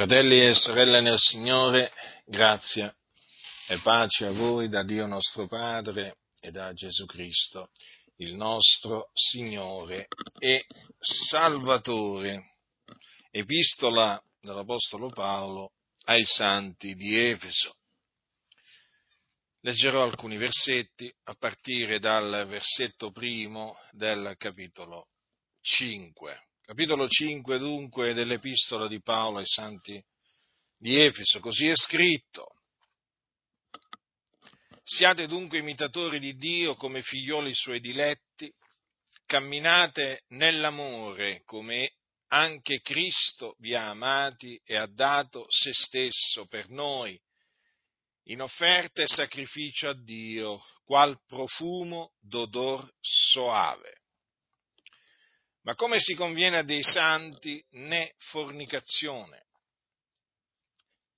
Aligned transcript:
Fratelli 0.00 0.40
e 0.40 0.54
sorelle 0.54 1.02
nel 1.02 1.18
Signore, 1.18 1.92
grazia 2.24 2.90
e 3.68 3.78
pace 3.82 4.24
a 4.24 4.30
voi 4.30 4.70
da 4.70 4.82
Dio 4.82 5.06
nostro 5.06 5.46
Padre 5.46 6.20
e 6.40 6.50
da 6.50 6.72
Gesù 6.72 7.04
Cristo, 7.04 7.68
il 8.16 8.34
nostro 8.34 9.10
Signore 9.12 10.06
e 10.38 10.64
Salvatore. 10.98 12.54
Epistola 13.30 14.18
dell'Apostolo 14.40 15.10
Paolo 15.10 15.72
ai 16.06 16.24
Santi 16.24 16.94
di 16.94 17.18
Efeso. 17.18 17.76
Leggerò 19.60 20.02
alcuni 20.02 20.38
versetti 20.38 21.14
a 21.24 21.34
partire 21.34 21.98
dal 21.98 22.46
versetto 22.48 23.10
primo 23.10 23.76
del 23.90 24.34
capitolo 24.38 25.08
5. 25.60 26.49
Capitolo 26.70 27.08
5 27.08 27.58
dunque 27.58 28.14
dell'Epistola 28.14 28.86
di 28.86 29.02
Paolo 29.02 29.38
ai 29.38 29.44
Santi 29.44 30.00
di 30.78 31.00
Efeso, 31.00 31.40
così 31.40 31.66
è 31.66 31.74
scritto. 31.74 32.60
Siate 34.80 35.26
dunque 35.26 35.58
imitatori 35.58 36.20
di 36.20 36.36
Dio 36.36 36.76
come 36.76 37.02
figlioli 37.02 37.52
suoi 37.52 37.80
diletti, 37.80 38.48
camminate 39.26 40.22
nell'amore 40.28 41.42
come 41.44 41.94
anche 42.28 42.80
Cristo 42.82 43.56
vi 43.58 43.74
ha 43.74 43.88
amati 43.88 44.56
e 44.64 44.76
ha 44.76 44.86
dato 44.86 45.46
se 45.48 45.72
stesso 45.72 46.46
per 46.46 46.68
noi, 46.68 47.20
in 48.26 48.42
offerta 48.42 49.02
e 49.02 49.08
sacrificio 49.08 49.88
a 49.88 50.00
Dio, 50.00 50.64
qual 50.84 51.20
profumo 51.26 52.12
d'odor 52.20 52.88
soave. 53.00 53.99
Ma 55.62 55.74
come 55.74 56.00
si 56.00 56.14
conviene 56.14 56.58
a 56.58 56.62
dei 56.62 56.82
santi, 56.82 57.62
né 57.72 58.14
fornicazione, 58.16 59.46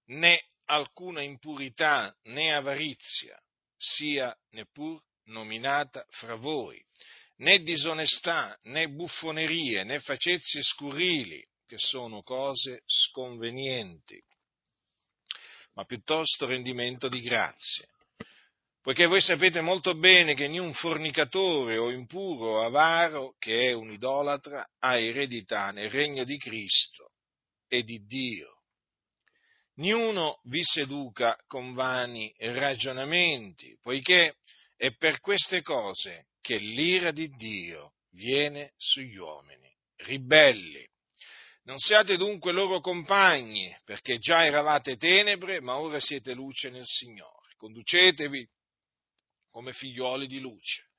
né 0.07 0.47
alcuna 0.67 1.23
impurità, 1.23 2.15
né 2.25 2.53
avarizia, 2.53 3.41
sia 3.77 4.37
neppur 4.51 5.01
nominata 5.27 6.05
fra 6.11 6.35
voi, 6.35 6.85
né 7.37 7.63
disonestà, 7.63 8.59
né 8.65 8.89
buffonerie, 8.89 9.85
né 9.85 10.01
facezie 10.01 10.63
scurrili, 10.63 11.45
che 11.67 11.79
sono 11.79 12.23
cose 12.23 12.83
sconvenienti, 12.85 14.21
ma 15.75 15.85
piuttosto 15.85 16.47
rendimento 16.47 17.09
di 17.09 17.21
grazie 17.21 17.92
poiché 18.83 19.07
voi 19.07 19.21
sapete 19.21 19.61
molto 19.61 19.95
bene 19.95 20.35
che 20.35 20.49
niun 20.49 20.73
fornicatore 20.75 21.79
o 21.79 21.91
impuro 21.91 22.59
o 22.59 22.65
avaro, 22.65 23.37
che 23.39 23.69
è 23.69 23.73
un 23.73 23.93
idolatra, 23.93 24.69
ha 24.81 24.99
eredità 24.99 25.71
nel 25.71 25.89
regno 25.89 26.25
di 26.25 26.37
Cristo 26.37 27.13
e 27.69 27.85
di 27.85 28.05
Dio. 28.05 28.59
Niuno 29.77 30.41
vi 30.45 30.63
seduca 30.63 31.37
con 31.47 31.73
vani 31.73 32.35
ragionamenti, 32.39 33.79
poiché 33.81 34.37
è 34.77 34.95
per 34.97 35.21
queste 35.21 35.63
cose 35.63 36.27
che 36.41 36.59
l'ira 36.59 37.13
di 37.13 37.29
Dio 37.37 37.95
viene 38.11 38.73
sugli 38.77 39.17
uomini 39.17 39.73
ribelli. 40.03 40.87
Non 41.65 41.79
siate 41.79 42.17
dunque 42.17 42.51
loro 42.51 42.81
compagni, 42.81 43.75
perché 43.85 44.19
già 44.19 44.45
eravate 44.45 44.97
tenebre, 44.97 45.61
ma 45.61 45.79
ora 45.79 46.01
siete 46.01 46.35
luce 46.35 46.71
nel 46.71 46.85
Signore. 46.85 47.55
Conducetevi 47.57 48.47
come 49.53 49.73
figlioli 49.73 50.27
di 50.27 50.41
luce, 50.41 50.91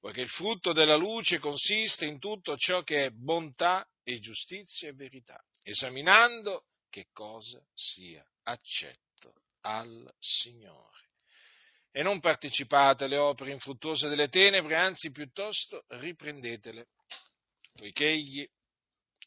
poiché 0.00 0.22
il 0.22 0.30
frutto 0.30 0.72
della 0.72 0.96
luce 0.96 1.38
consiste 1.38 2.06
in 2.06 2.18
tutto 2.18 2.56
ciò 2.56 2.82
che 2.82 3.06
è 3.06 3.10
bontà 3.10 3.86
e 4.02 4.20
giustizia 4.20 4.88
e 4.88 4.94
verità, 4.94 5.38
esaminando 5.62 6.64
che 6.88 7.08
cosa 7.12 7.60
sia 7.74 8.24
accetto 8.44 9.34
al 9.62 10.10
Signore. 10.18 10.96
E 11.90 12.02
non 12.02 12.20
partecipate 12.20 13.04
alle 13.04 13.16
opere 13.16 13.50
infruttuose 13.52 14.08
delle 14.08 14.28
tenebre, 14.28 14.76
anzi 14.76 15.10
piuttosto 15.10 15.84
riprendetele, 15.88 16.88
poiché 17.74 18.08
egli 18.08 18.48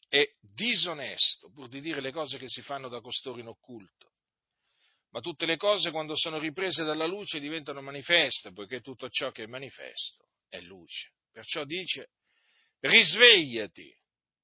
è 0.08 0.26
disonesto, 0.40 1.50
pur 1.50 1.68
di 1.68 1.80
dire 1.80 2.00
le 2.00 2.12
cose 2.12 2.38
che 2.38 2.48
si 2.48 2.62
fanno 2.62 2.88
da 2.88 3.00
costoro 3.00 3.38
in 3.38 3.48
occulto 3.48 4.11
ma 5.12 5.20
tutte 5.20 5.44
le 5.44 5.56
cose 5.56 5.90
quando 5.90 6.16
sono 6.16 6.38
riprese 6.38 6.84
dalla 6.84 7.06
luce 7.06 7.38
diventano 7.38 7.82
manifeste, 7.82 8.52
poiché 8.52 8.80
tutto 8.80 9.08
ciò 9.10 9.30
che 9.30 9.44
è 9.44 9.46
manifesto 9.46 10.28
è 10.48 10.60
luce. 10.60 11.12
Perciò 11.30 11.64
dice, 11.64 12.10
risvegliati, 12.80 13.94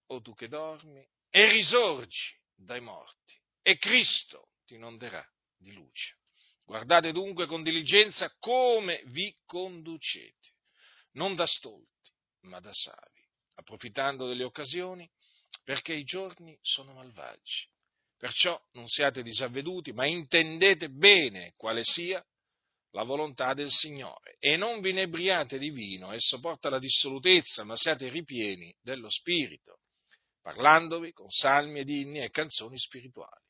o 0.08 0.20
tu 0.20 0.34
che 0.34 0.48
dormi, 0.48 1.06
e 1.30 1.50
risorgi 1.50 2.36
dai 2.54 2.80
morti, 2.80 3.34
e 3.62 3.78
Cristo 3.78 4.50
ti 4.64 4.74
inonderà 4.74 5.26
di 5.56 5.72
luce. 5.72 6.16
Guardate 6.64 7.12
dunque 7.12 7.46
con 7.46 7.62
diligenza 7.62 8.30
come 8.38 9.02
vi 9.06 9.34
conducete, 9.46 10.52
non 11.12 11.34
da 11.34 11.46
stolti, 11.46 12.10
ma 12.42 12.60
da 12.60 12.72
savi, 12.74 13.26
approfittando 13.54 14.28
delle 14.28 14.44
occasioni, 14.44 15.10
perché 15.64 15.94
i 15.94 16.04
giorni 16.04 16.58
sono 16.60 16.92
malvagi. 16.92 17.68
Perciò 18.18 18.60
non 18.72 18.88
siate 18.88 19.22
disavveduti, 19.22 19.92
ma 19.92 20.04
intendete 20.04 20.90
bene 20.90 21.54
quale 21.56 21.84
sia 21.84 22.22
la 22.92 23.04
volontà 23.04 23.54
del 23.54 23.70
Signore 23.70 24.36
e 24.40 24.56
non 24.56 24.80
vi 24.80 24.90
inebriate 24.90 25.56
di 25.56 25.70
vino, 25.70 26.12
esso 26.12 26.40
porta 26.40 26.68
la 26.68 26.80
dissolutezza, 26.80 27.62
ma 27.62 27.76
siate 27.76 28.08
ripieni 28.08 28.74
dello 28.82 29.08
Spirito, 29.08 29.82
parlandovi 30.42 31.12
con 31.12 31.30
salmi 31.30 31.80
ed 31.80 31.88
inni 31.90 32.20
e 32.20 32.30
canzoni 32.30 32.76
spirituali, 32.76 33.44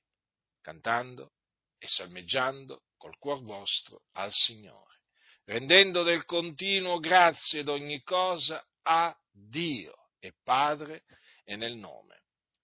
cantando 0.60 1.32
e 1.78 1.86
salmeggiando 1.88 2.82
col 2.98 3.16
cuor 3.16 3.42
vostro 3.42 4.02
al 4.12 4.32
Signore, 4.32 5.00
rendendo 5.44 6.02
del 6.02 6.26
continuo 6.26 6.98
grazie 6.98 7.60
ad 7.60 7.68
ogni 7.68 8.02
cosa 8.02 8.62
a 8.82 9.16
Dio 9.30 10.10
e 10.18 10.34
Padre 10.42 11.04
e 11.44 11.56
nel 11.56 11.76
nome 11.76 12.17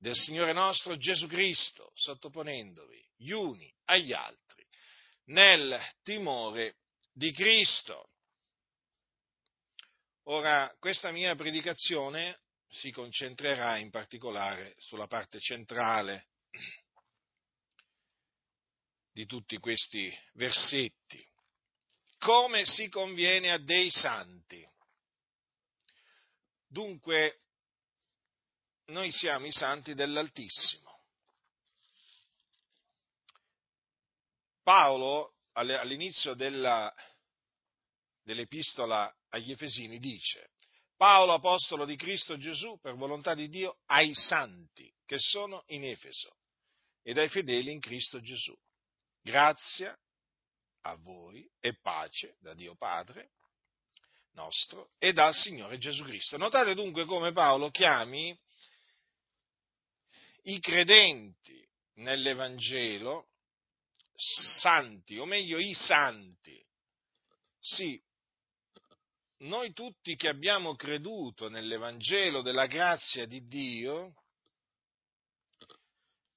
del 0.05 0.15
Signore 0.15 0.53
nostro 0.53 0.99
Gesù 0.99 1.27
Cristo, 1.27 1.91
sottoponendovi 1.95 3.13
gli 3.17 3.31
uni 3.31 3.75
agli 3.85 4.13
altri 4.13 4.63
nel 5.29 5.81
timore 6.03 6.77
di 7.11 7.33
Cristo. 7.33 8.11
Ora, 10.25 10.71
questa 10.79 11.11
mia 11.11 11.35
predicazione 11.35 12.41
si 12.69 12.91
concentrerà 12.91 13.79
in 13.79 13.89
particolare 13.89 14.75
sulla 14.77 15.07
parte 15.07 15.41
centrale 15.41 16.27
di 19.11 19.25
tutti 19.25 19.57
questi 19.57 20.15
versetti. 20.35 21.27
Come 22.19 22.67
si 22.67 22.91
conviene 22.91 23.53
a 23.53 23.59
dei 23.59 23.89
santi? 23.89 24.63
Dunque, 26.67 27.44
noi 28.87 29.11
siamo 29.11 29.47
i 29.47 29.53
santi 29.53 29.95
dell'Altissimo. 29.95 30.83
Paolo 34.63 35.35
all'inizio 35.53 36.35
della, 36.35 36.93
dell'epistola 38.23 39.15
agli 39.29 39.53
Efesini 39.53 39.99
dice, 39.99 40.51
Paolo, 40.97 41.33
apostolo 41.33 41.85
di 41.85 41.97
Cristo 41.97 42.39
Gesù, 42.39 42.79
per 42.81 42.95
volontà 42.95 43.35
di 43.35 43.49
Dio, 43.49 43.79
ai 43.87 44.15
santi 44.15 44.93
che 45.05 45.19
sono 45.19 45.65
in 45.69 45.85
Efeso 45.85 46.39
ed 47.03 47.19
ai 47.19 47.29
fedeli 47.29 47.73
in 47.73 47.81
Cristo 47.81 48.21
Gesù. 48.21 48.57
Grazia 49.21 49.97
a 50.83 50.95
voi 50.97 51.47
e 51.61 51.79
pace 51.81 52.37
da 52.41 52.55
Dio 52.55 52.75
Padre 52.77 53.33
nostro 54.33 54.91
e 54.99 55.13
dal 55.13 55.35
Signore 55.35 55.79
Gesù 55.79 56.05
Cristo. 56.05 56.37
Notate 56.37 56.75
dunque 56.75 57.05
come 57.05 57.33
Paolo 57.33 57.71
chiami 57.71 58.37
i 60.45 60.61
credenti 60.61 61.67
nell'Evangelo 61.95 63.29
santi, 64.15 65.19
o 65.19 65.25
meglio 65.25 65.59
i 65.59 65.75
santi. 65.75 66.63
Sì, 67.59 68.03
noi 69.39 69.73
tutti 69.73 70.17
che 70.17 70.29
abbiamo 70.29 70.75
creduto 70.75 71.49
nell'Evangelo 71.49 72.43
della 72.43 72.67
grazia 72.67 73.27
di 73.27 73.47
Dio, 73.47 74.15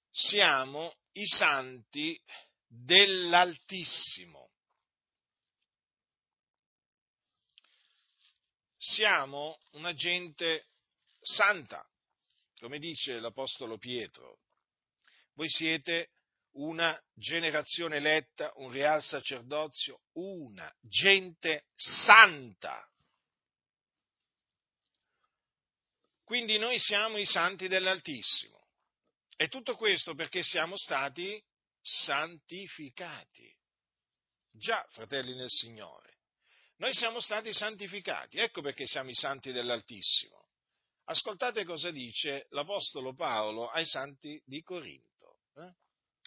siamo 0.09 0.95
i 1.13 1.25
santi 1.25 2.19
dell'Altissimo. 2.65 4.49
Siamo 8.77 9.59
una 9.71 9.93
gente 9.93 10.65
santa 11.19 11.85
come 12.59 12.79
dice 12.79 13.19
l'Apostolo 13.19 13.77
Pietro, 13.77 14.39
voi 15.33 15.49
siete 15.49 16.09
una 16.53 16.99
generazione 17.13 17.97
eletta, 17.97 18.51
un 18.55 18.71
real 18.71 19.01
sacerdozio, 19.01 20.01
una 20.13 20.73
gente 20.81 21.65
santa. 21.75 22.83
Quindi 26.23 26.57
noi 26.57 26.79
siamo 26.79 27.17
i 27.17 27.25
santi 27.25 27.67
dell'Altissimo. 27.67 28.67
E 29.35 29.47
tutto 29.49 29.75
questo 29.75 30.15
perché 30.15 30.41
siamo 30.41 30.75
stati 30.75 31.41
santificati. 31.79 33.55
Già, 34.51 34.83
fratelli 34.89 35.35
nel 35.35 35.49
Signore, 35.49 36.17
noi 36.77 36.93
siamo 36.93 37.19
stati 37.19 37.53
santificati, 37.53 38.39
ecco 38.39 38.61
perché 38.61 38.87
siamo 38.87 39.11
i 39.11 39.15
santi 39.15 39.51
dell'Altissimo. 39.51 40.46
Ascoltate 41.09 41.63
cosa 41.63 41.89
dice 41.89 42.47
l'Apostolo 42.49 43.13
Paolo 43.13 43.69
ai 43.69 43.85
santi 43.85 44.41
di 44.45 44.61
Corinto. 44.61 45.39
Eh? 45.55 45.71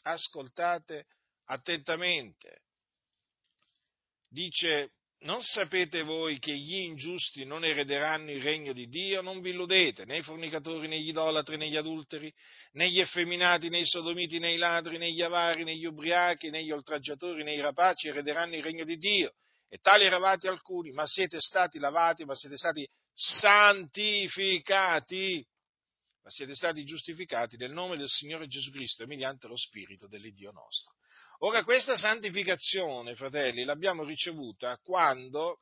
Ascoltate 0.05 1.07
attentamente. 1.45 2.63
Dice, 4.27 4.93
non 5.21 5.43
sapete 5.43 6.03
voi 6.03 6.39
che 6.39 6.57
gli 6.57 6.77
ingiusti 6.77 7.45
non 7.45 7.63
erederanno 7.63 8.31
il 8.31 8.41
regno 8.41 8.73
di 8.73 8.89
Dio? 8.89 9.21
Non 9.21 9.43
vi 9.43 9.51
illudete, 9.51 10.07
né 10.07 10.17
i 10.17 10.23
fornicatori, 10.23 10.89
né 10.89 10.99
gli 10.99 11.09
idolatri, 11.09 11.59
né 11.59 11.69
gli 11.69 11.77
adulteri, 11.77 12.33
né 12.73 12.89
gli 12.89 13.01
effeminati, 13.01 13.69
né 13.69 13.81
i 13.81 13.87
sodomiti, 13.87 14.39
né 14.39 14.55
i 14.55 14.57
ladri, 14.57 14.97
né 14.97 15.13
gli 15.13 15.21
avari, 15.21 15.63
né 15.65 15.77
gli 15.77 15.85
ubriachi, 15.85 16.49
né 16.49 16.65
gli 16.65 16.71
oltraggiatori, 16.71 17.45
né 17.45 17.53
i 17.53 17.61
rapaci 17.61 18.09
erederanno 18.09 18.57
il 18.57 18.63
regno 18.63 18.85
di 18.85 18.97
Dio. 18.97 19.35
E 19.69 19.77
tali 19.77 20.05
eravate 20.05 20.49
alcuni, 20.49 20.91
ma 20.91 21.07
siete 21.07 21.39
stati 21.39 21.79
lavati, 21.79 22.25
ma 22.25 22.35
siete 22.35 22.57
stati 22.57 22.89
santificati, 23.21 25.47
ma 26.23 26.31
siete 26.31 26.55
stati 26.55 26.85
giustificati 26.85 27.59
nel 27.59 27.73
nome 27.73 27.99
del 27.99 28.09
Signore 28.09 28.47
Gesù 28.47 28.71
Cristo 28.71 29.07
mediante 29.07 29.47
lo 29.47 29.59
Spirito 29.59 30.09
dell'Iddio 30.09 30.53
nostro. 30.53 30.95
Ora 31.41 31.63
questa 31.63 31.99
santificazione, 31.99 33.15
fratelli, 33.15 33.65
l'abbiamo 33.65 34.05
ricevuta 34.05 34.79
quando 34.79 35.61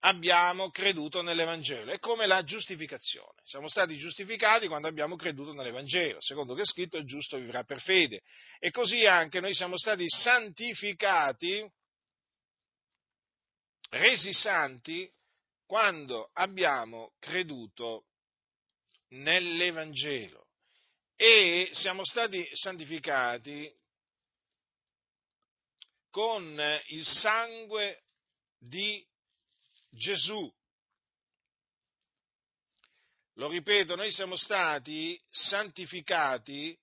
abbiamo 0.00 0.70
creduto 0.70 1.20
nell'Evangelo. 1.20 1.92
È 1.92 1.98
come 1.98 2.26
la 2.26 2.42
giustificazione. 2.42 3.42
Siamo 3.44 3.68
stati 3.68 3.98
giustificati 3.98 4.66
quando 4.66 4.88
abbiamo 4.88 5.14
creduto 5.16 5.52
nell'Evangelo. 5.52 6.22
Secondo 6.22 6.54
che 6.54 6.62
è 6.62 6.66
scritto, 6.66 6.96
il 6.96 7.04
giusto 7.04 7.36
vivrà 7.36 7.64
per 7.64 7.82
fede. 7.82 8.22
E 8.58 8.70
così 8.70 9.04
anche 9.04 9.40
noi 9.40 9.54
siamo 9.54 9.76
stati 9.76 10.08
santificati, 10.08 11.70
resi 13.90 14.32
santi, 14.32 15.06
quando 15.68 16.30
abbiamo 16.32 17.12
creduto 17.18 18.06
nell'Evangelo. 19.08 20.46
E 21.14 21.68
siamo 21.72 22.06
stati 22.06 22.48
santificati 22.54 23.70
con 26.10 26.58
il 26.86 27.04
sangue 27.04 28.02
di 28.58 29.06
Gesù. 29.90 30.50
Lo 33.34 33.48
ripeto, 33.48 33.94
noi 33.94 34.10
siamo 34.10 34.36
stati 34.36 35.20
santificati 35.28 36.76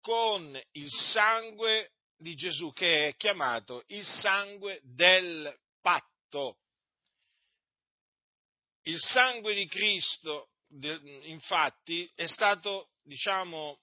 con 0.00 0.58
il 0.72 0.88
sangue 0.88 1.94
di 2.16 2.36
Gesù, 2.36 2.72
che 2.72 3.08
è 3.08 3.16
chiamato 3.16 3.82
il 3.88 4.04
sangue 4.04 4.78
del 4.84 5.52
patto. 5.80 6.61
Il 8.82 8.98
sangue 8.98 9.54
di 9.54 9.66
Cristo, 9.66 10.50
infatti, 11.24 12.10
è 12.14 12.26
stato, 12.26 12.90
diciamo, 13.02 13.80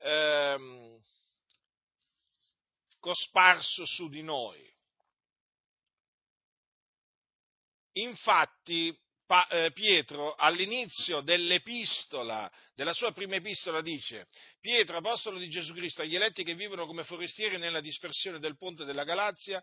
ehm, 0.00 1.00
cosparso 2.98 3.86
su 3.86 4.08
di 4.08 4.22
noi. 4.22 4.72
Infatti 7.92 8.98
eh, 9.50 9.70
Pietro 9.72 10.34
all'inizio 10.34 11.20
dell'epistola, 11.20 12.50
della 12.74 12.92
sua 12.92 13.12
prima 13.12 13.36
epistola 13.36 13.80
dice, 13.80 14.28
Pietro, 14.60 14.98
apostolo 14.98 15.38
di 15.38 15.48
Gesù 15.48 15.72
Cristo, 15.72 16.02
agli 16.02 16.14
eletti 16.16 16.44
che 16.44 16.54
vivono 16.54 16.86
come 16.86 17.04
forestieri 17.04 17.56
nella 17.56 17.80
dispersione 17.80 18.38
del 18.38 18.56
ponte 18.56 18.84
della 18.84 19.04
Galazia, 19.04 19.62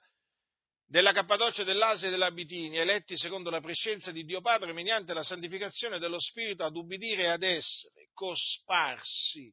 della 0.92 1.14
Cappadocia, 1.14 1.64
dell'Asia 1.64 2.10
e 2.10 2.12
della 2.12 2.32
Bitinia, 2.32 2.82
eletti 2.82 3.18
secondo 3.18 3.50
la 3.50 3.62
prescenza 3.62 4.12
di 4.12 4.26
Dio 4.26 4.42
Padre 4.42 4.74
mediante 4.74 5.14
la 5.14 5.24
santificazione 5.24 6.00
dello 6.00 6.20
Spirito 6.20 6.66
ad 6.66 6.76
ubbidire 6.76 7.24
e 7.24 7.28
ad 7.28 7.44
essere 7.44 8.10
cosparsi 8.14 9.50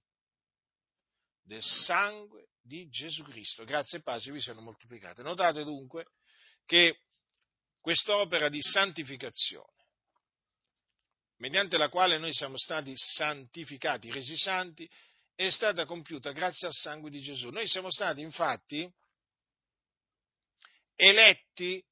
del 1.45 1.63
sangue 1.63 2.49
di 2.61 2.89
Gesù 2.89 3.23
Cristo. 3.23 3.63
Grazie 3.63 3.99
e 3.99 4.03
pace 4.03 4.33
vi 4.33 4.41
siano 4.41 4.63
moltiplicate. 4.63 5.23
Notate 5.23 5.63
dunque 5.63 6.07
che 6.67 7.03
quest'opera 7.81 8.49
di 8.49 8.61
santificazione, 8.61 9.87
mediante 11.37 11.79
la 11.79 11.89
quale 11.89 12.19
noi 12.19 12.35
siamo 12.35 12.59
stati 12.59 12.93
santificati, 12.97 14.11
resi 14.11 14.37
santi, 14.37 14.91
è 15.37 15.51
stata 15.51 15.85
compiuta 15.85 16.33
grazie 16.33 16.67
al 16.67 16.75
sangue 16.75 17.11
di 17.11 17.21
Gesù. 17.21 17.51
Noi 17.51 17.69
siamo 17.69 17.93
stati 17.93 18.23
infatti 18.23 18.93
eletti 21.01 21.83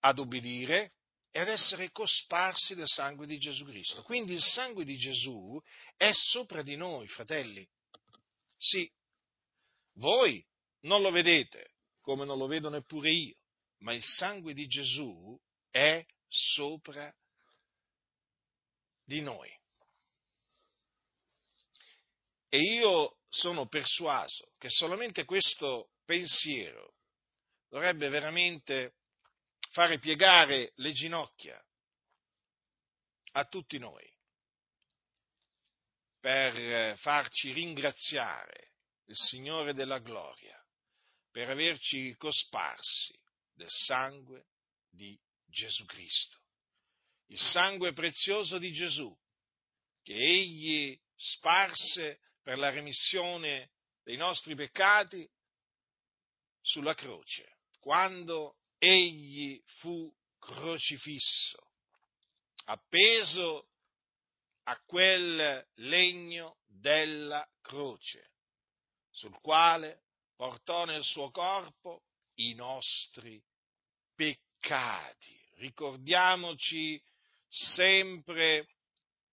ad 0.00 0.18
obbedire 0.18 0.92
e 1.30 1.40
ad 1.40 1.48
essere 1.48 1.90
cosparsi 1.90 2.74
del 2.74 2.86
sangue 2.86 3.26
di 3.26 3.38
Gesù 3.38 3.64
Cristo. 3.64 4.02
Quindi 4.02 4.34
il 4.34 4.42
sangue 4.42 4.84
di 4.84 4.96
Gesù 4.98 5.58
è 5.96 6.10
sopra 6.12 6.62
di 6.62 6.76
noi, 6.76 7.06
fratelli. 7.08 7.66
Sì, 8.56 8.90
voi 9.94 10.44
non 10.80 11.00
lo 11.00 11.10
vedete, 11.10 11.72
come 12.00 12.26
non 12.26 12.36
lo 12.36 12.46
vedo 12.46 12.68
neppure 12.68 13.10
io, 13.10 13.36
ma 13.78 13.94
il 13.94 14.04
sangue 14.04 14.52
di 14.52 14.66
Gesù 14.66 15.38
è 15.70 16.04
sopra 16.28 17.12
di 19.04 19.22
noi. 19.22 19.50
E 22.50 22.58
io 22.58 23.16
sono 23.28 23.68
persuaso 23.68 24.52
che 24.58 24.68
solamente 24.68 25.24
questo 25.24 25.90
pensiero 26.04 26.94
dovrebbe 27.68 28.08
veramente 28.08 28.94
fare 29.70 29.98
piegare 29.98 30.72
le 30.76 30.92
ginocchia 30.92 31.62
a 33.32 33.44
tutti 33.44 33.78
noi 33.78 34.10
per 36.20 36.98
farci 36.98 37.52
ringraziare 37.52 38.72
il 39.04 39.16
Signore 39.16 39.74
della 39.74 39.98
gloria 39.98 40.58
per 41.30 41.50
averci 41.50 42.14
cosparsi 42.16 43.16
del 43.52 43.70
sangue 43.70 44.46
di 44.90 45.18
Gesù 45.46 45.84
Cristo. 45.84 46.36
Il 47.26 47.38
sangue 47.38 47.92
prezioso 47.92 48.58
di 48.58 48.72
Gesù 48.72 49.16
che 50.02 50.14
egli 50.14 50.98
sparse 51.14 52.20
per 52.42 52.58
la 52.58 52.70
remissione 52.70 53.72
dei 54.02 54.16
nostri 54.16 54.54
peccati 54.54 55.28
sulla 56.60 56.94
croce, 56.94 57.57
quando 57.80 58.56
egli 58.78 59.60
fu 59.78 60.12
crocifisso, 60.38 61.58
appeso 62.66 63.68
a 64.64 64.78
quel 64.84 65.66
legno 65.76 66.58
della 66.66 67.46
croce, 67.62 68.32
sul 69.10 69.38
quale 69.40 70.02
portò 70.36 70.84
nel 70.84 71.02
suo 71.02 71.30
corpo 71.30 72.02
i 72.34 72.54
nostri 72.54 73.42
peccati. 74.14 75.36
Ricordiamoci 75.56 77.02
sempre 77.48 78.68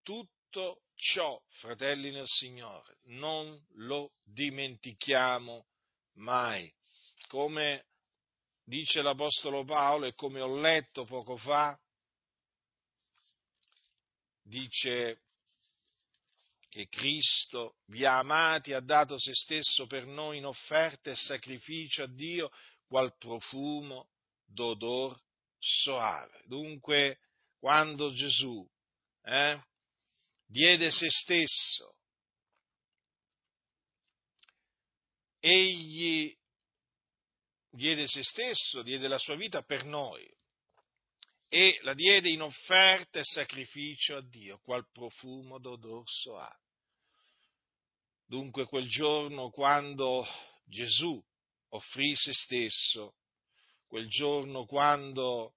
tutto 0.02 0.82
ciò, 0.96 1.40
fratelli 1.60 2.12
nel 2.12 2.28
Signore, 2.28 2.98
non 3.04 3.62
lo 3.74 4.12
dimentichiamo 4.24 5.68
mai. 6.14 6.74
Come 7.28 7.86
dice 8.65 9.01
l'Apostolo 9.01 9.63
Paolo 9.63 10.05
e 10.05 10.13
come 10.13 10.41
ho 10.41 10.57
letto 10.57 11.05
poco 11.05 11.38
fa, 11.38 11.79
dice 14.41 15.22
che 16.67 16.88
Cristo 16.88 17.77
vi 17.86 18.03
ha 18.03 18.17
amati, 18.17 18.74
ha 18.74 18.81
dato 18.81 19.17
se 19.17 19.34
stesso 19.34 19.86
per 19.88 20.05
noi 20.05 20.39
in 20.39 20.45
offerta 20.45 21.10
e 21.10 21.15
sacrificio 21.15 22.03
a 22.03 22.07
Dio, 22.07 22.51
qual 22.88 23.15
profumo 23.17 24.10
d'odor 24.45 25.17
soave. 25.57 26.43
Dunque, 26.45 27.19
quando 27.60 28.12
Gesù 28.12 28.67
eh, 29.24 29.63
diede 30.45 30.91
se 30.91 31.10
stesso, 31.10 31.95
egli 35.39 36.36
diede 37.75 38.08
se 38.08 38.24
stesso, 38.24 38.82
diede 38.82 39.08
la 39.08 39.17
sua 39.17 39.36
vita 39.36 39.62
per 39.62 39.86
noi, 39.86 40.27
e 41.48 41.77
la 41.82 41.94
diede 41.94 42.29
in 42.29 42.41
offerta 42.41 43.20
e 43.20 43.24
sacrificio 43.24 44.17
a 44.17 44.22
Dio, 44.22 44.60
qual 44.60 44.89
profumo 44.91 45.60
d'odor 45.60 46.03
soave. 46.10 46.63
Dunque 48.25 48.65
quel 48.65 48.88
giorno 48.88 49.51
quando 49.51 50.25
Gesù 50.65 51.24
offrì 51.70 52.15
se 52.15 52.34
stesso, 52.34 53.15
quel 53.88 54.08
giorno 54.08 54.65
quando 54.65 55.53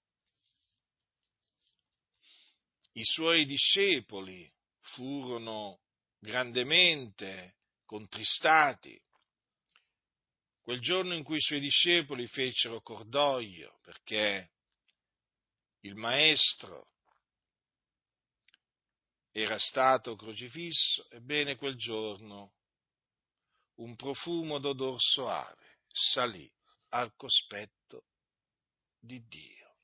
i 2.92 3.04
suoi 3.04 3.46
discepoli 3.46 4.52
furono 4.80 5.80
grandemente 6.18 7.56
contristati. 7.86 9.00
Quel 10.68 10.80
giorno 10.80 11.14
in 11.14 11.24
cui 11.24 11.38
i 11.38 11.40
suoi 11.40 11.60
discepoli 11.60 12.26
fecero 12.26 12.82
cordoglio 12.82 13.78
perché 13.80 14.50
il 15.80 15.94
maestro 15.94 16.90
era 19.32 19.58
stato 19.58 20.14
crocifisso, 20.14 21.08
ebbene 21.08 21.56
quel 21.56 21.74
giorno 21.74 22.52
un 23.76 23.96
profumo 23.96 24.58
d'odor 24.58 25.00
soave 25.00 25.78
salì 25.90 26.46
al 26.90 27.14
cospetto 27.16 28.04
di 28.98 29.26
Dio, 29.26 29.78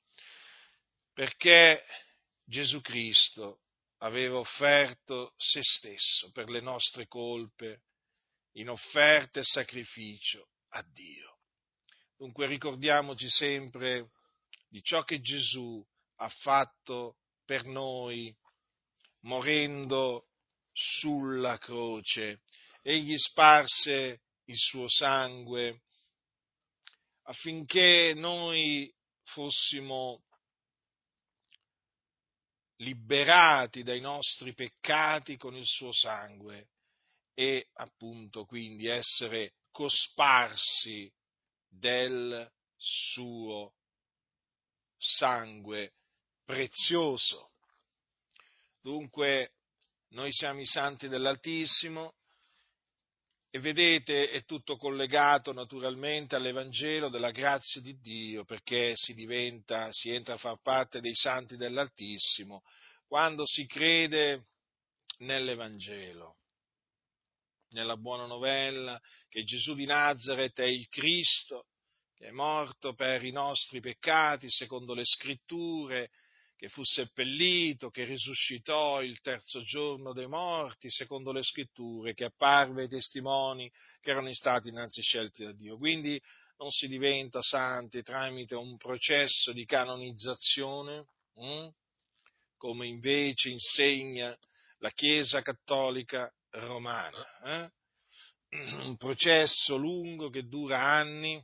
perché 1.14 1.83
Gesù 2.45 2.83
Cristo 2.83 3.62
aveva 4.00 4.37
offerto 4.37 5.33
se 5.38 5.62
stesso 5.62 6.31
per 6.31 6.50
le 6.50 6.61
nostre 6.61 7.07
colpe 7.07 7.85
in 8.57 8.69
offerta 8.69 9.41
e 9.41 9.45
sacrificio 9.45 10.50
a 10.75 10.83
Dio. 10.93 11.38
Dunque 12.16 12.47
ricordiamoci 12.47 13.28
sempre 13.28 14.11
di 14.69 14.83
ciò 14.83 15.04
che 15.04 15.21
Gesù 15.21 15.85
ha 16.16 16.28
fatto 16.28 17.19
per 17.45 17.64
noi 17.64 18.35
morendo 19.21 20.28
sulla 20.73 21.59
croce. 21.59 22.43
Egli 22.83 23.16
sparse 23.16 24.23
il 24.45 24.59
suo 24.59 24.88
sangue 24.88 25.83
affinché 27.23 28.12
noi 28.14 28.93
fossimo 29.23 30.25
liberati 32.78 33.83
dai 33.83 34.00
nostri 34.00 34.52
peccati 34.54 35.37
con 35.37 35.54
il 35.54 35.66
suo 35.66 35.93
sangue 35.93 36.69
e 37.33 37.69
appunto 37.75 38.45
quindi 38.45 38.87
essere 38.87 39.54
cosparsi 39.75 41.12
del 41.69 42.49
suo 42.76 43.75
sangue 44.97 45.95
prezioso. 46.45 47.50
Dunque 48.81 49.54
noi 50.11 50.31
siamo 50.31 50.61
i 50.61 50.64
santi 50.64 51.09
dell'Altissimo 51.09 52.14
e 53.50 53.59
vedete 53.59 54.31
è 54.31 54.45
tutto 54.45 54.76
collegato 54.76 55.52
naturalmente 55.52 56.37
all'Evangelo 56.37 57.09
della 57.09 57.33
grazia 57.33 57.81
di 57.81 57.99
Dio 57.99 58.45
perché 58.45 58.93
si 58.95 59.12
diventa, 59.12 59.88
si 59.90 60.11
entra 60.11 60.35
a 60.35 60.38
far 60.38 60.61
parte 60.62 61.00
dei 61.00 61.16
santi 61.16 61.57
dell'Altissimo 61.57 62.62
quando 63.09 63.45
si 63.45 63.66
crede 63.66 64.45
nell'Evangelo 65.19 66.37
nella 67.75 67.97
buona 67.97 68.25
novella 68.25 68.99
che 69.28 69.43
Gesù 69.43 69.75
di 69.75 69.85
Nazareth 69.85 70.61
è 70.61 70.64
il 70.64 70.88
Cristo, 70.88 71.66
che 72.14 72.28
è 72.28 72.31
morto 72.31 72.95
per 72.95 73.25
i 73.25 73.33
nostri 73.33 73.81
peccati 73.81 74.49
secondo 74.49 74.95
le 74.95 75.04
scritture, 75.04 76.11
che 76.57 76.69
fu 76.69 76.83
seppellito, 76.85 77.90
che 77.90 78.04
risuscitò 78.04 79.02
il 79.02 79.21
terzo 79.21 79.61
giorno 79.62 80.12
dei 80.12 80.28
morti 80.28 80.88
secondo 80.88 81.33
le 81.33 81.43
scritture, 81.43 82.14
che 82.14 82.25
apparve 82.25 82.83
ai 82.83 82.88
testimoni 82.88 83.71
che 84.00 84.11
erano 84.11 84.33
stati 84.33 84.69
innanzi 84.69 85.02
scelti 85.02 85.43
da 85.43 85.52
Dio. 85.52 85.76
Quindi 85.76 86.19
non 86.59 86.71
si 86.71 86.87
diventa 86.87 87.43
santi 87.43 88.02
tramite 88.02 88.54
un 88.54 88.76
processo 88.76 89.52
di 89.52 89.64
canonizzazione, 89.64 91.07
hm? 91.35 91.69
come 92.57 92.87
invece 92.87 93.49
insegna 93.49 94.35
la 94.78 94.90
Chiesa 94.90 95.43
cattolica 95.43 96.33
romana. 96.61 97.27
Eh? 97.45 97.71
Un 98.87 98.97
processo 98.97 99.77
lungo 99.77 100.31
che 100.31 100.45
dura 100.45 100.81
anni, 100.81 101.43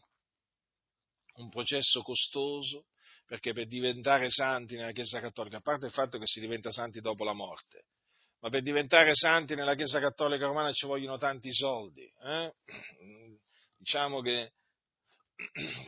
un 1.34 1.48
processo 1.48 2.02
costoso, 2.02 2.86
perché 3.26 3.52
per 3.52 3.66
diventare 3.66 4.30
santi 4.30 4.76
nella 4.76 4.92
Chiesa 4.92 5.20
Cattolica, 5.20 5.58
a 5.58 5.60
parte 5.60 5.86
il 5.86 5.92
fatto 5.92 6.18
che 6.18 6.26
si 6.26 6.40
diventa 6.40 6.70
santi 6.70 7.00
dopo 7.00 7.24
la 7.24 7.32
morte, 7.32 7.84
ma 8.40 8.48
per 8.48 8.62
diventare 8.62 9.14
santi 9.14 9.54
nella 9.54 9.74
Chiesa 9.74 10.00
Cattolica 10.00 10.46
Romana 10.46 10.72
ci 10.72 10.86
vogliono 10.86 11.16
tanti 11.16 11.52
soldi. 11.52 12.02
Eh? 12.22 12.52
Diciamo 13.76 14.20
che 14.20 14.52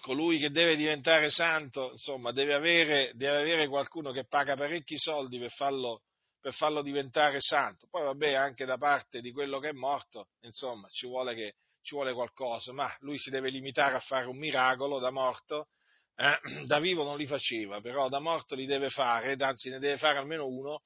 colui 0.00 0.38
che 0.38 0.50
deve 0.50 0.76
diventare 0.76 1.30
santo, 1.30 1.90
insomma, 1.90 2.32
deve 2.32 2.54
avere, 2.54 3.12
deve 3.14 3.40
avere 3.40 3.68
qualcuno 3.68 4.12
che 4.12 4.26
paga 4.26 4.56
parecchi 4.56 4.98
soldi 4.98 5.38
per 5.38 5.50
farlo, 5.50 6.02
per 6.42 6.52
farlo 6.52 6.82
diventare 6.82 7.40
santo. 7.40 7.86
Poi 7.88 8.02
vabbè, 8.02 8.32
anche 8.32 8.64
da 8.64 8.76
parte 8.76 9.20
di 9.20 9.30
quello 9.30 9.60
che 9.60 9.68
è 9.68 9.72
morto, 9.72 10.26
insomma, 10.40 10.88
ci 10.88 11.06
vuole, 11.06 11.34
che, 11.34 11.54
ci 11.82 11.94
vuole 11.94 12.12
qualcosa, 12.12 12.72
ma 12.72 12.92
lui 12.98 13.16
si 13.16 13.30
deve 13.30 13.48
limitare 13.48 13.94
a 13.94 14.00
fare 14.00 14.26
un 14.26 14.36
miracolo 14.36 14.98
da 14.98 15.10
morto, 15.10 15.68
eh? 16.16 16.40
da 16.66 16.80
vivo 16.80 17.04
non 17.04 17.16
li 17.16 17.26
faceva, 17.26 17.80
però 17.80 18.08
da 18.08 18.18
morto 18.18 18.56
li 18.56 18.66
deve 18.66 18.90
fare, 18.90 19.34
anzi 19.38 19.70
ne 19.70 19.78
deve 19.78 19.96
fare 19.98 20.18
almeno 20.18 20.46
uno, 20.48 20.82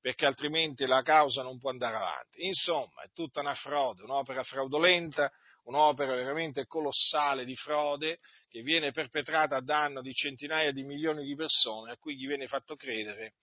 perché 0.00 0.24
altrimenti 0.24 0.86
la 0.86 1.02
causa 1.02 1.42
non 1.42 1.58
può 1.58 1.70
andare 1.70 1.96
avanti. 1.96 2.46
Insomma, 2.46 3.02
è 3.02 3.10
tutta 3.12 3.40
una 3.40 3.54
frode, 3.54 4.02
un'opera 4.02 4.44
fraudolenta, 4.44 5.32
un'opera 5.64 6.14
veramente 6.14 6.66
colossale 6.66 7.44
di 7.44 7.56
frode 7.56 8.18
che 8.48 8.62
viene 8.62 8.92
perpetrata 8.92 9.56
a 9.56 9.62
danno 9.62 10.00
di 10.00 10.12
centinaia 10.12 10.70
di 10.70 10.84
milioni 10.84 11.24
di 11.24 11.34
persone 11.34 11.92
a 11.92 11.96
cui 11.96 12.16
gli 12.16 12.26
viene 12.26 12.46
fatto 12.46 12.76
credere 12.76 13.34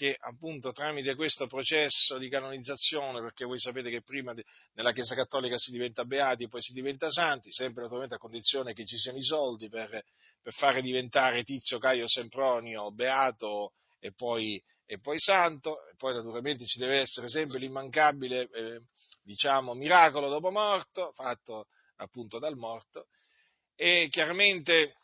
che 0.00 0.16
appunto 0.18 0.72
tramite 0.72 1.14
questo 1.14 1.46
processo 1.46 2.16
di 2.16 2.30
canonizzazione, 2.30 3.20
perché 3.20 3.44
voi 3.44 3.58
sapete 3.58 3.90
che 3.90 4.00
prima 4.00 4.32
de, 4.32 4.46
nella 4.72 4.92
Chiesa 4.92 5.14
Cattolica 5.14 5.58
si 5.58 5.70
diventa 5.70 6.06
beati 6.06 6.44
e 6.44 6.48
poi 6.48 6.62
si 6.62 6.72
diventa 6.72 7.10
santi, 7.10 7.52
sempre 7.52 7.82
naturalmente 7.82 8.14
a 8.14 8.18
condizione 8.18 8.72
che 8.72 8.86
ci 8.86 8.96
siano 8.96 9.18
i 9.18 9.22
soldi 9.22 9.68
per, 9.68 9.90
per 10.40 10.54
fare 10.54 10.80
diventare 10.80 11.42
Tizio 11.42 11.78
Caio 11.78 12.08
Sempronio 12.08 12.90
beato 12.92 13.72
e 13.98 14.14
poi, 14.14 14.58
e 14.86 14.98
poi 15.00 15.18
santo, 15.18 15.86
e 15.86 15.92
poi 15.98 16.14
naturalmente 16.14 16.64
ci 16.64 16.78
deve 16.78 17.00
essere 17.00 17.28
sempre 17.28 17.58
l'immancabile 17.58 18.48
eh, 18.54 18.80
diciamo, 19.22 19.74
miracolo 19.74 20.30
dopo 20.30 20.50
morto, 20.50 21.12
fatto 21.12 21.66
appunto 21.96 22.38
dal 22.38 22.56
morto, 22.56 23.08
e 23.76 24.08
chiaramente 24.10 24.94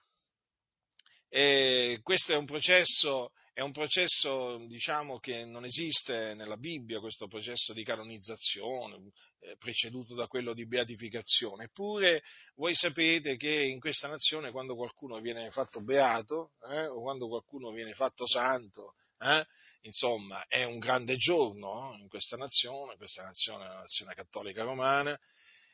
eh, 1.29 2.01
questo 2.03 2.33
è 2.33 2.37
un 2.37 2.47
processo 2.47 3.33
è 3.57 3.63
un 3.63 3.73
processo 3.73 4.59
diciamo, 4.67 5.19
che 5.19 5.47
non 5.47 5.65
esiste 5.65 6.35
nella 6.35 6.59
Bibbia, 6.59 7.01
questo 7.01 7.27
processo 7.27 7.73
di 7.73 7.85
canonizzazione, 7.85 9.11
eh, 9.41 9.57
preceduto 9.57 10.15
da 10.15 10.27
quello 10.27 10.53
di 10.53 10.67
beatificazione. 10.67 11.65
Eppure 11.65 12.23
voi 12.57 12.75
sapete 12.75 13.37
che 13.37 13.63
in 13.65 13.81
questa 13.81 14.09
nazione 14.09 14.51
quando 14.51 14.75
qualcuno 14.75 15.19
viene 15.21 15.49
fatto 15.49 15.81
beato 15.81 16.51
eh, 16.69 16.85
o 16.85 17.01
quando 17.01 17.29
qualcuno 17.29 17.71
viene 17.71 17.95
fatto 17.95 18.27
santo, 18.27 18.93
eh, 19.21 19.47
insomma 19.85 20.45
è 20.49 20.65
un 20.65 20.79
grande 20.79 21.17
giorno 21.17 21.97
in 21.99 22.09
questa 22.09 22.37
nazione, 22.37 22.99
questa 22.99 23.23
nazione 23.23 23.65
è 23.65 23.69
una 23.69 23.81
nazione 23.81 24.13
cattolica 24.13 24.65
romana, 24.65 25.19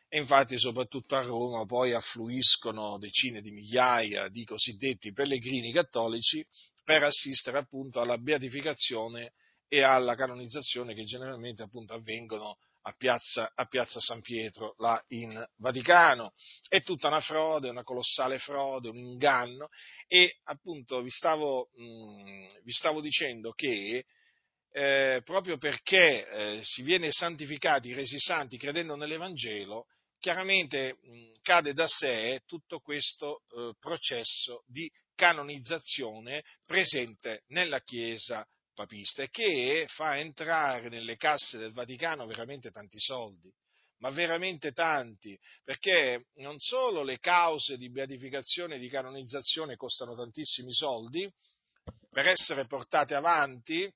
e 0.08 0.18
infatti 0.18 0.56
soprattutto 0.56 1.16
a 1.16 1.22
Roma 1.22 1.64
poi 1.64 1.94
affluiscono 1.94 2.98
decine 2.98 3.40
di 3.40 3.50
migliaia 3.50 4.28
di 4.28 4.44
cosiddetti 4.44 5.12
pellegrini 5.12 5.72
cattolici 5.72 6.46
per 6.84 7.02
assistere 7.02 7.58
appunto 7.58 8.00
alla 8.00 8.18
beatificazione 8.18 9.32
e 9.68 9.82
alla 9.82 10.14
canonizzazione 10.14 10.94
che 10.94 11.04
generalmente 11.04 11.62
appunto 11.62 11.94
avvengono 11.94 12.58
a 12.82 12.92
piazza, 12.92 13.52
a 13.54 13.64
piazza, 13.66 14.00
San 14.00 14.20
Pietro, 14.20 14.74
là 14.78 15.02
in 15.08 15.42
Vaticano. 15.56 16.32
È 16.68 16.82
tutta 16.82 17.08
una 17.08 17.20
frode, 17.20 17.68
una 17.68 17.84
colossale 17.84 18.38
frode, 18.38 18.88
un 18.88 18.96
inganno 18.96 19.68
e 20.08 20.38
appunto 20.44 21.00
vi 21.00 21.10
stavo, 21.10 21.70
mh, 21.74 21.84
mm, 21.84 22.48
vi 22.64 22.72
stavo 22.72 23.00
dicendo 23.00 23.52
che 23.52 24.04
eh, 24.72 25.20
proprio 25.24 25.58
perché 25.58 26.28
eh, 26.28 26.60
si 26.62 26.82
viene 26.82 27.12
santificati, 27.12 27.92
resi 27.92 28.18
santi 28.18 28.56
credendo 28.56 28.96
nell'Evangelo, 28.96 29.86
chiaramente 30.18 30.98
mh, 31.00 31.40
cade 31.42 31.74
da 31.74 31.86
sé 31.86 32.42
tutto 32.46 32.80
questo 32.80 33.42
eh, 33.56 33.74
processo 33.78 34.64
di 34.66 34.90
canonizzazione 35.22 36.42
presente 36.66 37.44
nella 37.50 37.80
Chiesa 37.82 38.44
papista 38.74 39.22
e 39.22 39.30
che 39.30 39.86
fa 39.88 40.18
entrare 40.18 40.88
nelle 40.88 41.16
casse 41.16 41.58
del 41.58 41.70
Vaticano 41.72 42.26
veramente 42.26 42.72
tanti 42.72 42.98
soldi, 42.98 43.48
ma 43.98 44.10
veramente 44.10 44.72
tanti, 44.72 45.38
perché 45.62 46.26
non 46.38 46.58
solo 46.58 47.04
le 47.04 47.20
cause 47.20 47.76
di 47.76 47.88
beatificazione 47.88 48.74
e 48.74 48.78
di 48.80 48.88
canonizzazione 48.88 49.76
costano 49.76 50.16
tantissimi 50.16 50.72
soldi 50.72 51.32
per 52.10 52.26
essere 52.26 52.66
portate 52.66 53.14
avanti, 53.14 53.88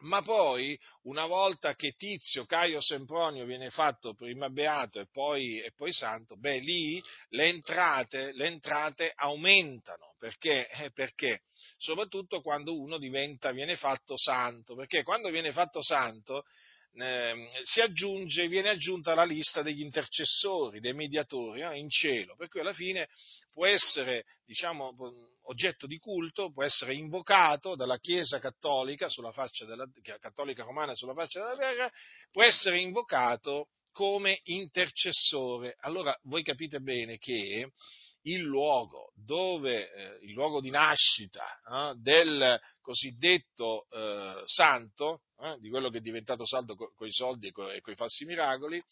ma 0.00 0.22
poi, 0.22 0.78
una 1.02 1.26
volta 1.26 1.74
che 1.74 1.94
Tizio 1.96 2.44
Caio 2.44 2.80
Sempronio 2.80 3.44
viene 3.44 3.70
fatto 3.70 4.14
prima 4.14 4.48
beato 4.48 5.00
e 5.00 5.06
poi, 5.10 5.60
e 5.60 5.72
poi 5.74 5.92
santo, 5.92 6.36
beh, 6.36 6.58
lì 6.58 7.02
le 7.30 7.46
entrate, 7.46 8.32
le 8.32 8.46
entrate 8.46 9.12
aumentano. 9.14 10.14
Perché? 10.18 10.68
Eh, 10.68 10.90
perché? 10.90 11.42
Soprattutto 11.78 12.40
quando 12.40 12.76
uno 12.76 12.98
diventa, 12.98 13.52
viene 13.52 13.76
fatto 13.76 14.16
santo. 14.16 14.74
Perché 14.74 15.02
quando 15.02 15.30
viene 15.30 15.52
fatto 15.52 15.82
santo, 15.82 16.44
eh, 17.00 17.48
si 17.62 17.80
aggiunge, 17.80 18.48
viene 18.48 18.70
aggiunta 18.70 19.14
la 19.14 19.24
lista 19.24 19.62
degli 19.62 19.80
intercessori, 19.82 20.80
dei 20.80 20.94
mediatori 20.94 21.62
eh, 21.62 21.78
in 21.78 21.88
cielo, 21.88 22.34
per 22.36 22.48
cui 22.48 22.60
alla 22.60 22.72
fine 22.72 23.08
può 23.52 23.66
essere 23.66 24.24
diciamo, 24.44 24.94
oggetto 25.42 25.86
di 25.86 25.98
culto, 25.98 26.52
può 26.52 26.62
essere 26.62 26.94
invocato 26.94 27.74
dalla 27.74 27.98
Chiesa 27.98 28.38
cattolica, 28.38 29.08
sulla 29.08 29.32
faccia 29.32 29.64
della, 29.64 29.86
cattolica 30.20 30.64
romana 30.64 30.94
sulla 30.94 31.14
faccia 31.14 31.40
della 31.40 31.56
terra, 31.56 31.90
può 32.30 32.42
essere 32.42 32.78
invocato 32.78 33.68
come 33.92 34.40
intercessore. 34.44 35.76
Allora 35.80 36.16
voi 36.22 36.42
capite 36.42 36.80
bene 36.80 37.18
che 37.18 37.72
il 38.22 38.40
luogo 38.42 39.12
dove, 39.14 39.90
eh, 39.90 40.18
il 40.22 40.32
luogo 40.32 40.60
di 40.60 40.70
nascita 40.70 41.58
eh, 41.68 41.94
del 41.96 42.60
cosiddetto 42.80 43.86
eh, 43.90 44.42
santo, 44.44 45.22
eh, 45.40 45.56
di 45.60 45.68
quello 45.68 45.90
che 45.90 45.98
è 45.98 46.02
diventato 46.02 46.46
saldo 46.46 46.74
con 46.74 47.06
i 47.06 47.12
soldi 47.12 47.48
e 47.48 47.52
con 47.52 47.92
i 47.92 47.96
falsi 47.96 48.24
miracoli, 48.24 48.82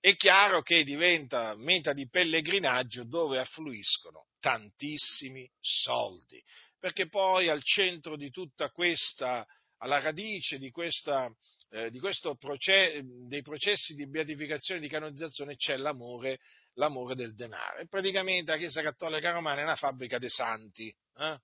è 0.00 0.14
chiaro 0.14 0.62
che 0.62 0.84
diventa 0.84 1.54
meta 1.56 1.92
di 1.92 2.08
pellegrinaggio 2.08 3.04
dove 3.04 3.40
affluiscono 3.40 4.28
tantissimi 4.38 5.50
soldi, 5.60 6.42
perché 6.78 7.08
poi 7.08 7.48
al 7.48 7.62
centro 7.62 8.16
di 8.16 8.30
tutta 8.30 8.70
questa, 8.70 9.44
alla 9.78 9.98
radice 10.00 10.58
di 10.58 10.70
questa 10.70 11.28
eh, 11.70 11.90
di 11.90 11.98
questo 11.98 12.34
proce- 12.36 13.02
dei 13.26 13.42
processi 13.42 13.94
di 13.94 14.08
beatificazione 14.08 14.80
e 14.80 14.82
di 14.82 14.88
canonizzazione 14.88 15.56
c'è 15.56 15.76
l'amore, 15.76 16.38
l'amore 16.74 17.14
del 17.14 17.34
denaro. 17.34 17.78
E 17.78 17.88
praticamente 17.88 18.50
la 18.52 18.56
Chiesa 18.56 18.82
Cattolica 18.82 19.32
Romana 19.32 19.60
è 19.60 19.64
una 19.64 19.76
fabbrica 19.76 20.18
dei 20.18 20.30
santi, 20.30 20.94
eh? 21.18 21.38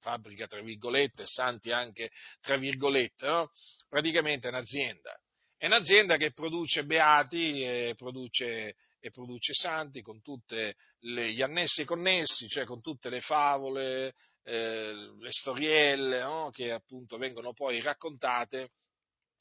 Fabbrica 0.00 0.46
tra 0.46 0.60
virgolette, 0.60 1.26
santi 1.26 1.70
anche 1.70 2.10
tra 2.40 2.56
virgolette, 2.56 3.26
no? 3.26 3.50
praticamente 3.88 4.48
è 4.48 4.50
un'azienda. 4.50 5.18
È 5.56 5.66
un'azienda 5.66 6.16
che 6.16 6.32
produce 6.32 6.84
beati 6.84 7.62
e 7.62 7.94
produce, 7.96 8.76
e 9.00 9.10
produce 9.10 9.54
santi 9.54 10.02
con 10.02 10.20
tutti 10.20 10.74
gli 10.98 11.42
annessi 11.42 11.84
connessi, 11.84 12.48
cioè 12.48 12.64
con 12.64 12.80
tutte 12.80 13.08
le 13.08 13.20
favole, 13.20 14.14
eh, 14.42 14.92
le 15.18 15.30
storielle 15.30 16.20
no? 16.20 16.50
che 16.50 16.72
appunto 16.72 17.16
vengono 17.16 17.52
poi 17.52 17.80
raccontate 17.80 18.70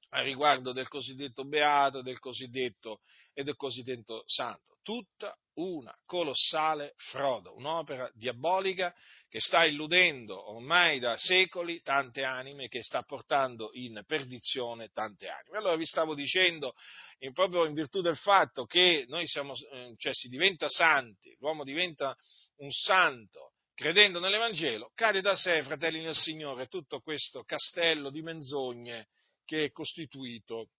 a 0.09 0.21
riguardo 0.21 0.71
del 0.71 0.87
cosiddetto 0.87 1.45
beato 1.45 2.01
del 2.01 2.19
cosiddetto, 2.19 3.01
e 3.33 3.43
del 3.43 3.57
cosiddetto 3.57 4.23
santo. 4.25 4.77
Tutta 4.81 5.37
una 5.55 5.95
colossale 6.05 6.93
froda, 6.97 7.51
un'opera 7.51 8.09
diabolica 8.13 8.93
che 9.29 9.39
sta 9.39 9.65
illudendo 9.65 10.51
ormai 10.51 10.99
da 10.99 11.17
secoli 11.17 11.81
tante 11.81 12.23
anime, 12.23 12.67
che 12.67 12.83
sta 12.83 13.03
portando 13.03 13.69
in 13.73 14.01
perdizione 14.05 14.89
tante 14.89 15.27
anime. 15.27 15.57
Allora 15.57 15.75
vi 15.75 15.85
stavo 15.85 16.15
dicendo, 16.15 16.73
in, 17.19 17.33
proprio 17.33 17.65
in 17.65 17.73
virtù 17.73 18.01
del 18.01 18.17
fatto 18.17 18.65
che 18.65 19.05
noi 19.07 19.27
siamo, 19.27 19.53
eh, 19.73 19.93
cioè 19.97 20.13
si 20.13 20.29
diventa 20.29 20.69
santi, 20.69 21.35
l'uomo 21.39 21.63
diventa 21.63 22.15
un 22.57 22.71
santo 22.71 23.51
credendo 23.73 24.19
nell'Evangelo, 24.19 24.91
cade 24.95 25.19
da 25.19 25.35
sé, 25.35 25.61
fratelli 25.63 26.01
nel 26.01 26.15
Signore, 26.15 26.67
tutto 26.67 27.01
questo 27.01 27.43
castello 27.43 28.09
di 28.09 28.21
menzogne 28.21 29.07
che 29.43 29.65
è 29.65 29.71
costituito 29.71 30.69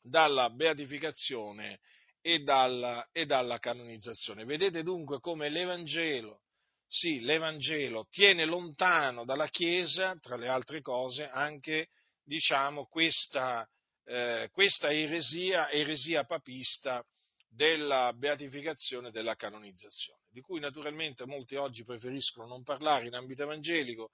dalla 0.00 0.48
beatificazione 0.50 1.80
e 2.22 2.38
dalla, 2.38 3.06
e 3.12 3.26
dalla 3.26 3.58
canonizzazione. 3.58 4.44
Vedete 4.44 4.82
dunque 4.82 5.20
come 5.20 5.50
l'Evangelo, 5.50 6.42
sì, 6.86 7.20
l'Evangelo 7.20 8.06
tiene 8.10 8.44
lontano 8.44 9.24
dalla 9.24 9.48
Chiesa, 9.48 10.16
tra 10.20 10.36
le 10.36 10.48
altre 10.48 10.80
cose, 10.80 11.28
anche 11.28 11.88
diciamo, 12.22 12.86
questa, 12.86 13.68
eh, 14.04 14.48
questa 14.52 14.92
eresia, 14.92 15.70
eresia 15.70 16.24
papista 16.24 17.04
della 17.48 18.12
beatificazione 18.14 19.08
e 19.08 19.10
della 19.10 19.34
canonizzazione, 19.34 20.22
di 20.30 20.40
cui 20.40 20.60
naturalmente 20.60 21.26
molti 21.26 21.56
oggi 21.56 21.84
preferiscono 21.84 22.46
non 22.46 22.62
parlare 22.62 23.06
in 23.06 23.14
ambito 23.14 23.42
evangelico 23.42 24.10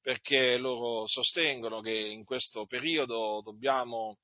perché 0.00 0.56
loro 0.56 1.06
sostengono 1.06 1.80
che 1.80 1.92
in 1.92 2.24
questo 2.24 2.64
periodo 2.66 3.40
dobbiamo, 3.44 4.18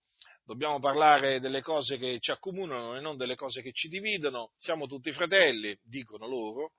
dobbiamo 0.47 0.79
parlare 0.79 1.41
delle 1.41 1.61
cose 1.61 1.99
che 1.99 2.19
ci 2.21 2.31
accomunano 2.31 2.97
e 2.97 3.01
non 3.01 3.17
delle 3.17 3.35
cose 3.35 3.61
che 3.61 3.73
ci 3.73 3.89
dividono. 3.89 4.53
Siamo 4.57 4.87
tutti 4.87 5.13
fratelli, 5.13 5.77
dicono 5.83 6.27
loro, 6.27 6.73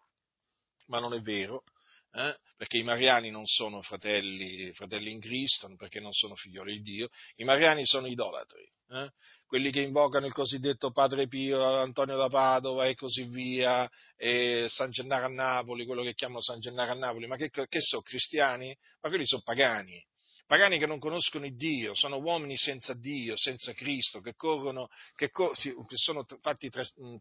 ma 0.88 1.00
non 1.00 1.14
è 1.14 1.20
vero. 1.20 1.64
Eh? 2.10 2.36
perché 2.56 2.78
i 2.78 2.84
mariani 2.84 3.30
non 3.30 3.46
sono 3.46 3.82
fratelli, 3.82 4.72
fratelli, 4.74 5.12
in 5.12 5.20
Cristo, 5.20 5.72
perché 5.76 6.00
non 6.00 6.14
sono 6.14 6.36
figlioli 6.36 6.78
di 6.78 6.82
Dio, 6.82 7.10
i 7.36 7.44
mariani 7.44 7.86
sono 7.86 8.08
idolatri, 8.08 8.68
eh? 8.90 9.12
quelli 9.46 9.70
che 9.70 9.82
invocano 9.82 10.26
il 10.26 10.34
cosiddetto 10.34 10.92
Padre 10.92 11.28
Pio, 11.28 11.64
Antonio 11.64 12.18
da 12.18 12.28
Padova 12.28 12.88
e 12.88 12.96
così 12.96 13.26
via, 13.26 13.88
e 14.16 14.66
San 14.68 14.90
Gennaro 14.90 15.26
a 15.26 15.30
Napoli, 15.30 15.86
quello 15.86 16.02
che 16.02 16.16
chiamano 16.16 16.42
San 16.42 16.60
Gennaro 16.60 16.94
a 16.94 16.96
Napoli, 16.96 17.28
ma 17.28 17.36
che, 17.36 17.52
che 17.52 17.82
sono 17.82 18.02
cristiani? 18.02 18.76
Ma 19.02 19.10
quelli 19.10 19.28
sono 19.28 19.44
pagani, 19.44 20.04
pagani 20.48 20.80
che 20.80 20.86
non 20.86 20.98
conoscono 20.98 21.46
il 21.46 21.56
Dio, 21.56 21.94
sono 21.94 22.18
uomini 22.18 22.58
senza 22.58 22.94
Dio, 22.94 23.36
senza 23.36 23.74
Cristo, 23.74 24.22
che 24.22 24.34
corrono, 24.34 24.88
che, 25.16 25.30
cor- 25.30 25.56
si, 25.56 25.74
che 25.86 25.98
sono 25.98 26.26
fatti 26.42 26.70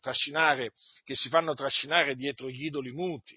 trascinare, 0.00 0.72
che 1.04 1.14
si 1.14 1.28
fanno 1.28 1.52
trascinare 1.52 2.14
dietro 2.14 2.48
gli 2.48 2.64
idoli 2.64 2.92
muti. 2.92 3.36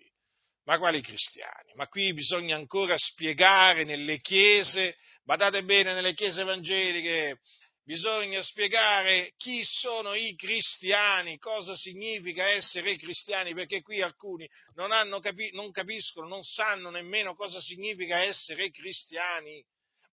Ma 0.66 0.78
quali 0.78 1.02
cristiani? 1.02 1.74
Ma 1.76 1.88
qui 1.88 2.14
bisogna 2.14 2.56
ancora 2.56 2.96
spiegare 2.98 3.84
nelle 3.84 4.20
chiese, 4.20 4.98
badate 5.24 5.64
bene, 5.64 5.94
nelle 5.94 6.14
chiese 6.14 6.42
evangeliche, 6.42 7.40
bisogna 7.84 8.44
spiegare 8.44 9.34
chi 9.36 9.64
sono 9.64 10.14
i 10.14 10.36
cristiani, 10.36 11.40
cosa 11.40 11.76
significa 11.76 12.48
essere 12.48 12.96
cristiani, 12.98 13.56
perché 13.56 13.82
qui 13.82 14.00
alcuni 14.00 14.48
non, 14.76 15.20
capi- 15.20 15.50
non 15.54 15.72
capiscono, 15.72 16.28
non 16.28 16.44
sanno 16.44 16.92
nemmeno 16.92 17.34
cosa 17.34 17.60
significa 17.60 18.20
essere 18.20 18.70
cristiani. 18.70 19.66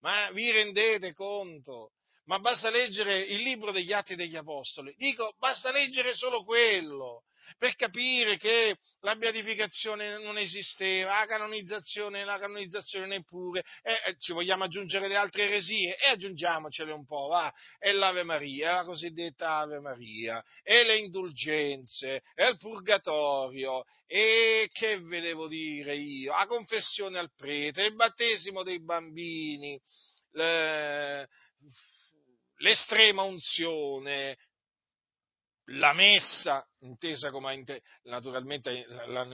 Ma 0.06 0.30
vi 0.30 0.52
rendete 0.52 1.14
conto? 1.14 1.90
Ma 2.26 2.38
basta 2.38 2.70
leggere 2.70 3.18
il 3.22 3.42
libro 3.42 3.72
degli 3.72 3.92
Atti 3.92 4.14
degli 4.14 4.36
Apostoli. 4.36 4.94
Dico, 4.96 5.34
basta 5.38 5.72
leggere 5.72 6.14
solo 6.14 6.44
quello 6.44 7.24
per 7.58 7.74
capire 7.74 8.36
che 8.36 8.76
la 9.00 9.16
beatificazione 9.16 10.18
non 10.18 10.38
esisteva, 10.38 11.20
la 11.20 11.26
canonizzazione, 11.26 12.24
la 12.24 12.38
canonizzazione 12.38 13.06
neppure, 13.06 13.64
e, 13.82 13.92
e 14.06 14.16
ci 14.18 14.32
vogliamo 14.32 14.64
aggiungere 14.64 15.08
le 15.08 15.16
altre 15.16 15.44
eresie, 15.44 15.96
e 15.96 16.08
aggiungiamocele 16.08 16.92
un 16.92 17.04
po', 17.06 17.28
va, 17.28 17.52
e 17.78 17.92
l'Ave 17.92 18.24
Maria, 18.24 18.76
la 18.76 18.84
cosiddetta 18.84 19.56
Ave 19.58 19.80
Maria, 19.80 20.42
e 20.62 20.84
le 20.84 20.98
indulgenze, 20.98 22.22
e 22.34 22.48
il 22.48 22.58
purgatorio, 22.58 23.84
e 24.06 24.68
che 24.72 25.00
ve 25.00 25.20
devo 25.20 25.48
dire 25.48 25.96
io, 25.96 26.32
la 26.36 26.46
confessione 26.46 27.18
al 27.18 27.32
prete, 27.34 27.84
il 27.84 27.94
battesimo 27.94 28.62
dei 28.62 28.82
bambini, 28.82 29.80
le, 30.32 31.28
l'estrema 32.58 33.22
unzione, 33.22 34.36
la 35.70 35.92
messa, 35.92 36.64
intesa 36.86 37.30
come 37.30 37.64
naturalmente 38.04 38.86
la, 39.06 39.24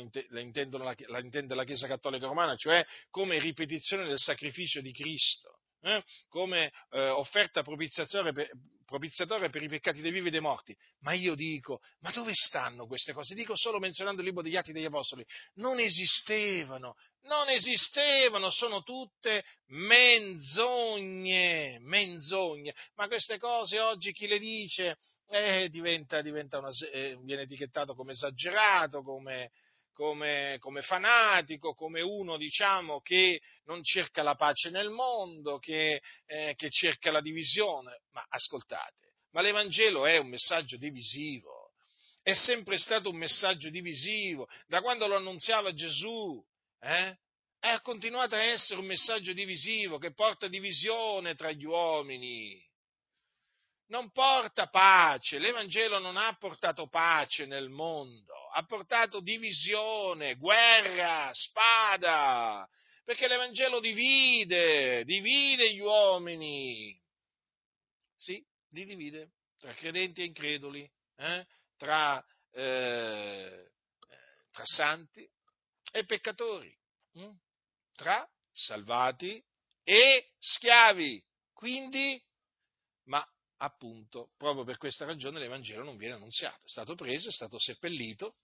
intendono, 0.41 0.85
la, 0.85 1.19
intende 1.19 1.55
la 1.55 1.65
Chiesa 1.65 1.87
Cattolica 1.87 2.27
Romana, 2.27 2.57
cioè 2.57 2.85
come 3.11 3.39
ripetizione 3.39 4.07
del 4.07 4.19
sacrificio 4.19 4.81
di 4.81 4.93
Cristo, 4.93 5.62
eh? 5.83 6.03
come 6.29 6.73
eh, 6.91 7.09
offerta 7.09 7.63
propiziatoria 7.63 8.33
per, 8.33 8.51
propiziatoria 8.93 9.49
per 9.49 9.63
i 9.63 9.69
peccati 9.69 10.01
dei 10.01 10.11
vivi 10.11 10.29
e 10.29 10.31
dei 10.31 10.41
morti. 10.41 10.77
Ma 11.01 11.13
io 11.13 11.35
dico, 11.35 11.81
ma 12.01 12.11
dove 12.11 12.33
stanno 12.35 12.87
queste 12.87 13.13
cose? 13.13 13.35
Dico 13.35 13.57
solo 13.57 13.79
menzionando 13.79 14.21
il 14.21 14.27
libro 14.27 14.43
degli 14.43 14.57
Atti 14.57 14.73
degli 14.73 14.85
Apostoli. 14.85 15.25
Non 15.55 15.81
esistevano, 15.81 16.95
non 17.23 17.49
esistevano, 17.49 18.51
sono 18.51 18.83
tutte 18.83 19.45
menzogne, 19.69 20.99
menzogne. 21.81 22.75
Ma 22.95 23.07
queste 23.07 23.39
cose 23.39 23.81
oggi 23.81 24.13
chi 24.13 24.27
le 24.27 24.39
dice 24.39 24.99
eh, 25.29 25.69
diventa, 25.71 26.21
diventa 26.21 26.59
una, 26.59 26.69
eh, 26.93 27.17
viene 27.23 27.43
etichettato 27.43 27.95
come 27.95 28.13
esagerato, 28.13 29.03
come, 29.03 29.51
come, 29.93 30.57
come, 30.59 30.83
fanatico, 30.83 31.75
come 31.75 32.01
uno 32.01 32.37
diciamo 32.37 33.01
che 33.01 33.41
non 33.65 33.83
cerca 33.83 34.23
la 34.23 34.35
pace 34.35 34.71
nel 34.71 34.91
mondo, 34.91 35.59
che, 35.59 36.01
eh, 36.27 36.55
che 36.57 36.71
cerca 36.71 37.11
la 37.11 37.21
divisione. 37.21 38.03
Ma 38.13 38.25
ascoltate, 38.29 39.15
ma 39.33 39.41
l'Evangelo 39.41 40.07
è 40.07 40.17
un 40.19 40.29
messaggio 40.29 40.77
divisivo, 40.77 41.73
è 42.23 42.33
sempre 42.35 42.79
stato 42.79 43.11
un 43.11 43.17
messaggio 43.17 43.71
divisivo, 43.71 44.49
da 44.67 44.81
quando 44.81 45.07
lo 45.07 45.17
annunziava 45.17 45.75
Gesù, 45.75 46.43
eh? 46.81 47.17
Continuato 47.83 48.35
a 48.35 48.43
essere 48.43 48.81
un 48.81 48.87
messaggio 48.87 49.33
divisivo 49.33 49.99
che 49.99 50.13
porta 50.13 50.49
divisione 50.49 51.37
tra 51.37 51.53
gli 51.53 51.65
uomini. 51.65 52.61
Non 53.93 54.11
porta 54.11 54.69
pace, 54.69 55.39
l'Evangelo 55.39 55.99
non 55.99 56.17
ha 56.17 56.35
portato 56.39 56.89
pace 56.89 57.45
nel 57.45 57.69
mondo, 57.69 58.33
ha 58.55 58.65
portato 58.65 59.21
divisione, 59.21 60.37
guerra, 60.37 61.31
spada, 61.35 62.67
perché 63.05 63.29
l'Evangelo 63.29 63.81
divide, 63.81 65.05
divide 65.05 65.75
gli 65.75 65.81
uomini. 65.81 66.99
Sì, 68.17 68.43
li 68.71 68.87
divide 68.87 69.33
tra 69.59 69.75
credenti 69.75 70.23
e 70.23 70.25
increduli, 70.25 70.91
eh? 71.17 71.47
tra, 71.77 72.25
eh, 72.53 73.73
tra, 74.53 74.65
santi 74.65 75.31
e 75.93 76.05
peccatori, 76.07 76.75
hm? 77.13 77.31
tra 77.95 78.27
salvati 78.51 79.45
e 79.85 80.31
schiavi. 80.39 81.23
Quindi, 81.53 82.19
ma 83.05 83.23
appunto, 83.63 84.31
proprio 84.37 84.65
per 84.65 84.77
questa 84.77 85.05
ragione 85.05 85.39
l'Evangelo 85.39 85.85
non 85.85 85.97
viene 85.97 86.15
annunziato, 86.15 86.65
è 86.65 86.69
stato 86.69 86.95
preso, 86.95 87.29
è 87.29 87.33
stato 87.33 87.59
seppellito 87.59 88.35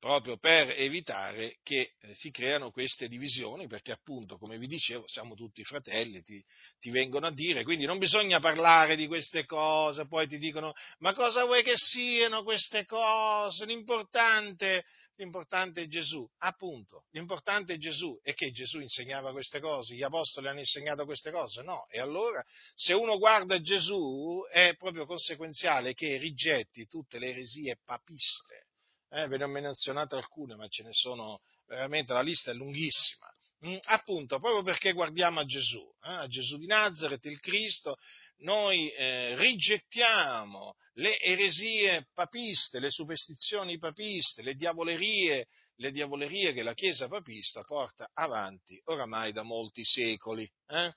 proprio 0.00 0.38
per 0.38 0.70
evitare 0.70 1.58
che 1.62 1.92
eh, 2.00 2.14
si 2.14 2.30
creano 2.30 2.70
queste 2.70 3.06
divisioni, 3.06 3.66
perché 3.68 3.92
appunto, 3.92 4.38
come 4.38 4.56
vi 4.56 4.66
dicevo, 4.66 5.04
siamo 5.06 5.34
tutti 5.34 5.62
fratelli, 5.62 6.22
ti, 6.22 6.42
ti, 6.78 6.90
vengono 6.90 7.26
a 7.26 7.32
dire, 7.32 7.62
quindi 7.64 7.84
non 7.84 7.98
bisogna 7.98 8.40
parlare 8.40 8.96
di 8.96 9.06
queste 9.06 9.44
cose, 9.44 10.06
poi 10.06 10.26
ti 10.26 10.38
dicono, 10.38 10.72
ma 11.00 11.12
cosa 11.12 11.44
vuoi 11.44 11.62
che 11.62 11.74
siano 11.76 12.42
queste 12.42 12.86
cose? 12.86 13.66
L'importante, 13.66 14.86
l'importante 15.20 15.82
è 15.82 15.86
Gesù, 15.86 16.26
appunto, 16.38 17.04
l'importante 17.10 17.74
è 17.74 17.78
Gesù, 17.78 18.18
e 18.22 18.32
che 18.32 18.50
Gesù 18.50 18.80
insegnava 18.80 19.32
queste 19.32 19.60
cose, 19.60 19.94
gli 19.94 20.02
apostoli 20.02 20.48
hanno 20.48 20.60
insegnato 20.60 21.04
queste 21.04 21.30
cose, 21.30 21.62
no, 21.62 21.86
e 21.90 22.00
allora 22.00 22.42
se 22.74 22.94
uno 22.94 23.18
guarda 23.18 23.60
Gesù 23.60 24.42
è 24.50 24.74
proprio 24.76 25.04
conseguenziale 25.04 25.92
che 25.92 26.16
rigetti 26.16 26.86
tutte 26.86 27.18
le 27.18 27.28
eresie 27.28 27.78
papiste. 27.84 28.66
Eh, 29.12 29.26
ve 29.26 29.36
ne 29.36 29.44
ho 29.44 29.48
menzionate 29.48 30.14
alcune, 30.14 30.54
ma 30.54 30.66
ce 30.68 30.84
ne 30.84 30.92
sono 30.92 31.40
veramente, 31.66 32.12
la 32.12 32.22
lista 32.22 32.52
è 32.52 32.54
lunghissima. 32.54 33.26
Mm, 33.66 33.76
appunto, 33.82 34.38
proprio 34.38 34.62
perché 34.62 34.92
guardiamo 34.92 35.40
a 35.40 35.44
Gesù, 35.44 35.82
eh, 36.04 36.12
a 36.12 36.26
Gesù 36.28 36.56
di 36.56 36.66
Nazareth, 36.66 37.24
il 37.26 37.40
Cristo, 37.40 37.96
noi 38.40 38.90
eh, 38.90 39.34
rigettiamo 39.36 40.74
le 40.94 41.18
eresie 41.18 42.08
papiste, 42.12 42.78
le 42.78 42.90
superstizioni 42.90 43.78
papiste, 43.78 44.42
le 44.42 44.54
diavolerie, 44.54 45.46
le 45.76 45.90
diavolerie 45.90 46.52
che 46.52 46.62
la 46.62 46.74
Chiesa 46.74 47.08
papista 47.08 47.62
porta 47.62 48.10
avanti 48.12 48.80
oramai 48.84 49.32
da 49.32 49.42
molti 49.42 49.84
secoli. 49.84 50.50
Eh? 50.66 50.92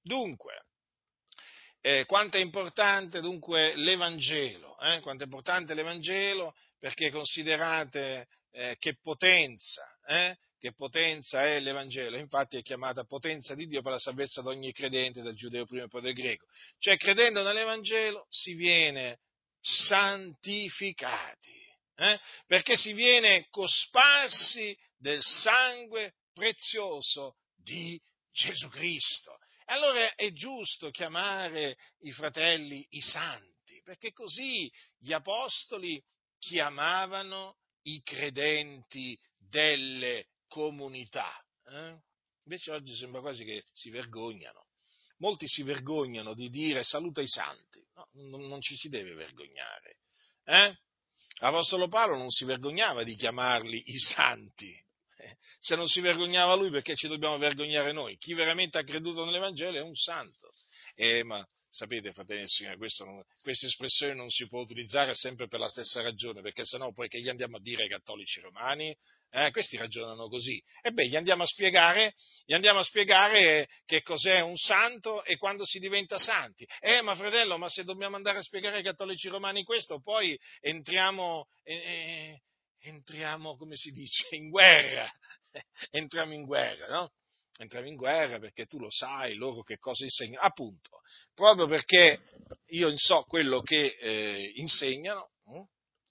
Dunque, 0.00 0.64
eh, 1.80 2.04
quanto 2.06 2.36
è 2.36 2.40
importante 2.40 3.20
dunque 3.20 3.74
l'Evangelo, 3.76 4.78
eh? 4.80 5.00
quanto 5.00 5.22
è 5.22 5.26
importante 5.26 5.74
l'Evangelo 5.74 6.54
perché 6.78 7.10
considerate 7.10 8.28
eh, 8.50 8.76
che 8.78 8.96
potenza, 9.00 9.84
eh? 10.06 10.36
Che 10.58 10.72
potenza 10.74 11.44
è 11.44 11.60
l'Evangelo, 11.60 12.16
infatti 12.16 12.56
è 12.56 12.62
chiamata 12.62 13.04
potenza 13.04 13.54
di 13.54 13.66
Dio 13.66 13.80
per 13.80 13.92
la 13.92 13.98
salvezza 13.98 14.42
di 14.42 14.48
ogni 14.48 14.72
credente, 14.72 15.22
del 15.22 15.34
giudeo 15.34 15.64
prima 15.64 15.84
e 15.84 15.88
poi 15.88 16.00
del 16.02 16.14
greco. 16.14 16.46
Cioè 16.78 16.96
credendo 16.96 17.42
nell'Evangelo 17.42 18.26
si 18.28 18.54
viene 18.54 19.20
santificati, 19.60 21.54
eh? 21.96 22.20
perché 22.46 22.76
si 22.76 22.92
viene 22.92 23.46
cosparsi 23.50 24.76
del 24.96 25.22
sangue 25.22 26.14
prezioso 26.32 27.36
di 27.54 28.00
Gesù 28.32 28.68
Cristo. 28.68 29.38
Allora 29.66 30.14
è 30.14 30.32
giusto 30.32 30.90
chiamare 30.90 31.76
i 32.00 32.10
fratelli 32.12 32.84
i 32.90 33.00
santi, 33.00 33.80
perché 33.84 34.12
così 34.12 34.70
gli 34.98 35.12
apostoli 35.12 36.02
chiamavano 36.38 37.58
i 37.82 38.00
credenti 38.02 39.18
delle 39.36 40.26
comunità. 40.48 41.32
Eh? 41.66 41.96
Invece 42.44 42.70
oggi 42.72 42.94
sembra 42.94 43.20
quasi 43.20 43.44
che 43.44 43.64
si 43.72 43.90
vergognano. 43.90 44.66
Molti 45.18 45.46
si 45.48 45.62
vergognano 45.62 46.34
di 46.34 46.48
dire 46.48 46.82
saluta 46.82 47.20
i 47.20 47.26
santi. 47.26 47.84
No, 47.94 48.38
non, 48.38 48.60
ci 48.60 48.76
si 48.76 48.88
deve 48.88 49.14
vergognare. 49.14 49.98
Eh? 50.44 50.76
L'Apostolo 51.40 51.88
Paolo 51.88 52.16
non 52.16 52.30
si 52.30 52.44
vergognava 52.44 53.04
di 53.04 53.16
chiamarli 53.16 53.82
i 53.86 53.98
santi. 53.98 54.74
Se 55.58 55.74
non 55.74 55.86
si 55.86 56.00
vergognava 56.00 56.54
lui, 56.54 56.70
perché 56.70 56.94
ci 56.94 57.08
dobbiamo 57.08 57.36
vergognare 57.38 57.92
noi? 57.92 58.16
Chi 58.16 58.34
veramente 58.34 58.78
ha 58.78 58.84
creduto 58.84 59.24
nell'Evangelo 59.24 59.76
è 59.76 59.82
un 59.82 59.94
santo. 59.94 60.52
Eh, 60.94 61.24
ma 61.24 61.46
Sapete, 61.70 62.12
fratelli 62.12 62.42
e 62.42 62.48
signori, 62.48 62.78
non, 63.04 63.22
questa 63.42 63.66
espressione 63.66 64.14
non 64.14 64.30
si 64.30 64.48
può 64.48 64.60
utilizzare 64.60 65.14
sempre 65.14 65.48
per 65.48 65.60
la 65.60 65.68
stessa 65.68 66.00
ragione, 66.00 66.40
perché 66.40 66.64
sennò 66.64 66.92
poi 66.92 67.08
che 67.08 67.20
gli 67.20 67.28
andiamo 67.28 67.56
a 67.56 67.60
dire 67.60 67.82
ai 67.82 67.88
cattolici 67.88 68.40
romani? 68.40 68.96
Eh, 69.30 69.50
questi 69.50 69.76
ragionano 69.76 70.28
così. 70.28 70.62
E 70.80 70.90
beh, 70.90 71.06
gli 71.06 71.16
andiamo, 71.16 71.42
a 71.42 71.46
spiegare, 71.46 72.14
gli 72.46 72.54
andiamo 72.54 72.78
a 72.78 72.82
spiegare 72.82 73.68
che 73.84 74.02
cos'è 74.02 74.40
un 74.40 74.56
santo 74.56 75.22
e 75.24 75.36
quando 75.36 75.66
si 75.66 75.78
diventa 75.78 76.18
santi. 76.18 76.66
Eh, 76.80 77.02
ma 77.02 77.14
fratello, 77.14 77.58
ma 77.58 77.68
se 77.68 77.84
dobbiamo 77.84 78.16
andare 78.16 78.38
a 78.38 78.42
spiegare 78.42 78.78
ai 78.78 78.82
cattolici 78.82 79.28
romani 79.28 79.64
questo, 79.64 80.00
poi 80.00 80.38
entriamo, 80.60 81.46
eh, 81.62 82.40
entriamo 82.78 83.56
come 83.56 83.76
si 83.76 83.90
dice, 83.90 84.34
in 84.34 84.48
guerra. 84.48 85.10
entriamo 85.90 86.32
in 86.32 86.44
guerra, 86.44 86.86
no? 86.88 87.12
Entriamo 87.58 87.88
in 87.88 87.96
guerra 87.96 88.38
perché 88.38 88.64
tu 88.64 88.78
lo 88.78 88.90
sai 88.90 89.34
loro 89.34 89.62
che 89.62 89.76
cosa 89.76 90.04
insegnano. 90.04 90.46
Appunto, 90.46 91.00
proprio 91.34 91.66
perché 91.66 92.20
io 92.68 92.90
so 92.96 93.24
quello 93.24 93.60
che 93.60 93.96
eh, 94.00 94.52
insegnano, 94.54 95.32
hm, 95.44 95.64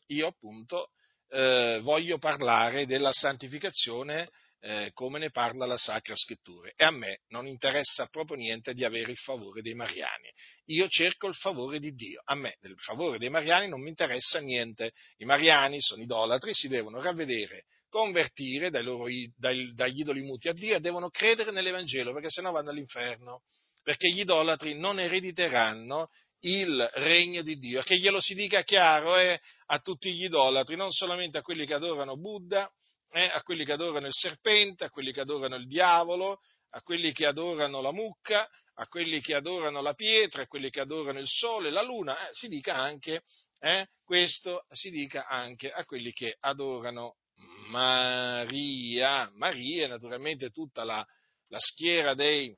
io 0.08 0.27
appunto 0.27 0.91
eh, 1.30 1.80
voglio 1.82 2.18
parlare 2.18 2.86
della 2.86 3.12
santificazione 3.12 4.30
eh, 4.60 4.92
come 4.94 5.20
ne 5.20 5.30
parla 5.30 5.66
la 5.66 5.78
Sacra 5.78 6.16
Scrittura. 6.16 6.72
E 6.76 6.84
a 6.84 6.92
me 6.92 7.20
non 7.28 7.46
interessa 7.46 8.08
proprio 8.08 8.38
niente 8.38 8.74
di 8.74 8.84
avere 8.84 9.12
il 9.12 9.18
favore 9.18 9.62
dei 9.62 9.76
mariani, 9.76 10.30
io 10.66 10.88
cerco 10.88 11.28
il 11.28 11.36
favore 11.36 11.80
di 11.80 11.94
Dio, 11.94 12.22
a 12.26 12.36
me 12.36 12.58
del 12.60 12.76
favore 12.78 13.18
dei 13.18 13.30
mariani 13.30 13.68
non 13.68 13.82
mi 13.82 13.90
interessa 13.90 14.40
niente, 14.40 14.92
i 15.18 15.26
mariani 15.26 15.80
sono 15.80 16.02
idolatri, 16.02 16.54
si 16.54 16.68
devono 16.68 17.02
ravvedere 17.02 17.66
convertire 17.90 18.70
dai 18.70 18.84
loro, 18.84 19.06
dai, 19.36 19.72
dagli 19.74 20.00
idoli 20.00 20.22
muti 20.22 20.50
a 20.50 20.54
Dio 20.54 20.76
e 20.76 20.80
devono 20.80 21.10
credere 21.10 21.52
nell'Evangelo 21.52 22.13
perché 22.13 22.30
sennò 22.30 22.52
vanno 22.52 22.70
all'inferno. 22.70 23.44
Perché 23.82 24.12
gli 24.12 24.20
idolatri 24.20 24.78
non 24.78 25.00
erediteranno 25.00 26.10
il 26.41 26.89
regno 26.93 27.41
di 27.41 27.58
Dio. 27.58 27.82
Che 27.82 27.97
glielo 27.97 28.19
si 28.19 28.34
dica 28.34 28.63
chiaro 28.63 29.17
eh, 29.17 29.39
a 29.67 29.80
tutti 29.80 30.13
gli 30.13 30.26
idolatri, 30.26 30.76
non 30.76 30.91
solamente 30.91 31.38
a 31.38 31.41
quelli 31.41 31.65
che 31.65 31.73
adorano 31.73 32.17
Buddha, 32.17 32.69
eh, 33.12 33.30
a 33.32 33.41
quelli 33.41 33.65
che 33.65 33.71
adorano 33.71 34.08
il 34.08 34.13
serpente, 34.13 34.86
a 34.86 34.89
quelli 34.89 35.12
che 35.12 35.21
adorano 35.21 35.56
il 35.56 35.67
diavolo, 35.67 36.41
a 36.71 36.82
quelli 36.82 37.12
che 37.12 37.26
adorano 37.26 37.82
la 37.82 37.91
mucca, 37.91 38.47
a 38.76 38.88
quelli 38.88 39.21
che 39.21 39.34
adorano 39.34 39.82
la 39.82 39.93
pietra, 39.93 40.43
a 40.43 40.47
quelli 40.47 40.69
che 40.69 40.82
adorano 40.82 41.19
il 41.19 41.28
sole, 41.28 41.71
la 41.71 41.82
luna, 41.82 42.28
eh, 42.28 42.30
si 42.34 42.47
dica 42.47 42.76
anche, 42.76 43.23
eh, 43.60 43.88
questo 44.04 44.65
si 44.69 44.91
dica 44.91 45.26
anche 45.28 45.71
a 45.71 45.84
quelli 45.86 46.12
che 46.12 46.38
adorano 46.39 47.15
Maria. 47.69 49.32
Maria 49.34 49.86
è 49.86 49.88
naturalmente 49.88 50.52
tutta 50.52 50.84
la, 50.84 51.06
la 51.47 51.60
schiera 51.60 52.13
dei, 52.13 52.56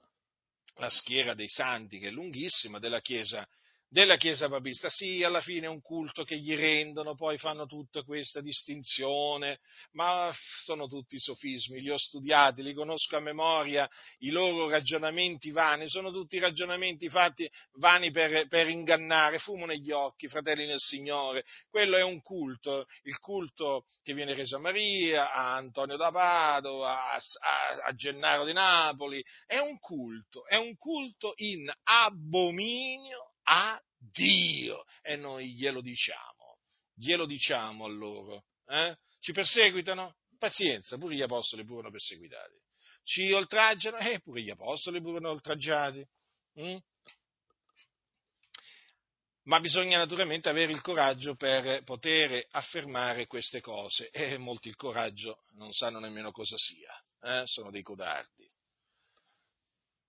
la 0.76 0.90
schiera 0.90 1.34
dei 1.34 1.48
santi, 1.48 2.00
che 2.00 2.08
è 2.10 2.12
lunghissima, 2.12 2.80
della 2.80 3.02
Chiesa 3.02 3.48
della 3.90 4.18
Chiesa 4.18 4.48
papista. 4.48 4.88
Sì, 4.90 5.24
alla 5.24 5.42
fine 5.42 5.66
è 5.66 5.70
un 5.70 5.82
culto 5.82 6.24
che 6.24 6.38
gli 6.38 6.56
rendono, 6.56 7.16
poi 7.16 7.38
fanno 7.38 7.66
tutta 7.66 8.04
questa 8.04 8.40
distinzione, 8.40 9.60
ma 9.94 10.32
sono 10.64 10.88
tutti 10.88 11.20
sofismi, 11.20 11.82
li 11.82 11.90
ho 11.90 11.98
studiati, 11.98 12.62
li 12.62 12.74
conosco 12.74 13.18
a 13.18 13.20
memoria, 13.20 13.90
i 14.20 14.30
loro 14.30 14.70
ragionamenti 14.70 15.50
vani, 15.50 15.90
sono 15.90 16.12
tutti 16.12 16.38
ragionamenti 16.38 17.10
fatti 17.10 17.50
vani 17.80 18.12
per, 18.12 18.48
per 18.48 18.70
ingannare, 18.70 19.40
fumo 19.40 19.66
negli 19.66 19.92
occhi, 19.92 20.28
fratelli 20.28 20.68
nel 20.68 20.80
Signore. 20.80 21.44
Quello 21.68 21.98
è 21.98 22.04
un 22.04 22.22
culto, 22.22 22.86
il 23.04 23.18
culto 23.18 23.86
che 24.04 24.14
viene 24.14 24.36
reso 24.36 24.58
a 24.58 24.60
Maria, 24.60 25.32
a 25.32 25.56
Antonio 25.56 25.98
da 25.98 26.12
Padova, 26.12 27.12
a, 27.12 27.16
a, 27.16 27.88
a 27.88 27.94
Gennaro 27.96 28.46
di 28.46 28.54
Napoli, 28.54 29.24
è 29.48 29.58
un 29.58 29.80
culto, 29.80 30.46
è 30.46 30.58
un 30.58 30.78
culto 30.78 31.34
in 31.38 31.72
abominio 31.84 33.29
a 33.50 33.82
Dio 33.98 34.86
e 35.02 35.16
noi 35.16 35.54
glielo 35.54 35.82
diciamo, 35.82 36.60
glielo 36.94 37.26
diciamo 37.26 37.86
a 37.86 37.90
loro. 37.90 38.46
Eh? 38.68 38.96
Ci 39.20 39.32
perseguitano? 39.34 40.16
Pazienza, 40.38 40.98
pure 40.98 41.16
gli 41.16 41.22
apostoli 41.22 41.66
furono 41.66 41.92
perseguitati. 41.92 42.56
Ci 43.04 43.32
oltraggiano? 43.32 43.98
Eh, 43.98 44.22
pure 44.22 44.42
gli 44.42 44.50
apostoli 44.50 45.02
furono 45.02 45.30
oltraggiati. 45.32 46.06
Mm? 46.60 46.78
Ma 49.44 49.60
bisogna 49.60 49.98
naturalmente 49.98 50.48
avere 50.48 50.72
il 50.72 50.82
coraggio 50.82 51.36
per 51.36 51.84
poter 51.84 52.46
affermare 52.52 53.26
queste 53.26 53.62
cose 53.62 54.10
e 54.12 54.38
molti 54.38 54.68
il 54.68 54.76
coraggio 54.76 55.44
non 55.54 55.74
sanno 55.74 56.00
nemmeno 56.00 56.32
cosa 56.32 56.56
sia, 56.56 56.94
eh? 57.22 57.44
sono 57.48 57.72
dei 57.72 57.82
codardi 57.82 58.48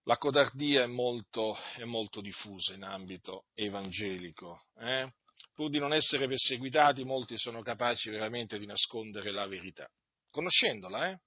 la 0.04 0.16
codardia 0.16 0.82
è 0.82 0.86
molto, 0.86 1.56
è 1.76 1.84
molto 1.84 2.20
diffusa 2.20 2.74
in 2.74 2.82
ambito 2.82 3.46
evangelico. 3.54 4.66
Eh? 4.78 5.12
Pur 5.54 5.70
di 5.70 5.78
non 5.78 5.92
essere 5.92 6.26
perseguitati, 6.26 7.04
molti 7.04 7.36
sono 7.36 7.62
capaci 7.62 8.10
veramente 8.10 8.58
di 8.58 8.66
nascondere 8.66 9.30
la 9.30 9.46
verità. 9.46 9.88
Conoscendola, 10.30 11.10
eh? 11.10 11.18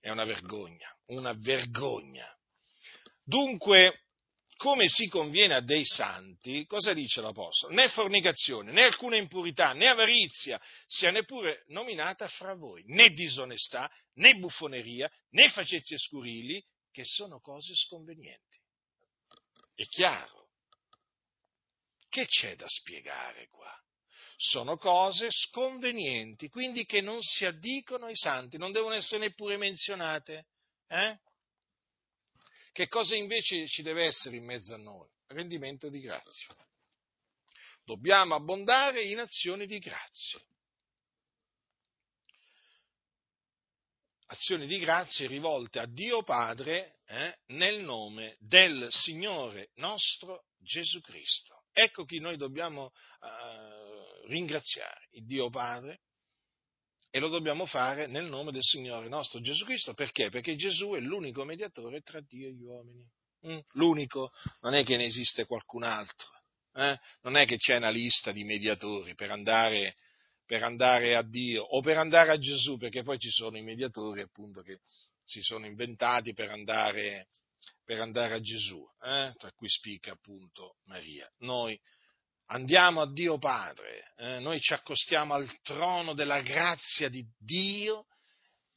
È 0.00 0.10
una 0.10 0.24
vergogna, 0.24 0.88
una 1.06 1.32
vergogna. 1.32 2.26
Dunque, 3.22 4.04
come 4.56 4.88
si 4.88 5.08
conviene 5.08 5.54
a 5.54 5.60
dei 5.60 5.84
santi, 5.84 6.64
cosa 6.66 6.92
dice 6.92 7.20
l'Apostolo? 7.20 7.74
Né 7.74 7.88
fornicazione, 7.88 8.72
né 8.72 8.82
alcuna 8.82 9.16
impurità, 9.16 9.72
né 9.72 9.88
avarizia 9.88 10.60
sia 10.86 11.10
neppure 11.10 11.64
nominata 11.68 12.28
fra 12.28 12.54
voi, 12.54 12.82
né 12.86 13.10
disonestà, 13.10 13.90
né 14.14 14.34
buffoneria, 14.34 15.10
né 15.30 15.48
facezie 15.48 15.98
scurili, 15.98 16.62
che 16.94 17.04
sono 17.04 17.40
cose 17.40 17.74
sconvenienti. 17.74 18.56
È 19.74 19.82
chiaro. 19.86 20.50
Che 22.08 22.24
c'è 22.26 22.54
da 22.54 22.68
spiegare 22.68 23.48
qua? 23.48 23.76
Sono 24.36 24.76
cose 24.76 25.26
sconvenienti, 25.32 26.48
quindi 26.48 26.84
che 26.84 27.00
non 27.00 27.20
si 27.20 27.44
addicono 27.44 28.06
ai 28.06 28.14
santi, 28.14 28.58
non 28.58 28.70
devono 28.70 28.94
essere 28.94 29.26
neppure 29.26 29.56
menzionate. 29.56 30.46
Eh? 30.86 31.18
Che 32.70 32.86
cosa 32.86 33.16
invece 33.16 33.66
ci 33.66 33.82
deve 33.82 34.04
essere 34.04 34.36
in 34.36 34.44
mezzo 34.44 34.74
a 34.74 34.78
noi? 34.78 35.08
Rendimento 35.26 35.88
di 35.88 35.98
grazia. 35.98 36.54
Dobbiamo 37.82 38.36
abbondare 38.36 39.02
in 39.02 39.18
azioni 39.18 39.66
di 39.66 39.80
grazia. 39.80 40.40
Azioni 44.34 44.66
di 44.66 44.80
grazia 44.80 45.28
rivolte 45.28 45.78
a 45.78 45.86
Dio 45.86 46.24
Padre 46.24 46.96
eh, 47.06 47.38
nel 47.54 47.84
nome 47.84 48.36
del 48.40 48.88
Signore 48.90 49.70
nostro 49.76 50.46
Gesù 50.58 51.00
Cristo. 51.00 51.62
Ecco 51.72 52.04
chi 52.04 52.18
noi 52.18 52.36
dobbiamo 52.36 52.90
eh, 53.22 54.26
ringraziare, 54.26 55.06
il 55.12 55.24
Dio 55.24 55.50
Padre, 55.50 56.00
e 57.10 57.20
lo 57.20 57.28
dobbiamo 57.28 57.64
fare 57.64 58.08
nel 58.08 58.24
nome 58.24 58.50
del 58.50 58.64
Signore 58.64 59.08
nostro 59.08 59.40
Gesù 59.40 59.64
Cristo. 59.64 59.94
Perché? 59.94 60.30
Perché 60.30 60.56
Gesù 60.56 60.94
è 60.94 60.98
l'unico 60.98 61.44
mediatore 61.44 62.00
tra 62.00 62.20
Dio 62.20 62.48
e 62.48 62.54
gli 62.54 62.64
uomini. 62.64 63.08
Mm? 63.46 63.58
L'unico, 63.74 64.32
non 64.62 64.74
è 64.74 64.82
che 64.82 64.96
ne 64.96 65.04
esiste 65.04 65.46
qualcun 65.46 65.84
altro. 65.84 66.26
Eh? 66.74 66.98
Non 67.22 67.36
è 67.36 67.46
che 67.46 67.56
c'è 67.56 67.76
una 67.76 67.90
lista 67.90 68.32
di 68.32 68.42
mediatori 68.42 69.14
per 69.14 69.30
andare, 69.30 69.94
per 70.46 70.62
andare 70.62 71.14
a 71.14 71.22
Dio 71.22 71.62
o 71.62 71.80
per 71.80 71.96
andare 71.96 72.32
a 72.32 72.38
Gesù, 72.38 72.76
perché 72.76 73.02
poi 73.02 73.18
ci 73.18 73.30
sono 73.30 73.56
i 73.56 73.62
mediatori 73.62 74.20
appunto 74.20 74.62
che 74.62 74.80
si 75.24 75.40
sono 75.40 75.66
inventati 75.66 76.32
per 76.34 76.50
andare, 76.50 77.28
per 77.84 78.00
andare 78.00 78.34
a 78.34 78.40
Gesù, 78.40 78.86
eh? 79.02 79.32
tra 79.36 79.52
cui 79.52 79.68
spicca 79.68 80.12
appunto 80.12 80.76
Maria. 80.84 81.30
Noi 81.38 81.80
andiamo 82.46 83.00
a 83.00 83.10
Dio 83.10 83.38
Padre, 83.38 84.12
eh, 84.16 84.38
noi 84.40 84.60
ci 84.60 84.74
accostiamo 84.74 85.34
al 85.34 85.48
trono 85.62 86.14
della 86.14 86.42
grazia 86.42 87.08
di 87.08 87.24
Dio 87.38 88.06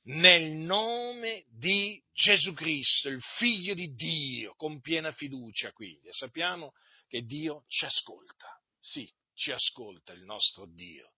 nel 0.08 0.52
nome 0.52 1.46
di 1.50 2.02
Gesù 2.14 2.54
Cristo, 2.54 3.10
il 3.10 3.22
figlio 3.22 3.74
di 3.74 3.94
Dio, 3.94 4.54
con 4.56 4.80
piena 4.80 5.12
fiducia 5.12 5.74
quindi. 5.74 6.08
E 6.08 6.14
sappiamo 6.14 6.74
che 7.08 7.24
Dio 7.24 7.66
ci 7.68 7.86
ascolta, 7.86 8.48
sì, 8.80 9.12
ci 9.34 9.52
ascolta 9.52 10.14
il 10.14 10.24
nostro 10.24 10.66
Dio. 10.66 11.12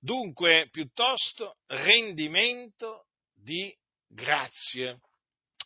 Dunque, 0.00 0.68
piuttosto 0.70 1.56
rendimento 1.66 3.06
di 3.34 3.74
grazie. 4.06 5.00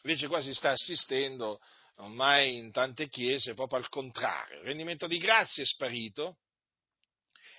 Invece 0.05 0.27
qua 0.27 0.41
si 0.41 0.55
sta 0.55 0.71
assistendo 0.71 1.61
ormai 1.97 2.57
in 2.57 2.73
tante 2.73 3.09
chiese 3.09 3.55
proprio 3.55 3.79
al 3.79 3.89
contrario, 3.89 4.61
il 4.61 4.67
rendimento 4.67 5.07
di 5.07 5.19
grazia 5.19 5.63
è 5.63 5.67
sparito 5.67 6.39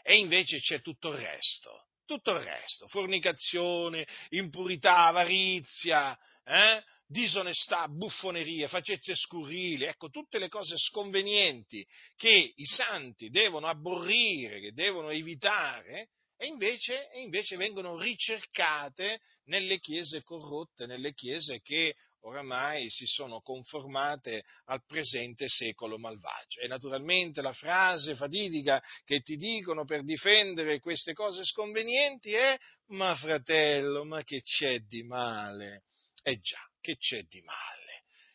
e 0.01 0.17
invece 0.17 0.59
c'è 0.59 0.81
tutto 0.81 1.11
il 1.11 1.17
resto, 1.17 1.85
tutto 2.05 2.31
il 2.31 2.39
resto, 2.39 2.87
fornicazione, 2.87 4.05
impurità, 4.29 5.05
avarizia, 5.05 6.17
eh? 6.43 6.83
disonestà, 7.05 7.87
buffonerie, 7.87 8.67
facezie 8.67 9.15
scurrili, 9.15 9.85
ecco 9.85 10.09
tutte 10.09 10.39
le 10.39 10.49
cose 10.49 10.75
sconvenienti 10.77 11.85
che 12.15 12.53
i 12.55 12.65
santi 12.65 13.29
devono 13.29 13.67
aborrire, 13.67 14.59
che 14.59 14.73
devono 14.73 15.09
evitare, 15.09 16.09
e 16.43 16.47
invece, 16.47 17.09
e 17.11 17.21
invece 17.21 17.55
vengono 17.55 17.97
ricercate 17.97 19.21
nelle 19.45 19.79
chiese 19.79 20.23
corrotte, 20.23 20.85
nelle 20.85 21.13
chiese 21.13 21.61
che 21.61 21.95
oramai 22.25 22.89
si 22.89 23.05
sono 23.05 23.39
conformate 23.39 24.43
al 24.65 24.83
presente 24.85 25.47
secolo 25.47 25.97
malvagio. 25.97 26.59
E 26.59 26.67
naturalmente 26.67 27.41
la 27.41 27.53
frase 27.53 28.15
fatidica 28.15 28.83
che 29.05 29.21
ti 29.21 29.37
dicono 29.37 29.85
per 29.85 30.03
difendere 30.03 30.79
queste 30.79 31.13
cose 31.13 31.45
sconvenienti 31.45 32.33
è 32.33 32.57
ma 32.87 33.15
fratello, 33.15 34.03
ma 34.03 34.21
che 34.23 34.41
c'è 34.41 34.79
di 34.79 35.03
male? 35.03 35.83
Eh 36.23 36.39
già, 36.41 36.59
che 36.81 36.97
c'è 36.97 37.23
di 37.23 37.41
male? 37.41 37.82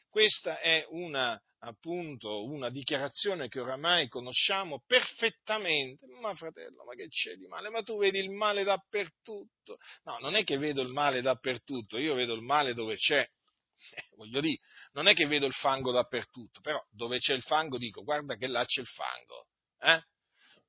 Questa 0.08 0.60
è 0.60 0.86
una, 0.90 1.40
appunto, 1.60 2.44
una 2.44 2.70
dichiarazione 2.70 3.48
che 3.48 3.60
oramai 3.60 4.08
conosciamo 4.08 4.82
perfettamente. 4.86 6.06
Ma 6.06 6.34
fratello, 6.34 6.84
ma 6.84 6.94
che 6.94 7.08
c'è 7.08 7.34
di 7.34 7.46
male? 7.46 7.70
Ma 7.70 7.82
tu 7.82 7.98
vedi 7.98 8.18
il 8.18 8.30
male 8.30 8.64
dappertutto. 8.64 9.78
No, 10.04 10.18
non 10.18 10.34
è 10.34 10.44
che 10.44 10.56
vedo 10.56 10.82
il 10.82 10.92
male 10.92 11.20
dappertutto, 11.20 11.98
io 11.98 12.14
vedo 12.14 12.34
il 12.34 12.42
male 12.42 12.74
dove 12.74 12.96
c'è 12.96 13.28
eh, 13.94 14.08
voglio 14.16 14.40
dire, 14.40 14.60
non 14.92 15.06
è 15.06 15.14
che 15.14 15.26
vedo 15.26 15.46
il 15.46 15.52
fango 15.52 15.92
dappertutto, 15.92 16.60
però 16.60 16.82
dove 16.90 17.18
c'è 17.18 17.34
il 17.34 17.42
fango 17.42 17.78
dico, 17.78 18.02
guarda 18.02 18.36
che 18.36 18.46
là 18.46 18.64
c'è 18.64 18.80
il 18.80 18.86
fango. 18.86 19.46
Eh? 19.80 20.02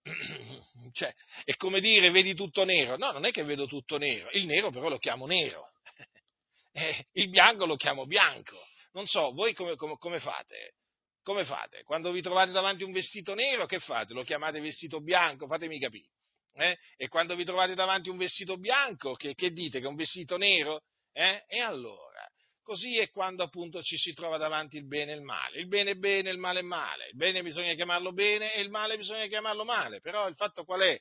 Cioè, 0.92 1.14
è 1.44 1.56
come 1.56 1.80
dire, 1.82 2.12
vedi 2.12 2.34
tutto 2.34 2.64
nero. 2.64 2.98
No, 2.98 3.12
non 3.12 3.26
è 3.26 3.32
che 3.32 3.44
vedo 3.44 3.66
tutto 3.66 3.98
nero, 3.98 4.30
il 4.32 4.46
nero 4.46 4.70
però 4.72 4.90
lo 4.90 4.98
chiamo 4.98 5.26
nero, 5.26 5.72
eh, 6.72 7.08
il 7.14 7.30
bianco 7.30 7.66
lo 7.66 7.76
chiamo 7.76 8.06
bianco. 8.06 8.58
Non 8.92 9.06
so, 9.06 9.32
voi 9.34 9.54
come, 9.54 9.76
come, 9.76 9.98
come 9.98 10.20
fate? 10.20 10.74
Come 11.22 11.46
fate? 11.46 11.84
Quando 11.84 12.12
vi 12.12 12.22
trovate 12.22 12.52
davanti 12.52 12.84
un 12.84 12.92
vestito 12.92 13.36
nero, 13.36 13.66
che 13.66 13.80
fate? 13.80 14.14
Lo 14.14 14.24
chiamate 14.24 14.60
vestito 14.60 15.02
bianco? 15.02 15.48
Fatemi 15.48 15.80
capire. 15.80 16.10
Eh? 16.54 16.78
E 16.98 17.08
quando 17.08 17.36
vi 17.36 17.46
trovate 17.46 17.76
davanti 17.76 18.10
un 18.10 18.18
vestito 18.18 18.58
bianco, 18.58 19.14
che, 19.14 19.36
che 19.36 19.52
dite? 19.52 19.80
Che 19.80 19.86
è 19.86 19.90
un 19.90 19.96
vestito 19.96 20.38
nero? 20.38 20.82
Eh? 21.12 21.44
E 21.48 21.60
allora? 21.60 22.28
Così 22.62 22.98
è 22.98 23.10
quando 23.10 23.44
appunto 23.44 23.82
ci 23.82 23.98
si 23.98 24.14
trova 24.14 24.38
davanti 24.38 24.78
il 24.78 24.86
bene 24.86 25.14
e 25.14 25.16
il 25.16 25.24
male. 25.24 25.60
Il 25.60 25.68
bene 25.68 25.92
è 25.92 25.96
bene, 25.96 26.30
il 26.30 26.38
male 26.38 26.60
è 26.60 26.64
male. 26.64 27.08
Il 27.08 27.16
bene 27.16 27.42
bisogna 27.42 27.74
chiamarlo 27.74 28.12
bene 28.12 28.54
e 28.54 28.62
il 28.62 28.70
male 28.70 28.98
bisogna 28.98 29.26
chiamarlo 29.28 29.66
male. 29.66 30.02
Però 30.02 30.28
il 30.28 30.36
fatto 30.36 30.64
qual 30.64 30.82
è? 30.82 31.00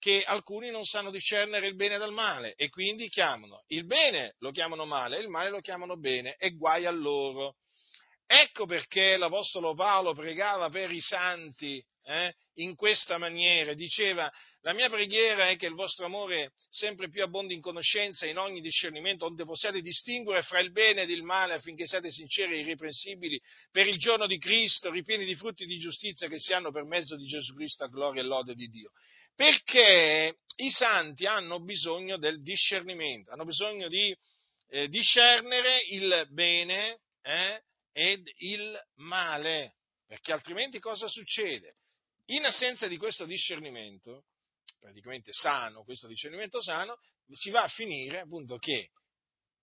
Che 0.00 0.22
alcuni 0.24 0.70
non 0.70 0.84
sanno 0.84 1.10
discernere 1.10 1.66
il 1.66 1.74
bene 1.74 1.98
dal 1.98 2.12
male 2.12 2.54
e 2.54 2.70
quindi 2.70 3.10
chiamano 3.10 3.64
il 3.66 3.84
bene 3.84 4.32
lo 4.38 4.50
chiamano 4.50 4.86
male 4.86 5.18
e 5.18 5.20
il 5.20 5.28
male 5.28 5.50
lo 5.50 5.60
chiamano 5.60 5.98
bene 5.98 6.36
e 6.38 6.56
guai 6.56 6.86
a 6.86 6.90
loro. 6.90 7.56
Ecco 8.26 8.64
perché 8.64 9.18
l'Apostolo 9.18 9.74
Paolo 9.74 10.14
pregava 10.14 10.70
per 10.70 10.90
i 10.90 11.00
santi 11.00 11.84
eh, 12.04 12.34
in 12.54 12.76
questa 12.76 13.18
maniera, 13.18 13.74
diceva 13.74 14.32
la 14.62 14.74
mia 14.74 14.88
preghiera 14.88 15.48
è 15.48 15.56
che 15.56 15.66
il 15.66 15.74
vostro 15.74 16.04
amore 16.04 16.52
sempre 16.68 17.08
più 17.08 17.22
abbondi 17.22 17.54
in 17.54 17.60
conoscenza 17.60 18.26
e 18.26 18.30
in 18.30 18.38
ogni 18.38 18.60
discernimento, 18.60 19.24
onde 19.24 19.44
possiate 19.44 19.80
distinguere 19.80 20.42
fra 20.42 20.60
il 20.60 20.70
bene 20.70 21.02
ed 21.02 21.10
il 21.10 21.22
male 21.22 21.54
affinché 21.54 21.86
siate 21.86 22.10
sinceri 22.10 22.54
e 22.54 22.58
irreprensibili 22.60 23.40
per 23.70 23.86
il 23.86 23.96
giorno 23.96 24.26
di 24.26 24.38
Cristo, 24.38 24.90
ripieni 24.90 25.24
di 25.24 25.34
frutti 25.34 25.64
di 25.64 25.78
giustizia 25.78 26.28
che 26.28 26.38
si 26.38 26.52
hanno 26.52 26.70
per 26.70 26.84
mezzo 26.84 27.16
di 27.16 27.24
Gesù 27.24 27.54
Cristo 27.54 27.84
a 27.84 27.88
gloria 27.88 28.22
e 28.22 28.24
lode 28.24 28.54
di 28.54 28.68
Dio. 28.68 28.90
Perché 29.34 30.38
i 30.56 30.70
santi 30.70 31.26
hanno 31.26 31.60
bisogno 31.60 32.18
del 32.18 32.42
discernimento, 32.42 33.30
hanno 33.30 33.44
bisogno 33.44 33.88
di 33.88 34.14
eh, 34.68 34.88
discernere 34.88 35.82
il 35.88 36.26
bene 36.30 37.00
eh, 37.22 37.62
ed 37.92 38.30
il 38.38 38.78
male, 38.96 39.76
perché 40.06 40.32
altrimenti 40.32 40.78
cosa 40.78 41.08
succede? 41.08 41.76
In 42.26 42.44
assenza 42.44 42.86
di 42.86 42.96
questo 42.96 43.24
discernimento, 43.24 44.24
praticamente 44.78 45.32
sano, 45.32 45.82
questo 45.82 46.06
discernimento 46.06 46.62
sano, 46.62 46.98
si 47.32 47.50
va 47.50 47.62
a 47.62 47.68
finire 47.68 48.20
appunto 48.20 48.56
che 48.58 48.90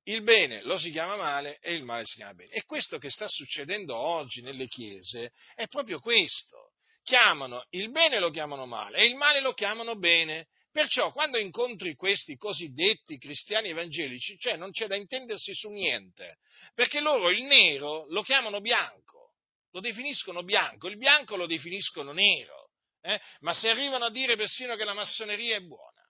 il 0.04 0.24
bene 0.24 0.62
lo 0.64 0.78
si 0.78 0.92
chiama 0.92 1.16
male 1.16 1.60
e 1.60 1.74
il 1.74 1.84
male 1.84 2.06
si 2.06 2.16
chiama 2.16 2.34
bene. 2.34 2.52
E 2.52 2.64
questo 2.64 2.98
che 2.98 3.10
sta 3.10 3.28
succedendo 3.28 3.96
oggi 3.96 4.42
nelle 4.42 4.68
chiese 4.68 5.32
è 5.54 5.68
proprio 5.68 6.00
questo. 6.00 6.67
Chiamano 7.08 7.66
il 7.70 7.90
bene 7.90 8.20
lo 8.20 8.30
chiamano 8.32 8.66
male 8.66 8.98
e 8.98 9.06
il 9.06 9.16
male 9.16 9.40
lo 9.40 9.54
chiamano 9.54 9.96
bene. 9.96 10.48
Perciò 10.70 11.14
quando 11.14 11.38
incontri 11.38 11.96
questi 11.96 12.36
cosiddetti 12.36 13.18
cristiani 13.18 13.70
evangelici, 13.70 14.38
cioè 14.38 14.58
non 14.58 14.72
c'è 14.72 14.88
da 14.88 14.98
intendersi 14.98 15.54
su 15.54 15.70
niente, 15.70 16.40
perché 16.74 17.00
loro 17.00 17.30
il 17.30 17.44
nero 17.44 18.06
lo 18.10 18.22
chiamano 18.24 18.60
bianco, 18.60 19.36
lo 19.72 19.80
definiscono 19.80 20.44
bianco, 20.44 20.90
il 20.90 20.98
bianco 20.98 21.38
lo 21.38 21.48
definiscono 21.48 22.12
nero 22.12 22.68
eh? 23.08 23.22
ma 23.40 23.54
se 23.54 23.70
arrivano 23.70 24.06
a 24.06 24.12
dire 24.12 24.36
persino 24.36 24.76
che 24.76 24.84
la 24.84 24.94
massoneria 24.94 25.56
è 25.56 25.62
buona. 25.62 26.02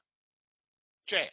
Cioè, 1.03 1.31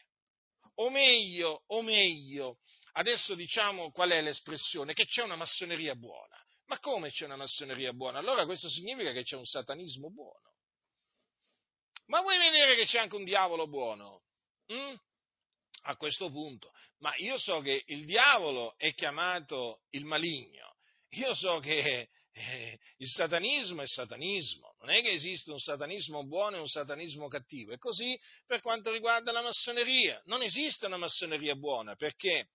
o 0.76 0.90
meglio, 0.90 1.62
o 1.68 1.82
meglio, 1.82 2.58
adesso 2.92 3.34
diciamo 3.34 3.90
qual 3.90 4.10
è 4.10 4.20
l'espressione, 4.20 4.92
che 4.92 5.06
c'è 5.06 5.22
una 5.22 5.36
massoneria 5.36 5.94
buona. 5.94 6.33
Ma 6.66 6.78
come 6.78 7.10
c'è 7.10 7.24
una 7.24 7.36
massoneria 7.36 7.92
buona? 7.92 8.18
Allora 8.18 8.44
questo 8.44 8.68
significa 8.68 9.12
che 9.12 9.22
c'è 9.22 9.36
un 9.36 9.44
satanismo 9.44 10.10
buono. 10.10 10.52
Ma 12.06 12.20
vuoi 12.20 12.38
vedere 12.38 12.74
che 12.76 12.84
c'è 12.84 12.98
anche 12.98 13.16
un 13.16 13.24
diavolo 13.24 13.66
buono? 13.66 14.22
Mm? 14.72 14.94
A 15.82 15.96
questo 15.96 16.30
punto. 16.30 16.72
Ma 16.98 17.14
io 17.16 17.36
so 17.36 17.60
che 17.60 17.82
il 17.86 18.04
diavolo 18.04 18.74
è 18.76 18.94
chiamato 18.94 19.82
il 19.90 20.04
maligno. 20.04 20.76
Io 21.10 21.34
so 21.34 21.58
che 21.60 22.08
eh, 22.34 22.78
il 22.96 23.08
satanismo 23.08 23.82
è 23.82 23.86
satanismo, 23.86 24.74
non 24.80 24.90
è 24.90 25.02
che 25.02 25.12
esiste 25.12 25.52
un 25.52 25.60
satanismo 25.60 26.26
buono 26.26 26.56
e 26.56 26.60
un 26.60 26.66
satanismo 26.66 27.28
cattivo, 27.28 27.72
è 27.72 27.78
così 27.78 28.18
per 28.44 28.60
quanto 28.60 28.90
riguarda 28.90 29.30
la 29.30 29.40
massoneria, 29.40 30.20
non 30.24 30.42
esiste 30.42 30.86
una 30.86 30.96
massoneria 30.96 31.54
buona, 31.54 31.94
perché? 31.94 32.48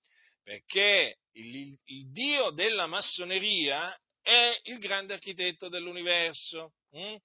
Perché 0.50 1.18
il, 1.34 1.78
il 1.86 2.12
Dio 2.12 2.50
della 2.50 2.88
massoneria 2.88 3.96
è 4.20 4.60
il 4.64 4.80
grande 4.80 5.14
architetto 5.14 5.70
dell'universo, 5.70 6.74
hm? 6.90 7.18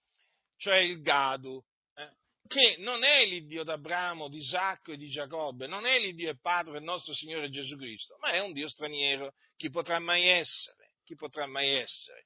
cioè 0.59 0.77
il 0.77 1.01
Gadu, 1.01 1.59
eh? 1.95 2.11
che 2.47 2.77
non 2.81 3.03
è 3.03 3.25
l'Iddio 3.25 3.65
d'Abramo, 3.65 4.29
di 4.29 4.37
Isacco 4.37 4.93
e 4.93 4.99
di 4.99 5.09
Giacobbe, 5.09 5.67
non 5.67 5.87
è 5.87 5.99
l'Iddio 5.99 6.29
e 6.29 6.39
Padre 6.39 6.75
del 6.75 6.83
nostro 6.83 7.15
Signore 7.15 7.49
Gesù 7.49 7.79
Cristo, 7.79 8.19
ma 8.21 8.33
è 8.33 8.41
un 8.41 8.53
Dio 8.53 8.69
straniero, 8.69 9.33
chi 9.57 9.71
potrà 9.71 9.99
mai 10.01 10.27
essere? 10.27 10.83
chi 11.03 11.15
potrà 11.15 11.47
mai 11.47 11.69
essere? 11.69 12.25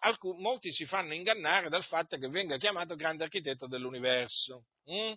Alcun, 0.00 0.40
molti 0.40 0.72
si 0.72 0.84
fanno 0.84 1.14
ingannare 1.14 1.68
dal 1.68 1.84
fatto 1.84 2.18
che 2.18 2.28
venga 2.28 2.56
chiamato 2.56 2.94
grande 2.94 3.24
architetto 3.24 3.66
dell'universo. 3.66 4.66
Mm? 4.90 5.12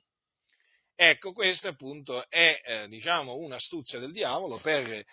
Ecco, 1.02 1.32
questa 1.32 1.70
appunto 1.70 2.30
è 2.30 2.62
eh, 2.62 2.88
diciamo, 2.90 3.36
un'astuzia 3.36 4.00
del 4.00 4.12
diavolo 4.12 4.58
per 4.58 4.86
eh, 4.92 5.06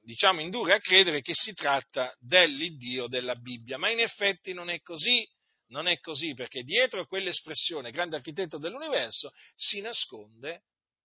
diciamo, 0.00 0.40
indurre 0.40 0.72
a 0.72 0.78
credere 0.78 1.20
che 1.20 1.34
si 1.34 1.52
tratta 1.52 2.16
dell'Iddio 2.18 3.08
della 3.08 3.34
Bibbia, 3.34 3.76
ma 3.76 3.90
in 3.90 4.00
effetti 4.00 4.54
non 4.54 4.70
è 4.70 4.80
così. 4.80 5.28
Non 5.66 5.86
è 5.86 5.98
così 6.00 6.32
perché 6.32 6.62
dietro 6.62 7.00
a 7.00 7.06
quell'espressione 7.06 7.90
grande 7.90 8.16
architetto 8.16 8.56
dell'universo 8.56 9.30
si 9.54 9.82
nasconde 9.82 10.62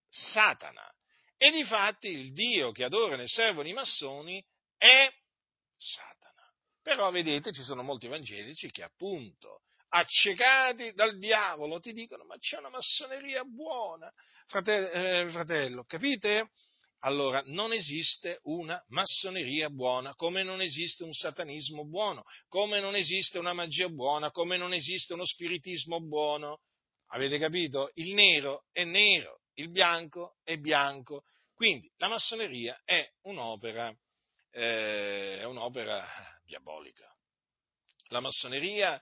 Satana. 0.07 0.89
E 1.35 1.51
difatti 1.51 2.07
il 2.07 2.31
Dio 2.31 2.71
che 2.71 2.85
adorano 2.85 3.23
e 3.23 3.27
servono 3.27 3.67
i 3.67 3.73
massoni 3.73 4.41
è 4.77 5.05
Satana. 5.75 6.49
Però 6.81 7.11
vedete, 7.11 7.51
ci 7.51 7.63
sono 7.63 7.83
molti 7.83 8.05
evangelici 8.05 8.71
che 8.71 8.83
appunto, 8.83 9.63
accecati 9.95 10.91
dal 10.93 11.17
diavolo, 11.17 11.79
ti 11.79 11.93
dicono 11.93 12.23
ma 12.25 12.35
c'è 12.37 12.57
una 12.57 12.69
massoneria 12.69 13.43
buona, 13.43 14.11
fratello, 14.47 14.89
eh, 14.91 15.29
fratello 15.29 15.83
capite? 15.85 16.49
Allora, 17.05 17.43
non 17.47 17.73
esiste 17.73 18.39
una 18.43 18.81
massoneria 18.87 19.69
buona, 19.69 20.15
come 20.15 20.41
non 20.41 20.61
esiste 20.61 21.03
un 21.03 21.11
satanismo 21.11 21.85
buono, 21.85 22.23
come 22.47 22.79
non 22.79 22.95
esiste 22.95 23.37
una 23.39 23.51
magia 23.51 23.89
buona, 23.89 24.31
come 24.31 24.55
non 24.55 24.73
esiste 24.73 25.13
uno 25.13 25.25
spiritismo 25.25 25.99
buono. 25.99 26.61
Avete 27.07 27.37
capito? 27.39 27.91
Il 27.95 28.13
nero 28.13 28.67
è 28.71 28.85
nero, 28.85 29.41
il 29.55 29.69
bianco 29.69 30.37
è 30.43 30.55
bianco. 30.55 31.25
Quindi 31.53 31.91
la 31.97 32.07
massoneria 32.07 32.79
è 32.85 33.05
un'opera 33.23 33.93
eh, 34.53 35.39
è 35.39 35.43
un'opera 35.43 36.07
diabolica. 36.45 37.11
La 38.09 38.19
massoneria 38.19 39.01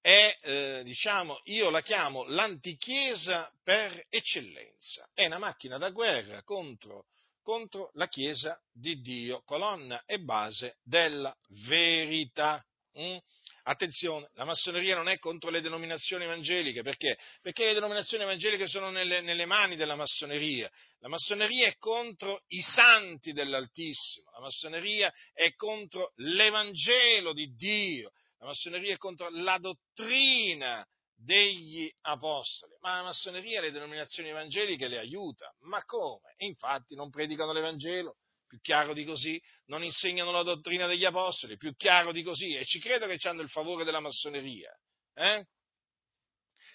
è, 0.00 0.38
eh, 0.42 0.82
diciamo, 0.84 1.40
io 1.44 1.70
la 1.70 1.82
chiamo 1.82 2.24
l'antichiesa 2.24 3.52
per 3.62 4.06
eccellenza, 4.08 5.08
è 5.14 5.26
una 5.26 5.38
macchina 5.38 5.76
da 5.76 5.90
guerra 5.90 6.42
contro, 6.42 7.06
contro 7.42 7.90
la 7.94 8.08
Chiesa 8.08 8.58
di 8.72 9.00
Dio, 9.00 9.42
colonna 9.44 10.02
e 10.06 10.20
base 10.20 10.78
della 10.82 11.34
verità. 11.66 12.64
Mm? 12.98 13.16
Attenzione, 13.64 14.30
la 14.34 14.44
massoneria 14.44 14.96
non 14.96 15.08
è 15.08 15.18
contro 15.18 15.50
le 15.50 15.60
denominazioni 15.60 16.24
evangeliche, 16.24 16.82
perché? 16.82 17.18
Perché 17.42 17.66
le 17.66 17.74
denominazioni 17.74 18.24
evangeliche 18.24 18.66
sono 18.66 18.90
nelle, 18.90 19.20
nelle, 19.20 19.44
mani 19.44 19.76
della 19.76 19.96
massoneria. 19.96 20.70
La 21.00 21.08
massoneria 21.08 21.68
è 21.68 21.76
contro 21.76 22.42
i 22.48 22.62
santi 22.62 23.32
dell'Altissimo, 23.32 24.30
la 24.32 24.40
massoneria 24.40 25.12
è 25.34 25.54
contro 25.56 26.12
l'Evangelo 26.16 27.34
di 27.34 27.54
Dio, 27.54 28.12
la 28.40 28.46
massoneria 28.46 28.94
è 28.94 28.96
contro 28.96 29.28
la 29.30 29.58
dottrina 29.58 30.84
degli 31.14 31.90
apostoli, 32.02 32.74
ma 32.80 32.96
la 32.96 33.02
massoneria 33.02 33.60
le 33.60 33.70
denominazioni 33.70 34.30
evangeliche 34.30 34.88
le 34.88 34.98
aiuta. 34.98 35.54
Ma 35.60 35.84
come? 35.84 36.34
E 36.36 36.46
infatti 36.46 36.94
non 36.94 37.10
predicano 37.10 37.52
l'Evangelo, 37.52 38.16
più 38.46 38.58
chiaro 38.60 38.94
di 38.94 39.04
così, 39.04 39.40
non 39.66 39.84
insegnano 39.84 40.30
la 40.30 40.42
dottrina 40.42 40.86
degli 40.86 41.04
apostoli, 41.04 41.58
più 41.58 41.74
chiaro 41.76 42.12
di 42.12 42.22
così, 42.22 42.56
e 42.56 42.64
ci 42.64 42.80
credo 42.80 43.06
che 43.06 43.18
hanno 43.28 43.42
il 43.42 43.50
favore 43.50 43.84
della 43.84 44.00
massoneria. 44.00 44.72
Eh? 45.14 45.44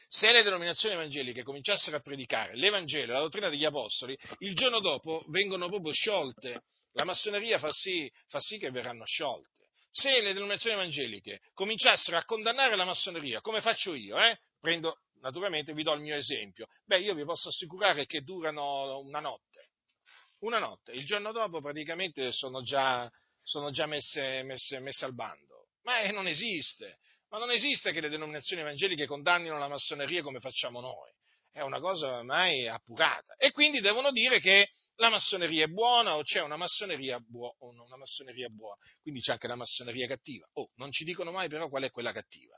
Se 0.08 0.32
le 0.32 0.43
denominazioni 0.43 0.93
evangeliche 0.93 1.41
cominciassero 1.41 1.97
a 1.97 2.01
predicare 2.01 2.56
l'Evangelo 2.56 3.12
e 3.12 3.15
la 3.15 3.21
dottrina 3.21 3.49
degli 3.49 3.65
apostoli, 3.65 4.15
il 4.38 4.54
giorno 4.54 4.80
dopo 4.80 5.25
vengono 5.30 5.67
proprio 5.67 5.91
sciolte. 5.93 6.62
La 6.91 7.06
massoneria 7.06 7.58
fa 7.58 7.73
sì, 7.73 8.10
fa 8.28 8.39
sì 8.39 8.60
che 8.60 8.69
verranno 8.69 9.04
sciolte. 9.04 9.55
Se 9.97 10.21
le 10.21 10.34
denominazioni 10.34 10.75
evangeliche 10.75 11.39
cominciassero 11.53 12.17
a 12.17 12.25
condannare 12.25 12.75
la 12.75 12.84
massoneria, 12.84 13.39
come 13.39 13.62
faccio 13.62 13.93
io, 13.93 14.17
eh? 14.19 14.38
prendo, 14.60 14.99
naturalmente 15.21 15.73
vi 15.73 15.84
do 15.84 15.93
il 15.93 16.01
mio 16.01 16.17
esempio, 16.17 16.67
beh, 16.84 16.99
io 16.99 17.13
vi 17.13 17.23
posso 17.23 17.47
assicurare 17.47 18.05
che 18.05 18.21
durano 18.21 18.99
una 18.99 19.21
notte 19.21 19.69
una 20.39 20.60
notte, 20.60 20.91
il 20.91 21.05
giorno 21.05 21.31
dopo 21.31 21.62
praticamente 21.62 22.31
sono 22.31 22.62
già, 22.62 23.10
sono 23.41 23.71
già 23.71 23.86
messe, 23.86 24.43
messe, 24.43 24.79
messe, 24.79 25.05
al 25.05 25.15
bando. 25.15 25.67
Ma 25.84 25.99
eh, 26.01 26.12
non 26.12 26.27
esiste, 26.27 26.97
ma 27.29 27.38
non 27.38 27.51
esiste 27.51 27.91
che 27.91 28.01
le 28.01 28.10
denominazioni 28.10 28.62
evangeliche 28.62 29.05
condannino 29.05 29.58
la 29.58 29.67
massoneria 29.67 30.21
come 30.21 30.39
facciamo 30.39 30.81
noi, 30.81 31.12
è 31.51 31.62
una 31.62 31.79
cosa 31.79 32.17
ormai 32.17 32.67
appurata. 32.67 33.36
E 33.38 33.51
quindi 33.51 33.79
devono 33.79 34.12
dire 34.12 34.39
che 34.39 34.69
la 34.95 35.10
massoneria 35.10 35.65
è 35.65 35.67
buona 35.67 36.15
o 36.15 36.23
c'è 36.23 36.41
una 36.41 36.58
massoneria, 36.58 37.19
buo- 37.19 37.55
una 37.60 37.97
massoneria 37.97 38.49
buona, 38.49 38.77
quindi 39.01 39.21
c'è 39.21 39.34
anche 39.34 39.47
la 39.47 39.55
massoneria 39.55 40.08
cattiva. 40.08 40.47
Oh, 40.53 40.69
non 40.75 40.91
ci 40.91 41.03
dicono 41.03 41.31
mai 41.31 41.47
però 41.49 41.67
qual 41.69 41.84
è 41.84 41.91
quella 41.91 42.12
cattiva. 42.12 42.58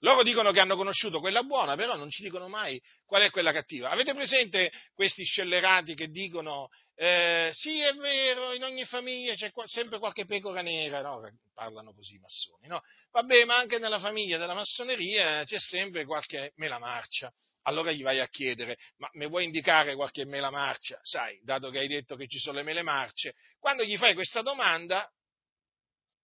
Loro 0.00 0.22
dicono 0.22 0.50
che 0.52 0.60
hanno 0.60 0.76
conosciuto 0.76 1.20
quella 1.20 1.42
buona, 1.42 1.76
però 1.76 1.96
non 1.96 2.10
ci 2.10 2.22
dicono 2.22 2.48
mai 2.48 2.80
qual 3.04 3.22
è 3.22 3.30
quella 3.30 3.52
cattiva. 3.52 3.90
Avete 3.90 4.12
presente 4.12 4.72
questi 4.92 5.24
scellerati 5.24 5.94
che 5.94 6.08
dicono 6.08 6.68
eh, 6.94 7.50
sì, 7.52 7.80
è 7.80 7.94
vero, 7.94 8.52
in 8.52 8.62
ogni 8.64 8.84
famiglia 8.84 9.34
c'è 9.34 9.50
sempre 9.64 9.98
qualche 9.98 10.24
pecora 10.24 10.60
nera, 10.60 11.00
no? 11.00 11.20
Parlano 11.54 11.94
così 11.94 12.14
i 12.14 12.18
massoni, 12.18 12.66
no? 12.68 12.82
Vabbè, 13.10 13.44
ma 13.44 13.56
anche 13.56 13.78
nella 13.78 13.98
famiglia 13.98 14.38
della 14.38 14.54
massoneria 14.54 15.42
c'è 15.44 15.58
sempre 15.58 16.04
qualche 16.04 16.52
mela 16.56 16.78
marcia. 16.78 17.32
Allora 17.62 17.92
gli 17.92 18.02
vai 18.02 18.18
a 18.20 18.28
chiedere, 18.28 18.76
ma 18.96 19.08
mi 19.14 19.28
vuoi 19.28 19.44
indicare 19.44 19.94
qualche 19.94 20.24
mela 20.24 20.50
marcia? 20.50 20.98
Sai, 21.02 21.40
dato 21.42 21.70
che 21.70 21.78
hai 21.78 21.88
detto 21.88 22.16
che 22.16 22.26
ci 22.26 22.38
sono 22.38 22.58
le 22.58 22.64
mele 22.64 22.82
marce, 22.82 23.34
quando 23.58 23.84
gli 23.84 23.96
fai 23.96 24.14
questa 24.14 24.42
domanda, 24.42 25.08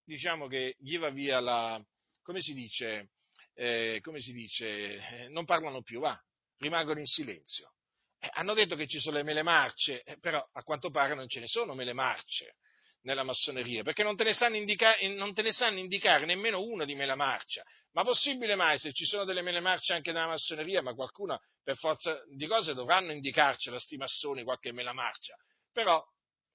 diciamo 0.03 0.47
che 0.47 0.75
gli 0.79 0.97
va 0.97 1.09
via 1.09 1.39
la, 1.39 1.81
come 2.21 2.41
si 2.41 2.53
dice, 2.53 3.11
eh, 3.53 3.99
come 4.01 4.19
si 4.19 4.33
dice, 4.33 4.67
eh, 4.67 5.27
non 5.29 5.45
parlano 5.45 5.81
più, 5.81 5.99
va, 5.99 6.19
rimangono 6.57 6.99
in 6.99 7.05
silenzio. 7.05 7.73
Eh, 8.19 8.29
hanno 8.33 8.53
detto 8.53 8.75
che 8.75 8.87
ci 8.87 8.99
sono 8.99 9.17
le 9.17 9.23
mele 9.23 9.43
marce, 9.43 10.03
eh, 10.03 10.17
però 10.19 10.45
a 10.51 10.63
quanto 10.63 10.89
pare 10.89 11.15
non 11.15 11.29
ce 11.29 11.39
ne 11.39 11.47
sono 11.47 11.73
mele 11.73 11.93
marce 11.93 12.55
nella 13.01 13.23
massoneria, 13.23 13.83
perché 13.83 14.03
non 14.03 14.15
te, 14.15 14.23
ne 14.23 14.33
sanno 14.33 14.57
indicare, 14.57 15.07
non 15.15 15.33
te 15.33 15.41
ne 15.41 15.51
sanno 15.51 15.79
indicare 15.79 16.25
nemmeno 16.25 16.61
una 16.61 16.85
di 16.85 16.95
mela 16.95 17.15
marcia. 17.15 17.63
Ma 17.93 18.03
possibile 18.03 18.55
mai, 18.55 18.77
se 18.77 18.91
ci 18.91 19.05
sono 19.05 19.23
delle 19.23 19.41
mele 19.41 19.59
marce 19.59 19.93
anche 19.93 20.11
nella 20.11 20.27
massoneria, 20.27 20.81
ma 20.81 20.93
qualcuno 20.93 21.39
per 21.63 21.77
forza 21.77 22.21
di 22.33 22.45
cose 22.47 22.73
dovranno 22.73 23.11
indicarcela, 23.11 23.79
sti 23.79 23.97
massoni, 23.97 24.43
qualche 24.43 24.71
mela 24.71 24.93
marcia. 24.93 25.35
Però 25.71 26.03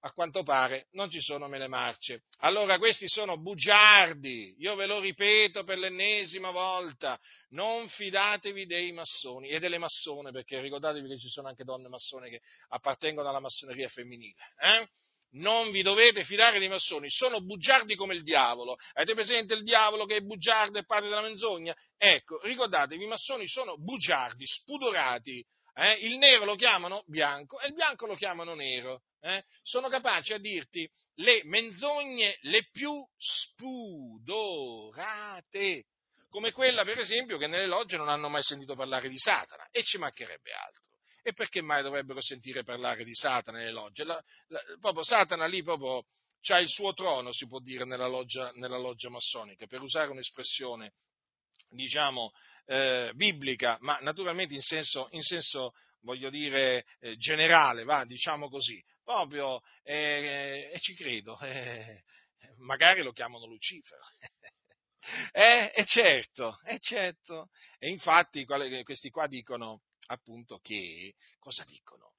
a 0.04 0.12
quanto 0.12 0.42
pare 0.42 0.88
non 0.92 1.08
ci 1.08 1.20
sono 1.20 1.48
mele 1.48 1.66
marce. 1.66 2.24
Allora 2.40 2.78
questi 2.78 3.08
sono 3.08 3.38
bugiardi, 3.38 4.54
io 4.58 4.74
ve 4.74 4.84
lo 4.84 5.00
ripeto 5.00 5.64
per 5.64 5.78
l'ennesima 5.78 6.50
volta, 6.50 7.18
non 7.50 7.88
fidatevi 7.88 8.66
dei 8.66 8.92
massoni 8.92 9.48
e 9.48 9.58
delle 9.58 9.78
massone, 9.78 10.30
perché 10.30 10.60
ricordatevi 10.60 11.08
che 11.08 11.18
ci 11.18 11.28
sono 11.28 11.48
anche 11.48 11.64
donne 11.64 11.88
massone 11.88 12.28
che 12.28 12.40
appartengono 12.68 13.28
alla 13.28 13.40
massoneria 13.40 13.88
femminile. 13.88 14.36
Eh? 14.58 14.88
Non 15.36 15.70
vi 15.70 15.82
dovete 15.82 16.24
fidare 16.24 16.58
dei 16.58 16.68
massoni, 16.68 17.10
sono 17.10 17.40
bugiardi 17.40 17.96
come 17.96 18.14
il 18.14 18.22
diavolo. 18.22 18.76
Avete 18.92 19.14
presente 19.14 19.54
il 19.54 19.62
diavolo 19.62 20.04
che 20.04 20.16
è 20.16 20.20
bugiardo 20.20 20.78
e 20.78 20.84
padre 20.84 21.08
della 21.08 21.22
menzogna? 21.22 21.74
Ecco, 21.96 22.40
ricordatevi, 22.42 23.02
i 23.02 23.08
massoni 23.08 23.48
sono 23.48 23.76
bugiardi, 23.76 24.46
spudorati. 24.46 25.44
Eh? 25.74 25.94
Il 26.06 26.18
nero 26.18 26.44
lo 26.44 26.54
chiamano 26.54 27.02
bianco 27.06 27.58
e 27.60 27.66
il 27.66 27.74
bianco 27.74 28.06
lo 28.06 28.14
chiamano 28.14 28.54
nero 28.54 29.02
eh, 29.24 29.44
sono 29.62 29.88
capaci 29.88 30.34
a 30.34 30.38
dirti 30.38 30.86
le 31.18 31.40
menzogne 31.44 32.36
le 32.42 32.68
più 32.70 33.02
spudorate, 33.16 34.26
come 36.28 36.52
quella 36.52 36.84
per 36.84 36.98
esempio 36.98 37.38
che 37.38 37.46
nelle 37.46 37.66
logge 37.66 37.96
non 37.96 38.10
hanno 38.10 38.28
mai 38.28 38.42
sentito 38.42 38.74
parlare 38.74 39.08
di 39.08 39.16
Satana, 39.16 39.66
e 39.70 39.82
ci 39.82 39.96
mancherebbe 39.96 40.52
altro. 40.52 40.82
E 41.26 41.32
perché 41.32 41.62
mai 41.62 41.82
dovrebbero 41.82 42.20
sentire 42.20 42.64
parlare 42.64 43.02
di 43.02 43.14
Satana 43.14 43.56
nelle 43.56 43.72
logge? 43.72 44.04
La, 44.04 44.22
la, 44.48 44.60
proprio 44.78 45.02
Satana 45.02 45.46
lì 45.46 45.62
proprio 45.62 46.04
c'ha 46.42 46.58
il 46.58 46.68
suo 46.68 46.92
trono, 46.92 47.32
si 47.32 47.46
può 47.46 47.60
dire, 47.60 47.86
nella 47.86 48.06
loggia, 48.06 48.52
nella 48.56 48.76
loggia 48.76 49.08
massonica, 49.08 49.66
per 49.66 49.80
usare 49.80 50.10
un'espressione, 50.10 50.92
diciamo, 51.70 52.30
eh, 52.66 53.10
biblica, 53.14 53.78
ma 53.80 53.98
naturalmente 54.02 54.52
in 54.52 54.60
senso, 54.60 55.08
in 55.12 55.22
senso 55.22 55.72
voglio 56.02 56.28
dire, 56.28 56.84
eh, 57.00 57.16
generale, 57.16 57.84
va, 57.84 58.04
diciamo 58.04 58.50
così, 58.50 58.84
proprio, 59.02 59.62
eh, 59.82 60.70
e 60.70 60.78
ci 60.78 60.94
credo, 60.94 61.40
eh, 61.40 62.04
magari 62.58 63.02
lo 63.02 63.12
chiamano 63.12 63.46
Lucifero. 63.46 64.02
Eh, 65.32 65.84
certo, 65.84 66.58
è 66.64 66.78
certo. 66.78 67.50
E 67.78 67.90
infatti 67.90 68.46
questi 68.84 69.10
qua 69.10 69.26
dicono 69.26 69.82
appunto 70.06 70.58
che, 70.58 71.14
cosa 71.38 71.64
dicono? 71.64 72.14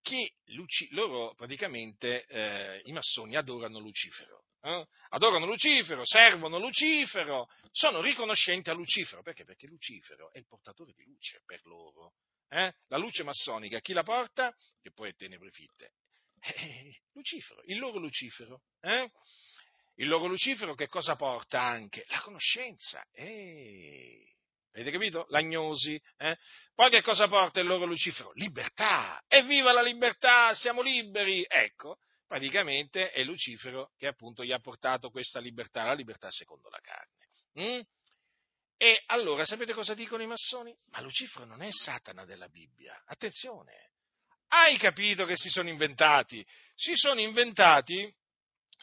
Che 0.00 0.34
Luci, 0.48 0.88
loro 0.90 1.34
praticamente, 1.34 2.26
eh, 2.26 2.82
i 2.84 2.92
massoni 2.92 3.36
adorano 3.36 3.78
Lucifero. 3.78 4.44
Eh? 4.60 4.86
Adorano 5.10 5.46
Lucifero, 5.46 6.04
servono 6.04 6.58
Lucifero, 6.58 7.48
sono 7.70 8.00
riconoscenti 8.00 8.70
a 8.70 8.74
Lucifero. 8.74 9.22
Perché? 9.22 9.44
Perché 9.44 9.66
Lucifero 9.66 10.32
è 10.32 10.38
il 10.38 10.46
portatore 10.46 10.92
di 10.94 11.04
luce 11.04 11.42
per 11.44 11.64
loro. 11.64 12.14
Eh? 12.48 12.72
La 12.88 12.98
luce 12.98 13.22
massonica, 13.22 13.80
chi 13.80 13.92
la 13.92 14.02
porta? 14.02 14.54
Che 14.80 14.92
poi 14.92 15.10
è 15.10 15.14
tenebre 15.14 15.50
fitte. 15.50 15.92
Eh, 16.40 17.00
Lucifero, 17.12 17.62
il 17.64 17.78
loro 17.78 17.98
Lucifero. 17.98 18.62
Eh? 18.80 19.10
Il 19.96 20.08
loro 20.08 20.26
Lucifero 20.26 20.74
che 20.74 20.88
cosa 20.88 21.16
porta 21.16 21.62
anche? 21.62 22.04
La 22.08 22.20
conoscenza. 22.20 23.06
Eh. 23.12 24.33
Avete 24.74 24.90
capito? 24.90 25.26
L'agnosi. 25.28 26.00
Eh? 26.18 26.36
Poi 26.74 26.90
che 26.90 27.00
cosa 27.02 27.28
porta 27.28 27.60
il 27.60 27.66
loro 27.66 27.84
Lucifero? 27.84 28.32
Libertà. 28.34 29.22
Evviva 29.28 29.72
la 29.72 29.82
libertà, 29.82 30.52
siamo 30.54 30.82
liberi. 30.82 31.44
Ecco, 31.48 31.98
praticamente 32.26 33.12
è 33.12 33.22
Lucifero 33.22 33.92
che 33.96 34.08
appunto 34.08 34.44
gli 34.44 34.52
ha 34.52 34.58
portato 34.58 35.10
questa 35.10 35.38
libertà, 35.38 35.84
la 35.84 35.94
libertà 35.94 36.30
secondo 36.30 36.68
la 36.68 36.80
carne. 36.80 37.28
Mm? 37.60 37.80
E 38.76 39.02
allora 39.06 39.46
sapete 39.46 39.72
cosa 39.72 39.94
dicono 39.94 40.22
i 40.22 40.26
massoni? 40.26 40.76
Ma 40.90 41.00
Lucifero 41.00 41.44
non 41.44 41.62
è 41.62 41.70
Satana 41.70 42.24
della 42.24 42.48
Bibbia. 42.48 43.00
Attenzione. 43.06 43.92
Hai 44.48 44.76
capito 44.76 45.24
che 45.24 45.36
si 45.36 45.48
sono 45.48 45.68
inventati? 45.68 46.44
Si 46.74 46.94
sono 46.96 47.20
inventati 47.20 48.12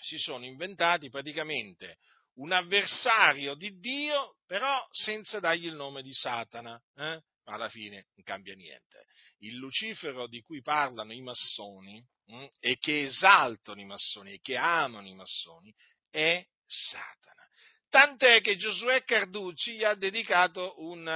si 0.02 0.18
sono 0.18 0.46
inventati 0.46 1.10
praticamente 1.10 1.98
un 2.36 2.52
avversario 2.52 3.56
di 3.56 3.78
Dio, 3.80 4.38
però 4.52 4.86
senza 4.92 5.40
dargli 5.40 5.68
il 5.68 5.76
nome 5.76 6.02
di 6.02 6.14
Satana. 6.14 6.78
Eh? 6.98 7.22
Alla 7.46 7.70
fine 7.70 8.08
non 8.16 8.26
cambia 8.26 8.54
niente. 8.54 9.06
Il 9.38 9.56
Lucifero 9.56 10.28
di 10.28 10.42
cui 10.42 10.62
parlano 10.62 11.14
i 11.14 11.22
massoni 11.22 12.06
hm, 12.26 12.48
e 12.60 12.78
che 12.78 13.04
esaltano 13.04 13.80
i 13.80 13.86
massoni 13.86 14.34
e 14.34 14.40
che 14.42 14.58
amano 14.58 15.08
i 15.08 15.14
massoni 15.14 15.74
è 16.10 16.46
Satana. 16.66 17.48
Tant'è 17.88 18.42
che 18.42 18.58
Giosuè 18.58 19.06
Carducci 19.06 19.76
gli 19.76 19.86
ha 19.86 19.96
dedicato 19.96 20.74
un, 20.82 21.08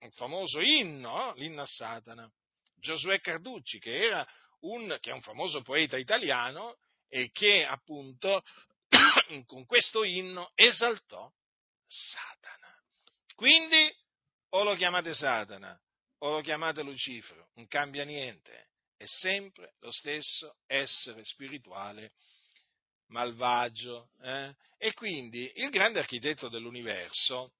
un 0.00 0.10
famoso 0.10 0.58
inno, 0.58 1.34
l'inno 1.36 1.62
a 1.62 1.66
Satana. 1.66 2.28
Giosuè 2.80 3.20
Carducci, 3.20 3.78
che, 3.78 4.10
un, 4.62 4.98
che 4.98 5.10
è 5.10 5.14
un 5.14 5.22
famoso 5.22 5.62
poeta 5.62 5.96
italiano, 5.98 6.78
e 7.06 7.30
che 7.30 7.64
appunto 7.64 8.42
con 9.46 9.64
questo 9.66 10.02
inno 10.02 10.50
esaltò 10.56 11.32
Satana. 11.86 12.74
Quindi 13.34 13.94
o 14.50 14.62
lo 14.64 14.74
chiamate 14.74 15.14
Satana 15.14 15.78
o 16.18 16.30
lo 16.30 16.40
chiamate 16.40 16.82
Lucifero, 16.82 17.50
non 17.54 17.66
cambia 17.66 18.04
niente, 18.04 18.70
è 18.96 19.04
sempre 19.04 19.74
lo 19.80 19.90
stesso 19.90 20.56
essere 20.66 21.24
spirituale 21.24 22.12
malvagio. 23.08 24.10
Eh? 24.22 24.54
E 24.78 24.92
quindi 24.94 25.50
il 25.56 25.70
grande 25.70 25.98
architetto 25.98 26.48
dell'universo 26.48 27.52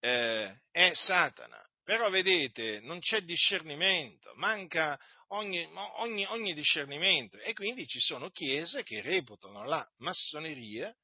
eh, 0.00 0.60
è 0.70 0.92
Satana. 0.94 1.64
Però 1.84 2.08
vedete, 2.10 2.78
non 2.80 3.00
c'è 3.00 3.22
discernimento, 3.22 4.32
manca 4.36 4.98
ogni, 5.28 5.68
ogni, 5.96 6.24
ogni, 6.26 6.54
discernimento 6.54 7.38
e 7.38 7.54
quindi 7.54 7.86
ci 7.86 7.98
sono 7.98 8.30
chiese 8.30 8.84
che 8.84 9.00
reputano 9.02 9.64
la 9.64 9.84
massoneria, 9.98 10.94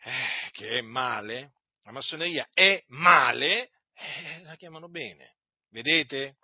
eh, 0.00 0.50
che 0.52 0.78
è 0.78 0.80
male, 0.80 1.52
la 1.84 1.92
massoneria 1.92 2.48
è 2.52 2.82
male, 2.88 3.70
eh, 3.94 4.42
la 4.42 4.56
chiamano 4.56 4.88
bene. 4.88 5.36
Vedete? 5.70 6.36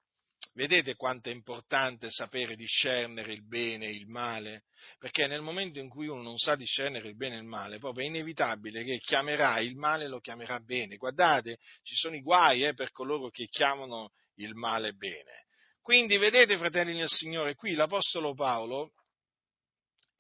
Vedete 0.55 0.95
quanto 0.95 1.31
è 1.31 1.33
importante 1.33 2.11
sapere 2.11 2.55
discernere 2.55 3.33
il 3.33 3.45
bene 3.45 3.87
e 3.87 3.91
il 3.91 4.07
male? 4.07 4.63
Perché 4.99 5.27
nel 5.27 5.43
momento 5.43 5.81
in 5.81 5.89
cui 5.89 6.07
uno 6.07 6.23
non 6.23 6.39
sa 6.39 6.55
discernere 6.55 7.09
il 7.09 7.17
bene 7.17 7.37
e 7.37 7.39
il 7.39 7.45
male, 7.45 7.79
proprio 7.79 8.05
è 8.05 8.09
inevitabile 8.09 8.85
che 8.85 8.99
chiamerà 8.99 9.59
il 9.59 9.75
male 9.75 10.07
lo 10.07 10.21
chiamerà 10.21 10.61
bene. 10.61 10.97
Guardate, 10.97 11.59
ci 11.83 11.97
sono 11.97 12.15
i 12.15 12.23
guai 12.23 12.65
eh, 12.65 12.75
per 12.75 12.93
coloro 12.93 13.31
che 13.31 13.47
chiamano 13.47 14.13
il 14.37 14.55
male 14.55 14.93
bene. 14.93 15.47
Quindi 15.83 16.17
vedete, 16.17 16.57
fratelli 16.57 16.95
nel 16.95 17.09
Signore, 17.09 17.57
qui 17.57 17.75
l'Apostolo 17.75 18.33
Paolo 18.35 18.93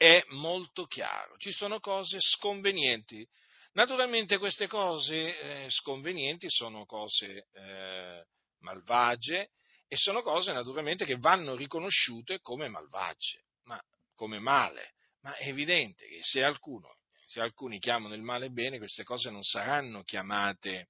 è 0.04 0.22
molto 0.28 0.84
chiaro, 0.84 1.36
ci 1.38 1.50
sono 1.50 1.80
cose 1.80 2.18
sconvenienti. 2.20 3.26
Naturalmente 3.72 4.36
queste 4.36 4.66
cose 4.66 5.64
eh, 5.64 5.70
sconvenienti 5.70 6.50
sono 6.50 6.84
cose 6.84 7.48
eh, 7.54 8.24
malvagie, 8.60 9.48
e 9.88 9.96
sono 9.96 10.22
cose 10.22 10.52
naturalmente 10.52 11.04
che 11.04 11.16
vanno 11.16 11.54
riconosciute 11.54 12.40
come 12.40 12.68
malvagie, 12.68 13.44
ma 13.64 13.80
come 14.14 14.38
male. 14.38 14.92
Ma 15.22 15.34
è 15.36 15.48
evidente 15.48 16.06
che 16.06 16.18
se, 16.20 16.42
alcuno, 16.42 16.96
se 17.26 17.40
alcuni 17.40 17.78
chiamano 17.78 18.14
il 18.14 18.22
male 18.22 18.50
bene, 18.50 18.78
queste 18.78 19.04
cose 19.04 19.30
non 19.30 19.42
saranno 19.42 20.02
chiamate 20.02 20.88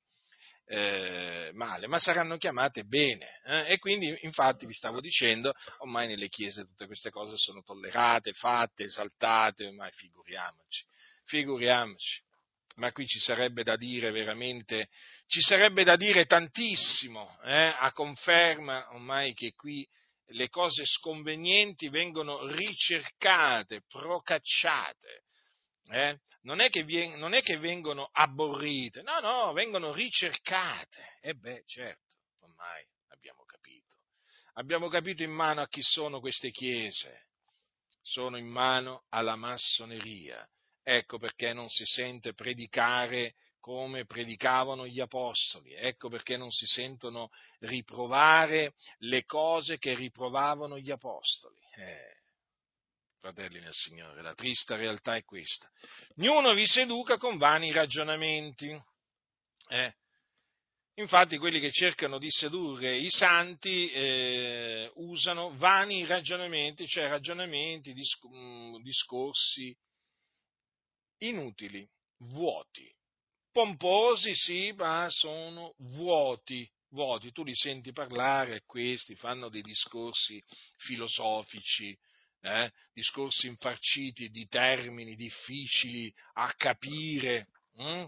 eh, 0.66 1.50
male, 1.54 1.86
ma 1.86 1.98
saranno 1.98 2.36
chiamate 2.36 2.84
bene. 2.84 3.40
Eh? 3.44 3.72
E 3.72 3.78
quindi, 3.78 4.16
infatti, 4.22 4.66
vi 4.66 4.72
stavo 4.72 5.00
dicendo, 5.00 5.52
ormai 5.78 6.06
nelle 6.06 6.28
chiese 6.28 6.64
tutte 6.64 6.86
queste 6.86 7.10
cose 7.10 7.36
sono 7.36 7.62
tollerate, 7.62 8.32
fatte, 8.32 8.84
esaltate, 8.84 9.66
ormai 9.66 9.90
figuriamoci, 9.92 10.84
figuriamoci 11.24 12.22
ma 12.76 12.90
qui 12.90 13.06
ci 13.06 13.20
sarebbe 13.20 13.62
da 13.62 13.76
dire 13.76 14.10
veramente, 14.10 14.88
ci 15.26 15.40
sarebbe 15.40 15.84
da 15.84 15.94
dire 15.94 16.26
tantissimo, 16.26 17.38
eh, 17.44 17.72
a 17.78 17.92
conferma 17.92 18.92
ormai 18.94 19.32
che 19.32 19.52
qui 19.54 19.86
le 20.28 20.48
cose 20.48 20.84
sconvenienti 20.84 21.88
vengono 21.88 22.46
ricercate, 22.46 23.82
procacciate. 23.86 25.23
Eh? 25.90 26.18
Non, 26.42 26.60
è 26.60 26.70
vien- 26.84 27.18
non, 27.18 27.34
è 27.34 27.42
che 27.42 27.56
vengono 27.58 28.08
abborrite, 28.12 29.02
no, 29.02 29.20
no, 29.20 29.52
vengono 29.52 29.92
ricercate. 29.92 31.18
E 31.20 31.34
beh, 31.34 31.62
certo, 31.66 32.16
ormai 32.40 32.84
abbiamo 33.08 33.44
capito. 33.44 33.96
Abbiamo 34.54 34.88
capito 34.88 35.22
in 35.22 35.32
mano 35.32 35.60
a 35.60 35.68
chi 35.68 35.82
sono 35.82 36.20
queste 36.20 36.50
chiese. 36.50 37.26
Sono 38.00 38.36
in 38.36 38.46
mano 38.46 39.04
alla 39.08 39.36
massoneria 39.36 40.46
Ecco 40.86 41.16
perché 41.16 41.54
non 41.54 41.70
si 41.70 41.86
sente 41.86 42.34
predicare 42.34 43.36
come 43.58 44.04
predicavano 44.04 44.86
gli 44.86 45.00
apostoli, 45.00 45.72
ecco 45.72 46.10
perché 46.10 46.36
non 46.36 46.50
si 46.50 46.66
sentono 46.66 47.30
riprovare 47.60 48.74
le 48.98 49.24
cose 49.24 49.78
che 49.78 49.94
riprovavano 49.94 50.78
gli 50.78 50.90
apostoli. 50.90 51.58
Eh, 51.76 52.23
fratelli 53.24 53.58
nel 53.58 53.72
Signore, 53.72 54.20
la 54.20 54.34
triste 54.34 54.76
realtà 54.76 55.16
è 55.16 55.24
questa. 55.24 55.66
Ognuno 56.18 56.52
vi 56.52 56.66
seduca 56.66 57.16
con 57.16 57.38
vani 57.38 57.72
ragionamenti. 57.72 58.78
Eh, 59.68 59.94
Infatti 60.96 61.38
quelli 61.38 61.58
che 61.58 61.72
cercano 61.72 62.18
di 62.18 62.30
sedurre 62.30 62.96
i 62.96 63.10
santi 63.10 63.90
eh, 63.90 64.88
usano 64.94 65.52
vani 65.56 66.06
ragionamenti, 66.06 66.86
cioè 66.86 67.08
ragionamenti, 67.08 67.92
mm, 67.92 68.76
discorsi 68.76 69.76
inutili, 71.22 71.84
vuoti. 72.30 72.88
Pomposi 73.50 74.36
sì, 74.36 74.72
ma 74.76 75.08
sono 75.10 75.74
vuoti, 75.96 76.70
vuoti. 76.90 77.32
Tu 77.32 77.42
li 77.42 77.56
senti 77.56 77.90
parlare, 77.90 78.62
questi 78.64 79.16
fanno 79.16 79.48
dei 79.48 79.62
discorsi 79.62 80.40
filosofici, 80.76 81.98
eh? 82.44 82.70
discorsi 82.92 83.46
infarciti 83.46 84.28
di 84.28 84.46
termini 84.46 85.16
difficili 85.16 86.12
a 86.34 86.52
capire 86.56 87.48
hm? 87.76 88.04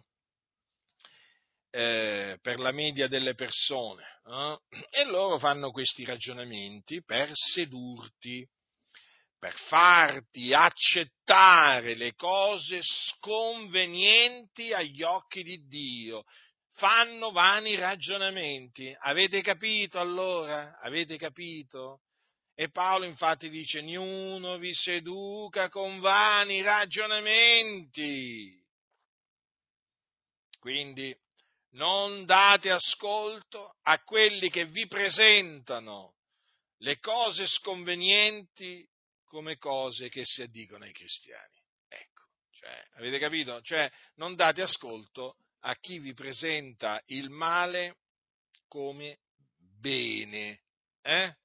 eh, 1.70 2.38
per 2.42 2.58
la 2.58 2.72
media 2.72 3.08
delle 3.08 3.34
persone. 3.34 4.04
Eh? 4.26 4.58
E 4.90 5.04
loro 5.04 5.38
fanno 5.38 5.70
questi 5.70 6.04
ragionamenti 6.04 7.02
per 7.02 7.30
sedurti, 7.32 8.46
per 9.38 9.54
farti 9.68 10.52
accettare 10.52 11.94
le 11.94 12.14
cose 12.14 12.80
sconvenienti 12.82 14.72
agli 14.72 15.02
occhi 15.02 15.42
di 15.42 15.66
Dio. 15.66 16.24
Fanno 16.72 17.30
vani 17.30 17.74
ragionamenti. 17.74 18.94
Avete 19.00 19.40
capito 19.40 19.98
allora? 19.98 20.78
Avete 20.78 21.16
capito? 21.16 22.02
E 22.58 22.70
Paolo 22.70 23.04
infatti 23.04 23.50
dice, 23.50 23.82
niuno 23.82 24.56
vi 24.56 24.72
seduca 24.72 25.68
con 25.68 26.00
vani 26.00 26.62
ragionamenti. 26.62 28.50
Quindi 30.58 31.14
non 31.72 32.24
date 32.24 32.70
ascolto 32.70 33.76
a 33.82 34.02
quelli 34.02 34.48
che 34.48 34.64
vi 34.64 34.86
presentano 34.86 36.14
le 36.78 36.98
cose 36.98 37.46
sconvenienti 37.46 38.88
come 39.24 39.58
cose 39.58 40.08
che 40.08 40.22
si 40.24 40.40
addicono 40.40 40.84
ai 40.84 40.92
cristiani. 40.92 41.62
Ecco, 41.88 42.22
Cioè, 42.52 42.88
avete 42.94 43.18
capito? 43.18 43.60
Cioè, 43.60 43.92
non 44.14 44.34
date 44.34 44.62
ascolto 44.62 45.36
a 45.60 45.76
chi 45.76 45.98
vi 45.98 46.14
presenta 46.14 47.02
il 47.08 47.28
male 47.28 47.98
come 48.66 49.18
bene. 49.78 50.62
Eh? 51.02 51.36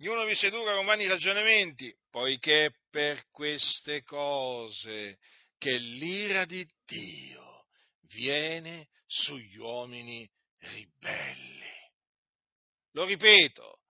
Ognuno 0.00 0.26
vi 0.26 0.34
seduca 0.36 0.76
con 0.76 0.86
vani 0.86 1.08
ragionamenti, 1.08 1.92
poiché 2.08 2.72
per 2.88 3.28
queste 3.32 4.04
cose 4.04 5.18
che 5.58 5.76
l'ira 5.76 6.44
di 6.44 6.64
Dio 6.86 7.64
viene 8.02 8.86
sugli 9.06 9.56
uomini 9.56 10.30
ribelli. 10.58 11.72
Lo 12.92 13.06
ripeto, 13.06 13.80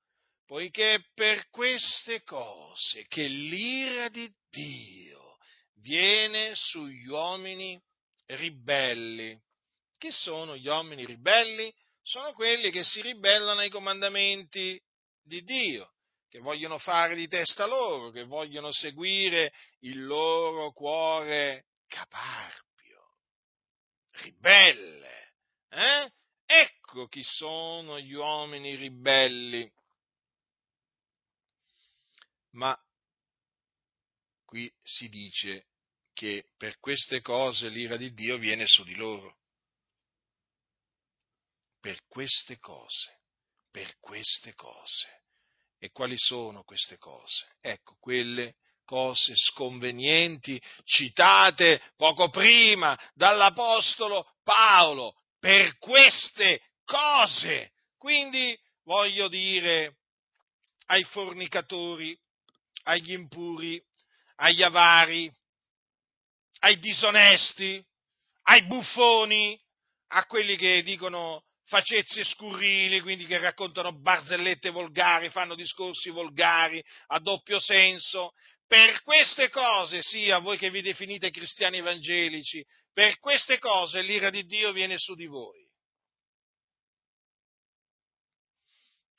poiché 0.47 1.05
per 1.13 1.51
queste 1.51 2.23
cose 2.23 3.05
che 3.07 3.27
l'ira 3.27 4.09
di 4.09 4.33
Dio 4.49 5.37
viene 5.83 6.53
sugli 6.55 7.07
uomini 7.07 7.79
ribelli. 8.29 9.39
Chi 9.99 10.11
sono 10.11 10.57
gli 10.57 10.69
uomini 10.69 11.05
ribelli? 11.05 11.71
Sono 12.01 12.33
quelli 12.33 12.71
che 12.71 12.83
si 12.83 13.03
ribellano 13.03 13.61
ai 13.61 13.69
comandamenti 13.69 14.83
di 15.23 15.43
Dio, 15.43 15.93
che 16.29 16.41
vogliono 16.41 16.79
fare 16.79 17.15
di 17.15 17.27
testa 17.27 17.67
loro, 17.67 18.11
che 18.11 18.25
vogliono 18.25 18.71
seguire 18.71 19.53
il 19.81 20.05
loro 20.05 20.73
cuore 20.73 21.67
caparbio, 21.87 23.17
ribelle. 24.11 25.33
Eh? 25.71 26.13
Ecco 26.45 27.07
chi 27.09 27.23
sono 27.23 27.99
gli 27.99 28.13
uomini 28.13 28.75
ribelli. 28.75 29.71
Ma 32.53 32.79
qui 34.45 34.73
si 34.83 35.09
dice 35.09 35.67
che 36.13 36.51
per 36.57 36.79
queste 36.79 37.21
cose 37.21 37.69
l'ira 37.69 37.97
di 37.97 38.13
Dio 38.13 38.39
viene 38.39 38.67
su 38.67 38.83
di 38.85 38.95
loro. 38.95 39.37
Per 41.81 42.07
queste 42.07 42.59
cose, 42.59 43.21
per 43.71 43.99
queste 44.01 44.55
cose. 44.55 45.18
E 45.79 45.91
quali 45.91 46.17
sono 46.19 46.65
queste 46.65 46.99
cose? 46.99 47.47
Ecco, 47.61 47.97
quelle 48.01 48.57
cose 48.85 49.35
sconvenienti 49.37 50.61
citate 50.85 51.81
poco 51.97 52.31
prima 52.31 52.99
dall'Apostolo 53.15 54.27
Paolo. 54.43 55.15
Per 55.39 55.79
queste 55.79 56.63
cose. 56.85 57.73
Quindi 57.97 58.59
voglio 58.85 59.29
dire 59.29 59.99
ai 60.87 61.05
fornicatori, 61.05 62.19
agli 62.85 63.13
impuri, 63.13 63.81
agli 64.37 64.63
avari, 64.63 65.31
ai 66.61 66.79
disonesti, 66.79 67.85
ai 68.45 68.65
buffoni, 68.65 69.61
a 70.09 70.25
quelli 70.25 70.57
che 70.57 70.83
dicono 70.83 71.45
facezie 71.69 72.25
scurrili, 72.25 73.01
quindi 73.01 73.27
che 73.27 73.39
raccontano 73.39 73.93
barzellette 73.93 74.71
volgari, 74.71 75.29
fanno 75.29 75.55
discorsi 75.55 76.11
volgari, 76.11 76.83
a 77.09 77.19
doppio 77.21 77.59
senso. 77.61 78.33
Per 78.67 79.03
queste 79.03 79.49
cose, 79.51 80.03
sì, 80.03 80.31
a 80.31 80.39
voi 80.39 80.59
che 80.59 80.71
vi 80.71 80.83
definite 80.83 81.31
cristiani 81.31 81.79
evangelici, 81.79 82.65
per 82.93 83.19
queste 83.19 83.59
cose 83.59 84.03
l'ira 84.03 84.31
di 84.31 84.45
Dio 84.45 84.73
viene 84.73 84.99
su 84.99 85.15
di 85.15 85.27
voi. 85.27 85.67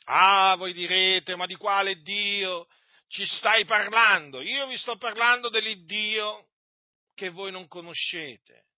Ah, 0.06 0.56
voi 0.58 0.74
direte, 0.74 1.36
ma 1.36 1.46
di 1.46 1.56
quale 1.56 2.02
Dio 2.02 2.68
ci 3.08 3.26
stai 3.28 3.66
parlando? 3.66 4.42
Io 4.42 4.66
vi 4.68 4.78
sto 4.78 4.98
parlando 4.98 5.50
dell'Iddio 5.50 6.48
che 7.14 7.30
voi 7.30 7.52
non 7.52 7.68
conoscete. 7.68 8.69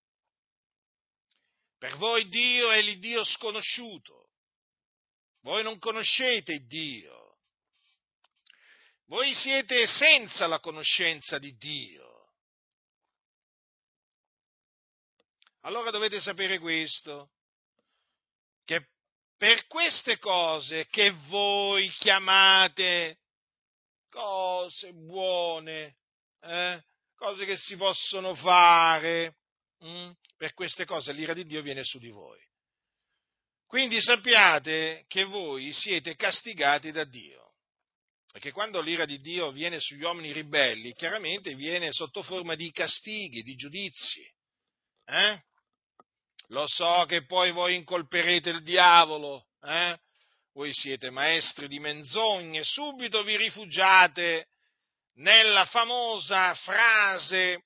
Per 1.81 1.97
voi 1.97 2.25
Dio 2.25 2.69
è 2.69 2.79
l'Iddio 2.79 3.23
sconosciuto. 3.23 4.29
Voi 5.41 5.63
non 5.63 5.79
conoscete 5.79 6.59
Dio. 6.67 7.39
Voi 9.07 9.33
siete 9.33 9.87
senza 9.87 10.45
la 10.45 10.59
conoscenza 10.59 11.39
di 11.39 11.57
Dio. 11.57 12.33
Allora 15.61 15.89
dovete 15.89 16.21
sapere 16.21 16.59
questo, 16.59 17.31
che 18.63 18.89
per 19.35 19.65
queste 19.65 20.19
cose 20.19 20.85
che 20.85 21.09
voi 21.29 21.89
chiamate 21.89 23.21
cose 24.07 24.93
buone, 24.93 25.95
eh, 26.41 26.83
cose 27.15 27.45
che 27.45 27.57
si 27.57 27.75
possono 27.75 28.35
fare, 28.35 29.40
hm, 29.81 30.11
per 30.37 30.53
queste 30.53 30.85
cose 30.85 31.11
l'ira 31.11 31.33
di 31.33 31.45
Dio 31.45 31.61
viene 31.61 31.83
su 31.83 31.99
di 31.99 32.09
voi. 32.09 32.39
Quindi 33.65 34.01
sappiate 34.01 35.05
che 35.07 35.23
voi 35.23 35.71
siete 35.73 36.15
castigati 36.15 36.91
da 36.91 37.03
Dio. 37.03 37.53
Perché 38.31 38.51
quando 38.51 38.81
l'ira 38.81 39.05
di 39.05 39.19
Dio 39.19 39.51
viene 39.51 39.79
sugli 39.79 40.03
uomini 40.03 40.31
ribelli, 40.31 40.93
chiaramente 40.93 41.53
viene 41.55 41.91
sotto 41.91 42.21
forma 42.23 42.55
di 42.55 42.71
castighi, 42.71 43.41
di 43.41 43.55
giudizi. 43.55 44.21
Eh? 45.05 45.41
Lo 46.47 46.65
so 46.67 47.05
che 47.07 47.25
poi 47.25 47.51
voi 47.51 47.75
incolperete 47.75 48.49
il 48.49 48.63
diavolo, 48.63 49.47
eh? 49.61 49.97
voi 50.53 50.73
siete 50.73 51.09
maestri 51.09 51.67
di 51.67 51.79
menzogne, 51.79 52.63
subito 52.63 53.23
vi 53.23 53.37
rifugiate 53.37 54.47
nella 55.15 55.65
famosa 55.65 56.53
frase 56.55 57.63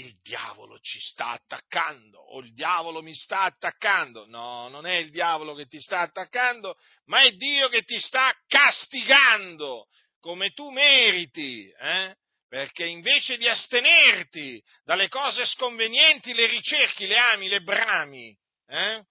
il 0.00 0.18
diavolo 0.22 0.78
ci 0.80 0.98
sta 1.00 1.28
attaccando 1.28 2.18
o 2.18 2.40
il 2.40 2.52
diavolo 2.54 3.02
mi 3.02 3.14
sta 3.14 3.42
attaccando. 3.42 4.26
No, 4.26 4.68
non 4.68 4.86
è 4.86 4.96
il 4.96 5.10
diavolo 5.10 5.54
che 5.54 5.66
ti 5.66 5.80
sta 5.80 6.00
attaccando, 6.00 6.76
ma 7.06 7.22
è 7.22 7.32
Dio 7.32 7.68
che 7.68 7.82
ti 7.82 8.00
sta 8.00 8.34
castigando 8.46 9.86
come 10.20 10.50
tu 10.50 10.70
meriti. 10.70 11.68
Eh? 11.68 12.14
Perché 12.48 12.84
invece 12.84 13.36
di 13.36 13.46
astenerti 13.46 14.60
dalle 14.84 15.08
cose 15.08 15.46
sconvenienti, 15.46 16.34
le 16.34 16.46
ricerchi, 16.46 17.06
le 17.06 17.16
ami, 17.16 17.48
le 17.48 17.60
brami, 17.60 18.36
eh? 18.66 19.04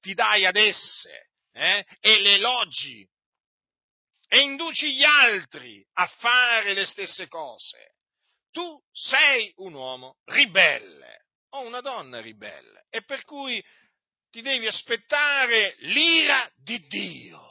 ti 0.00 0.14
dai 0.14 0.46
ad 0.46 0.56
esse 0.56 1.28
eh? 1.52 1.84
e 2.00 2.20
le 2.20 2.34
elogi 2.34 3.06
e 4.28 4.40
induci 4.40 4.94
gli 4.94 5.04
altri 5.04 5.84
a 5.94 6.06
fare 6.06 6.74
le 6.74 6.84
stesse 6.84 7.28
cose 7.28 7.96
tu 8.50 8.80
sei 8.92 9.52
un 9.56 9.74
uomo 9.74 10.18
ribelle 10.24 11.26
o 11.50 11.60
una 11.60 11.80
donna 11.80 12.20
ribelle 12.20 12.86
e 12.90 13.02
per 13.04 13.24
cui 13.24 13.62
ti 14.30 14.42
devi 14.42 14.66
aspettare 14.66 15.76
l'ira 15.78 16.50
di 16.56 16.78
Dio. 16.86 17.46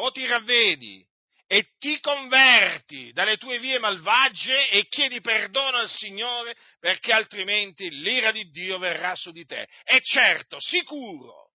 O 0.00 0.10
ti 0.12 0.26
ravvedi 0.26 1.04
e 1.46 1.72
ti 1.78 1.98
converti 2.00 3.10
dalle 3.12 3.36
tue 3.38 3.58
vie 3.58 3.78
malvagie 3.78 4.68
e 4.70 4.86
chiedi 4.86 5.20
perdono 5.20 5.78
al 5.78 5.88
Signore 5.88 6.54
perché 6.78 7.12
altrimenti 7.12 7.90
l'ira 7.90 8.30
di 8.30 8.50
Dio 8.50 8.78
verrà 8.78 9.14
su 9.14 9.32
di 9.32 9.44
te. 9.44 9.66
E 9.84 10.00
certo, 10.02 10.60
sicuro. 10.60 11.52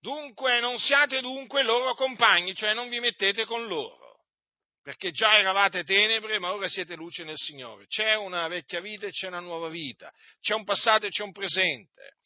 Dunque 0.00 0.60
non 0.60 0.78
siate 0.78 1.20
dunque 1.20 1.62
loro 1.62 1.94
compagni, 1.94 2.54
cioè 2.54 2.74
non 2.74 2.88
vi 2.88 3.00
mettete 3.00 3.44
con 3.44 3.66
loro 3.66 4.03
perché 4.84 5.12
già 5.12 5.38
eravate 5.38 5.82
tenebre, 5.82 6.38
ma 6.38 6.52
ora 6.52 6.68
siete 6.68 6.94
luce 6.94 7.24
nel 7.24 7.38
Signore. 7.38 7.86
C'è 7.86 8.16
una 8.16 8.46
vecchia 8.48 8.82
vita 8.82 9.06
e 9.06 9.12
c'è 9.12 9.28
una 9.28 9.40
nuova 9.40 9.70
vita, 9.70 10.12
c'è 10.42 10.52
un 10.52 10.62
passato 10.64 11.06
e 11.06 11.08
c'è 11.08 11.22
un 11.22 11.32
presente. 11.32 12.16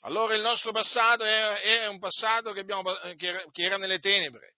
Allora 0.00 0.34
il 0.34 0.40
nostro 0.40 0.72
passato 0.72 1.22
è, 1.22 1.86
un 1.86 1.98
passato 1.98 2.52
che, 2.52 2.60
abbiamo, 2.60 2.94
che, 3.14 3.62
era 3.62 3.76
nelle 3.76 3.98
tenebre, 3.98 4.54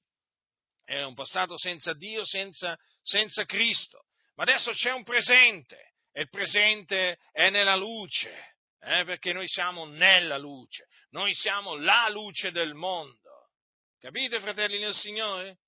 è 0.85 1.03
un 1.03 1.15
passato 1.15 1.59
senza 1.59 1.93
Dio, 1.93 2.25
senza, 2.25 2.79
senza 3.03 3.45
Cristo, 3.47 4.05
ma 4.37 4.45
adesso 4.45 4.71
c'è 4.71 4.93
un 4.93 5.03
presente 5.03 5.95
e 6.13 6.21
il 6.23 6.29
presente 6.29 7.19
è 7.33 7.51
nella 7.51 7.75
luce, 7.75 8.55
eh, 8.81 9.05
perché 9.05 9.33
noi 9.33 9.49
siamo 9.49 9.87
nella 9.87 10.39
luce, 10.39 10.87
noi 11.11 11.35
siamo 11.35 11.75
la 11.75 12.09
luce 12.11 12.53
del 12.53 12.75
mondo. 12.75 13.49
Capite, 13.99 14.39
fratelli 14.39 14.79
nel 14.79 14.95
Signore? 14.95 15.59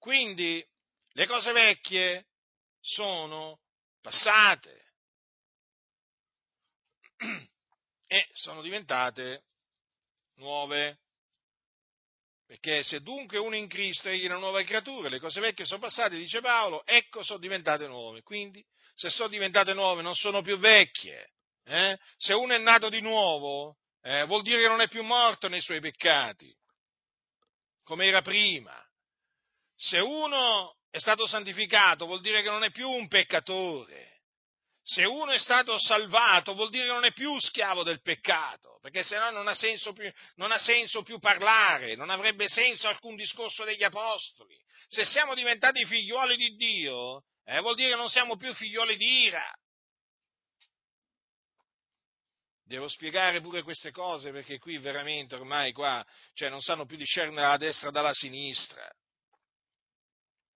Quindi 0.00 0.66
le 1.12 1.26
cose 1.26 1.52
vecchie 1.52 2.28
sono 2.80 3.60
passate 4.00 4.92
e 8.06 8.28
sono 8.32 8.62
diventate 8.62 9.44
nuove. 10.36 11.00
Perché 12.46 12.82
se 12.82 13.02
dunque 13.02 13.36
uno 13.36 13.54
in 13.54 13.68
Cristo 13.68 14.08
è 14.08 14.24
una 14.24 14.38
nuova 14.38 14.62
creatura, 14.62 15.10
le 15.10 15.20
cose 15.20 15.38
vecchie 15.38 15.66
sono 15.66 15.80
passate, 15.80 16.16
dice 16.16 16.40
Paolo, 16.40 16.84
ecco 16.86 17.22
sono 17.22 17.38
diventate 17.38 17.86
nuove. 17.86 18.22
Quindi 18.22 18.64
se 18.94 19.10
sono 19.10 19.28
diventate 19.28 19.74
nuove 19.74 20.00
non 20.00 20.14
sono 20.14 20.40
più 20.40 20.56
vecchie. 20.56 21.34
Eh? 21.62 21.98
Se 22.16 22.32
uno 22.32 22.54
è 22.54 22.58
nato 22.58 22.88
di 22.88 23.02
nuovo, 23.02 23.76
eh, 24.00 24.24
vuol 24.24 24.40
dire 24.40 24.62
che 24.62 24.68
non 24.68 24.80
è 24.80 24.88
più 24.88 25.02
morto 25.02 25.46
nei 25.48 25.60
suoi 25.60 25.80
peccati, 25.80 26.56
come 27.82 28.06
era 28.06 28.22
prima 28.22 28.82
se 29.82 29.98
uno 29.98 30.76
è 30.90 30.98
stato 30.98 31.26
santificato 31.26 32.04
vuol 32.04 32.20
dire 32.20 32.42
che 32.42 32.50
non 32.50 32.64
è 32.64 32.70
più 32.70 32.86
un 32.90 33.08
peccatore. 33.08 34.18
Se 34.82 35.04
uno 35.04 35.30
è 35.30 35.38
stato 35.38 35.78
salvato 35.78 36.54
vuol 36.54 36.68
dire 36.68 36.84
che 36.84 36.92
non 36.92 37.04
è 37.04 37.12
più 37.12 37.38
schiavo 37.40 37.82
del 37.82 38.02
peccato, 38.02 38.78
perché 38.82 39.02
se 39.02 39.18
no 39.18 39.30
non 39.30 39.48
ha 39.48 39.54
senso 39.54 39.94
più, 39.94 40.10
non 40.34 40.52
ha 40.52 40.58
senso 40.58 41.02
più 41.02 41.18
parlare, 41.18 41.94
non 41.94 42.10
avrebbe 42.10 42.46
senso 42.46 42.88
alcun 42.88 43.16
discorso 43.16 43.64
degli 43.64 43.82
apostoli. 43.82 44.54
Se 44.86 45.06
siamo 45.06 45.34
diventati 45.34 45.86
figlioli 45.86 46.36
di 46.36 46.56
Dio, 46.56 47.24
eh, 47.44 47.60
vuol 47.60 47.74
dire 47.74 47.90
che 47.90 47.96
non 47.96 48.08
siamo 48.10 48.36
più 48.36 48.52
figlioli 48.52 48.96
di 48.96 49.22
ira. 49.22 49.50
Devo 52.64 52.88
spiegare 52.88 53.40
pure 53.40 53.62
queste 53.62 53.92
cose 53.92 54.30
perché 54.30 54.58
qui 54.58 54.76
veramente 54.76 55.36
ormai 55.36 55.72
qua, 55.72 56.04
cioè 56.34 56.50
non 56.50 56.60
sanno 56.60 56.84
più 56.84 56.98
discernere 56.98 57.46
la 57.46 57.56
destra 57.56 57.90
dalla 57.90 58.12
sinistra. 58.12 58.86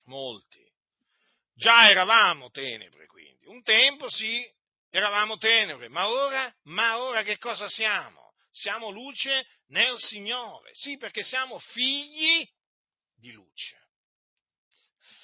Molti. 0.05 0.63
Già 1.55 1.89
eravamo 1.89 2.51
tenebre 2.51 3.07
quindi. 3.07 3.47
Un 3.47 3.63
tempo 3.63 4.09
sì, 4.09 4.45
eravamo 4.91 5.37
tenebre, 5.37 5.89
ma 5.89 6.09
ora, 6.09 6.53
ma 6.65 6.99
ora 6.99 7.23
che 7.23 7.39
cosa 7.39 7.69
siamo? 7.69 8.33
Siamo 8.51 8.91
luce 8.91 9.47
nel 9.69 9.99
Signore. 9.99 10.71
Sì, 10.75 10.97
perché 10.97 11.23
siamo 11.23 11.59
figli 11.59 12.49
di 13.17 13.33
luce. 13.33 13.83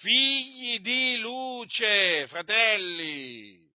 Figli 0.01 0.81
di 0.81 1.19
luce, 1.19 2.27
fratelli. 2.27 3.69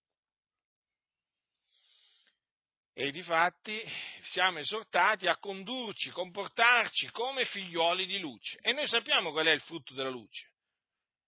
E 2.93 3.11
difatti 3.11 3.83
siamo 4.21 4.59
esortati 4.59 5.27
a 5.27 5.37
condurci, 5.37 6.09
comportarci 6.11 7.11
come 7.11 7.45
figlioli 7.45 8.05
di 8.05 8.19
luce. 8.19 8.57
E 8.61 8.71
noi 8.71 8.87
sappiamo 8.87 9.31
qual 9.31 9.47
è 9.47 9.51
il 9.51 9.61
frutto 9.61 9.93
della 9.93 10.09
luce. 10.09 10.53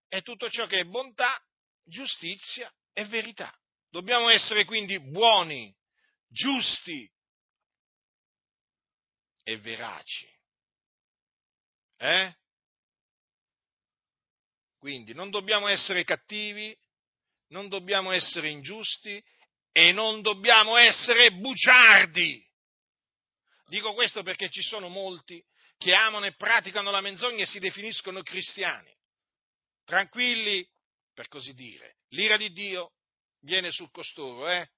È 0.07 0.21
tutto 0.21 0.49
ciò 0.49 0.65
che 0.67 0.79
è 0.79 0.85
bontà, 0.85 1.39
giustizia 1.83 2.71
e 2.93 3.05
verità. 3.05 3.53
Dobbiamo 3.89 4.29
essere 4.29 4.65
quindi 4.65 4.99
buoni, 4.99 5.73
giusti 6.27 7.09
e 9.43 9.57
veraci. 9.57 10.27
Eh? 11.97 12.35
Quindi 14.77 15.13
non 15.13 15.29
dobbiamo 15.29 15.67
essere 15.67 16.03
cattivi, 16.03 16.77
non 17.49 17.67
dobbiamo 17.69 18.11
essere 18.11 18.49
ingiusti 18.49 19.23
e 19.71 19.91
non 19.91 20.21
dobbiamo 20.21 20.75
essere 20.77 21.31
bugiardi. 21.31 22.45
Dico 23.67 23.93
questo 23.93 24.23
perché 24.23 24.49
ci 24.49 24.61
sono 24.61 24.87
molti 24.87 25.43
che 25.77 25.93
amano 25.93 26.25
e 26.25 26.35
praticano 26.35 26.89
la 26.89 27.01
menzogna 27.01 27.43
e 27.43 27.47
si 27.47 27.59
definiscono 27.59 28.21
cristiani. 28.21 28.96
Tranquilli, 29.87 30.69
per 31.13 31.29
così 31.29 31.53
dire, 31.53 31.99
l'ira 32.09 32.35
di 32.35 32.51
Dio 32.51 32.91
viene 33.39 33.71
su 33.71 33.89
costoro, 33.89 34.49
eh? 34.49 34.69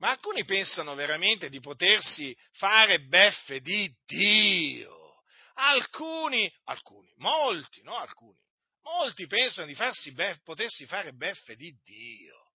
Ma 0.00 0.10
alcuni 0.10 0.44
pensano 0.44 0.94
veramente 0.94 1.48
di 1.48 1.58
potersi 1.58 2.36
fare 2.52 3.00
beffe 3.00 3.62
di 3.62 3.90
Dio. 4.04 5.22
Alcuni, 5.54 6.52
alcuni, 6.64 7.10
molti, 7.16 7.80
no 7.84 7.96
alcuni, 7.96 8.38
molti 8.82 9.26
pensano 9.26 9.66
di 9.66 9.74
farsi 9.74 10.12
beff, 10.12 10.42
potersi 10.42 10.84
fare 10.84 11.14
beffe 11.14 11.56
di 11.56 11.74
Dio. 11.82 12.52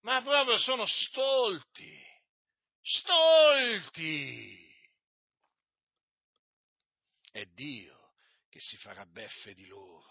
Ma 0.00 0.20
proprio 0.20 0.58
sono 0.58 0.84
stolti, 0.84 1.96
stolti. 2.82 4.62
È 7.30 7.44
Dio 7.44 7.93
che 8.54 8.60
si 8.60 8.76
farà 8.76 9.04
beffe 9.06 9.52
di 9.52 9.66
loro. 9.66 10.06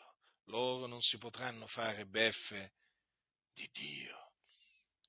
Loro 0.47 0.85
non 0.85 0.99
si 0.99 1.17
potranno 1.17 1.65
fare 1.65 2.05
beffe 2.05 2.73
di 3.53 3.65
Dio. 3.71 4.17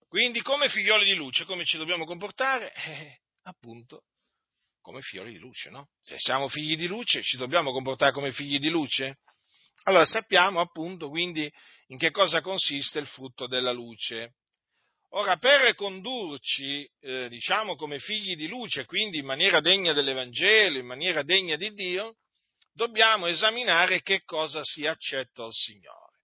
Quindi 0.07 0.41
come 0.41 0.69
figlioli 0.69 1.05
di 1.05 1.17
luce, 1.17 1.45
come 1.45 1.65
ci 1.65 1.77
dobbiamo 1.77 2.05
comportare? 2.05 2.73
Eh, 2.73 3.19
appunto, 3.43 4.05
come 4.81 5.01
figlioli 5.01 5.33
di 5.33 5.39
luce, 5.39 5.69
no? 5.71 5.89
Se 6.01 6.15
siamo 6.17 6.47
figli 6.47 6.77
di 6.77 6.87
luce, 6.87 7.25
ci 7.25 7.37
dobbiamo 7.37 7.73
comportare 7.73 8.13
come 8.13 8.31
figli 8.31 8.61
di 8.61 8.69
luce? 8.69 9.19
Allora 9.83 10.05
sappiamo 10.05 10.61
appunto 10.61 11.09
quindi 11.09 11.53
in 11.89 11.99
che 11.99 12.13
cosa 12.13 12.41
consiste 12.41 13.01
il 13.01 13.09
frutto 13.09 13.49
della 13.49 13.73
luce. 13.73 14.35
Ora, 15.09 15.39
per 15.39 15.75
condurci, 15.75 16.89
eh, 17.01 17.29
diciamo, 17.29 17.75
come 17.75 17.99
figli 17.99 18.37
di 18.37 18.47
luce, 18.47 18.85
quindi 18.85 19.19
in 19.19 19.27
maniera 19.27 19.61
degna 19.61 19.93
dell'Evangelo, 19.93 20.79
in 20.79 20.87
maniera 20.87 21.25
degna 21.25 21.57
di 21.57 21.73
Dio, 21.73 22.19
dobbiamo 22.75 23.27
esaminare 23.27 24.03
che 24.03 24.23
cosa 24.25 24.61
sia 24.63 24.91
accetto 24.91 25.45
al 25.45 25.53
Signore. 25.53 26.19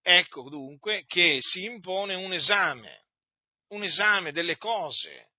Ecco 0.00 0.48
dunque 0.48 1.04
che 1.06 1.38
si 1.40 1.64
impone 1.64 2.14
un 2.14 2.32
esame, 2.32 3.06
un 3.68 3.82
esame 3.82 4.32
delle 4.32 4.56
cose, 4.56 5.32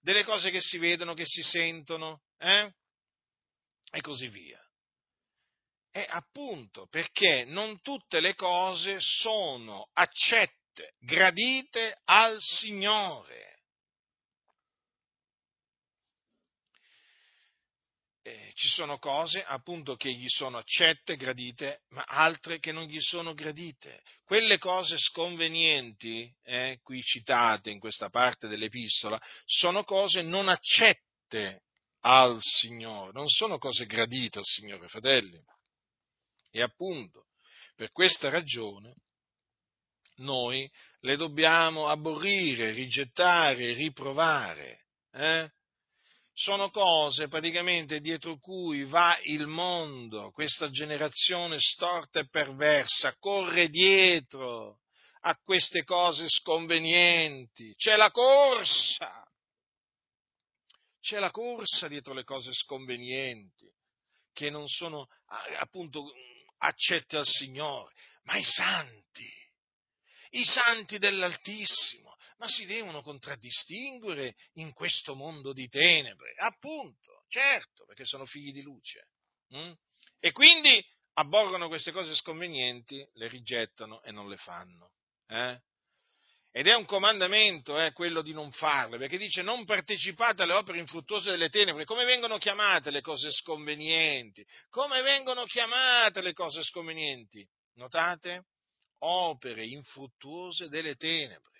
delle 0.00 0.24
cose 0.24 0.50
che 0.50 0.60
si 0.60 0.76
vedono, 0.76 1.14
che 1.14 1.24
si 1.24 1.42
sentono, 1.42 2.22
eh? 2.38 2.70
e 3.90 4.00
così 4.00 4.28
via. 4.28 4.60
E 5.90 6.04
appunto 6.08 6.86
perché 6.88 7.44
non 7.44 7.80
tutte 7.80 8.20
le 8.20 8.34
cose 8.34 8.96
sono 8.98 9.88
accette, 9.92 10.94
gradite 10.98 12.00
al 12.04 12.38
Signore. 12.40 13.51
Eh, 18.24 18.52
ci 18.54 18.68
sono 18.68 18.98
cose 18.98 19.42
appunto 19.42 19.96
che 19.96 20.12
gli 20.12 20.28
sono 20.28 20.58
accette, 20.58 21.16
gradite, 21.16 21.82
ma 21.88 22.04
altre 22.04 22.60
che 22.60 22.70
non 22.70 22.84
gli 22.84 23.00
sono 23.00 23.34
gradite. 23.34 24.00
Quelle 24.24 24.58
cose 24.58 24.96
sconvenienti, 24.96 26.32
eh, 26.44 26.78
qui 26.84 27.02
citate 27.02 27.70
in 27.70 27.80
questa 27.80 28.10
parte 28.10 28.46
dell'epistola, 28.46 29.20
sono 29.44 29.82
cose 29.82 30.22
non 30.22 30.48
accette 30.48 31.62
al 32.02 32.38
Signore, 32.40 33.10
non 33.12 33.28
sono 33.28 33.58
cose 33.58 33.86
gradite 33.86 34.38
al 34.38 34.44
Signore, 34.44 34.86
fratelli. 34.86 35.42
E 36.52 36.62
appunto, 36.62 37.26
per 37.74 37.90
questa 37.90 38.28
ragione, 38.28 38.94
noi 40.18 40.70
le 41.00 41.16
dobbiamo 41.16 41.88
aborrire, 41.88 42.70
rigettare, 42.70 43.72
riprovare. 43.72 44.84
Eh? 45.10 45.50
Sono 46.34 46.70
cose 46.70 47.28
praticamente 47.28 48.00
dietro 48.00 48.38
cui 48.38 48.84
va 48.84 49.18
il 49.24 49.46
mondo, 49.46 50.30
questa 50.30 50.70
generazione 50.70 51.58
storta 51.58 52.20
e 52.20 52.28
perversa, 52.28 53.16
corre 53.18 53.68
dietro 53.68 54.80
a 55.20 55.36
queste 55.36 55.84
cose 55.84 56.28
sconvenienti, 56.28 57.74
c'è 57.76 57.96
la 57.96 58.10
corsa, 58.10 59.24
c'è 61.00 61.18
la 61.18 61.30
corsa 61.30 61.88
dietro 61.88 62.12
le 62.14 62.24
cose 62.24 62.52
sconvenienti, 62.52 63.70
che 64.32 64.50
non 64.50 64.66
sono 64.68 65.06
appunto 65.58 66.10
accette 66.58 67.18
al 67.18 67.26
Signore, 67.26 67.94
ma 68.24 68.36
i 68.36 68.44
santi, 68.44 69.30
i 70.30 70.44
santi 70.44 70.98
dell'Altissimo 70.98 72.01
ma 72.42 72.48
si 72.48 72.66
devono 72.66 73.02
contraddistinguere 73.02 74.34
in 74.54 74.72
questo 74.72 75.14
mondo 75.14 75.52
di 75.52 75.68
tenebre, 75.68 76.34
appunto, 76.38 77.22
certo, 77.28 77.84
perché 77.86 78.04
sono 78.04 78.26
figli 78.26 78.52
di 78.52 78.62
luce. 78.62 79.10
Hm? 79.50 79.72
E 80.18 80.32
quindi 80.32 80.84
abborrono 81.14 81.68
queste 81.68 81.92
cose 81.92 82.16
sconvenienti, 82.16 83.08
le 83.12 83.28
rigettano 83.28 84.02
e 84.02 84.10
non 84.10 84.28
le 84.28 84.36
fanno. 84.38 84.90
Eh? 85.28 85.56
Ed 86.50 86.66
è 86.66 86.74
un 86.74 86.84
comandamento 86.84 87.78
eh, 87.78 87.92
quello 87.92 88.22
di 88.22 88.32
non 88.32 88.50
farle, 88.50 88.98
perché 88.98 89.18
dice 89.18 89.42
non 89.42 89.64
partecipate 89.64 90.42
alle 90.42 90.54
opere 90.54 90.80
infruttuose 90.80 91.30
delle 91.30 91.48
tenebre. 91.48 91.84
Come 91.84 92.04
vengono 92.04 92.38
chiamate 92.38 92.90
le 92.90 93.02
cose 93.02 93.30
sconvenienti? 93.30 94.44
Come 94.68 95.00
vengono 95.02 95.44
chiamate 95.44 96.20
le 96.20 96.32
cose 96.32 96.64
sconvenienti? 96.64 97.48
Notate? 97.74 98.46
Opere 99.04 99.64
infruttuose 99.64 100.68
delle 100.68 100.96
tenebre. 100.96 101.51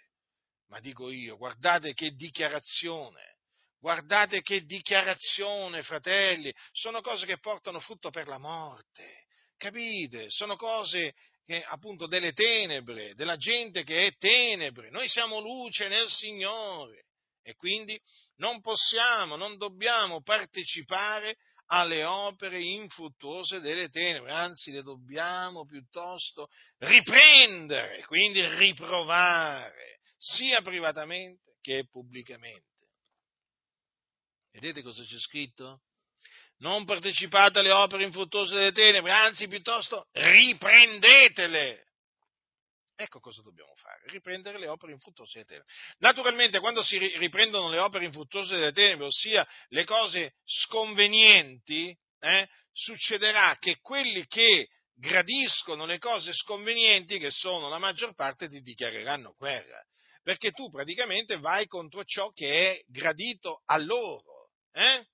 Ma 0.73 0.81
dico 0.81 1.11
io, 1.11 1.37
guardate 1.37 1.93
che 1.93 2.13
dichiarazione, 2.13 3.37
guardate 3.79 4.41
che 4.41 4.63
dichiarazione, 4.63 5.83
fratelli, 5.83 6.51
sono 6.73 7.03
cose 7.03 7.27
che 7.27 7.39
portano 7.41 7.79
frutto 7.79 8.09
per 8.09 8.27
la 8.27 8.39
morte, 8.39 9.27
capite? 9.59 10.31
Sono 10.31 10.57
cose 10.57 11.13
che, 11.45 11.63
appunto 11.63 12.07
delle 12.07 12.33
tenebre, 12.33 13.13
della 13.15 13.37
gente 13.37 13.85
che 13.85 14.07
è 14.07 14.17
tenebre, 14.17 14.89
noi 14.89 15.11
siamo 15.11 15.41
luce 15.41 15.89
nel 15.89 16.09
Signore 16.09 17.05
e 17.43 17.55
quindi 17.55 18.01
non 18.37 18.63
possiamo, 18.63 19.37
non 19.37 19.59
dobbiamo 19.59 20.23
partecipare 20.23 21.37
alle 21.67 22.03
opere 22.03 22.63
infruttuose 22.63 23.61
delle 23.61 23.91
tenebre, 23.91 24.33
anzi 24.33 24.71
le 24.71 24.83
dobbiamo 24.83 25.67
piuttosto 25.67 26.49
riprendere, 26.79 28.07
quindi 28.07 28.43
riprovare 28.57 30.01
sia 30.23 30.63
privatamente 30.63 31.57
che 31.61 31.89
pubblicamente. 31.91 32.71
Vedete 34.53 34.83
cosa 34.83 35.03
c'è 35.03 35.19
scritto? 35.19 35.83
non 36.63 36.85
partecipate 36.85 37.59
alle 37.59 37.73
opere 37.73 38.05
infruttuose 38.05 38.55
delle 38.55 38.73
tenebre, 38.73 39.11
anzi 39.11 39.49
piuttosto 39.49 40.09
riprendetele. 40.13 41.89
Ecco 42.95 43.19
cosa 43.19 43.43
dobbiamo 43.43 43.75
fare, 43.75 44.03
riprendere 44.07 44.61
le 44.61 44.69
opere 44.69 44.93
infruttuose 44.93 45.33
delle 45.33 45.47
tenebre. 45.47 45.73
Naturalmente 45.99 46.61
quando 46.61 46.83
si 46.83 46.99
riprendono 46.99 47.69
le 47.69 47.79
opere 47.79 48.05
infruttuose 48.05 48.55
delle 48.55 48.71
tenebre, 48.71 49.07
ossia 49.07 49.47
le 49.69 49.85
cose 49.85 50.37
sconvenienti, 50.45 51.97
eh, 52.21 52.49
succederà 52.73 53.57
che 53.59 53.79
quelli 53.81 54.25
che 54.27 54.69
gradiscono 54.95 55.85
le 55.85 55.99
cose 55.99 56.33
sconvenienti, 56.33 57.19
che 57.19 57.31
sono 57.33 57.69
la 57.69 57.79
maggior 57.79 58.15
parte, 58.15 58.49
ti 58.49 58.61
dichiareranno 58.61 59.35
guerra. 59.37 59.85
Perché 60.23 60.53
tu 60.53 60.71
praticamente 60.71 61.39
vai 61.39 61.67
contro 61.67 62.05
ciò 62.05 62.31
che 62.31 62.73
è 62.73 62.83
gradito 62.87 63.63
a 63.67 63.77
loro. 63.79 64.51
Eh? 64.73 65.07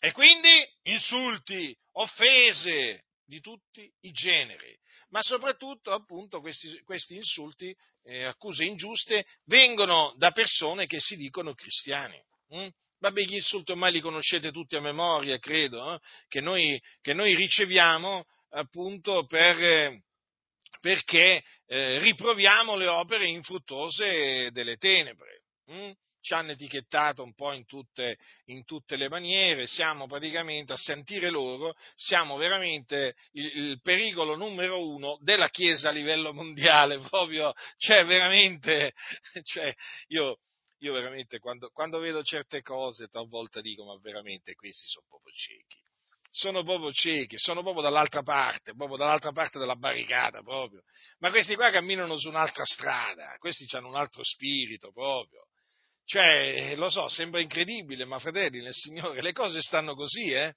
E 0.00 0.12
quindi 0.12 0.48
insulti, 0.82 1.76
offese 1.92 3.04
di 3.24 3.40
tutti 3.40 3.90
i 4.00 4.10
generi. 4.10 4.76
Ma 5.10 5.22
soprattutto, 5.22 5.92
appunto, 5.92 6.40
questi, 6.40 6.80
questi 6.82 7.16
insulti, 7.16 7.74
eh, 8.04 8.24
accuse 8.24 8.64
ingiuste, 8.64 9.26
vengono 9.44 10.14
da 10.16 10.32
persone 10.32 10.86
che 10.86 11.00
si 11.00 11.16
dicono 11.16 11.54
cristiani. 11.54 12.20
Hm? 12.48 12.68
Vabbè, 13.00 13.22
gli 13.22 13.34
insulti 13.34 13.72
ormai 13.72 13.92
li 13.92 14.00
conoscete 14.00 14.50
tutti 14.50 14.76
a 14.76 14.80
memoria, 14.80 15.38
credo, 15.38 15.94
eh? 15.94 15.98
che, 16.26 16.40
noi, 16.40 16.80
che, 17.00 17.12
noi, 17.12 17.34
riceviamo 17.34 18.24
appunto 18.50 19.24
per, 19.26 20.00
perché 20.80 21.42
eh, 21.66 21.98
riproviamo 21.98 22.76
le 22.76 22.86
opere 22.86 23.26
infruttuose 23.26 24.50
delle 24.52 24.76
tenebre. 24.76 25.42
Hm? 25.66 25.92
Ci 26.20 26.34
hanno 26.34 26.50
etichettato 26.50 27.22
un 27.22 27.32
po' 27.34 27.52
in 27.52 27.64
tutte, 27.64 28.18
in 28.46 28.64
tutte, 28.64 28.96
le 28.96 29.08
maniere, 29.08 29.66
siamo 29.66 30.06
praticamente 30.06 30.72
a 30.72 30.76
sentire 30.76 31.30
loro, 31.30 31.74
siamo 31.94 32.36
veramente 32.36 33.14
il, 33.32 33.46
il, 33.56 33.80
pericolo 33.80 34.34
numero 34.34 34.86
uno 34.86 35.16
della 35.22 35.48
Chiesa 35.48 35.88
a 35.88 35.92
livello 35.92 36.34
mondiale, 36.34 36.98
proprio, 37.08 37.52
cioè 37.76 38.04
veramente, 38.04 38.92
cioè, 39.44 39.72
io, 40.08 40.38
io 40.80 40.92
veramente 40.92 41.38
quando, 41.38 41.70
quando 41.70 41.98
vedo 41.98 42.22
certe 42.22 42.62
cose 42.62 43.08
talvolta 43.08 43.60
dico 43.60 43.84
ma 43.84 43.98
veramente 44.00 44.54
questi 44.54 44.86
sono 44.86 45.06
proprio 45.08 45.32
ciechi 45.32 45.78
sono 46.30 46.62
proprio 46.62 46.92
ciechi, 46.92 47.38
sono 47.38 47.62
proprio 47.62 47.82
dall'altra 47.82 48.22
parte, 48.22 48.74
proprio 48.74 48.96
dall'altra 48.96 49.32
parte 49.32 49.58
della 49.58 49.76
barricata 49.76 50.42
proprio. 50.42 50.82
Ma 51.18 51.30
questi 51.30 51.54
qua 51.54 51.70
camminano 51.70 52.16
su 52.18 52.28
un'altra 52.28 52.64
strada, 52.64 53.36
questi 53.38 53.66
hanno 53.76 53.88
un 53.88 53.96
altro 53.96 54.22
spirito 54.22 54.92
proprio. 54.92 55.46
Cioè, 56.04 56.74
lo 56.76 56.88
so, 56.88 57.08
sembra 57.08 57.40
incredibile, 57.40 58.04
ma 58.04 58.18
fratelli 58.18 58.62
nel 58.62 58.72
Signore, 58.72 59.20
le 59.20 59.32
cose 59.32 59.60
stanno 59.60 59.94
così, 59.94 60.32
eh? 60.32 60.54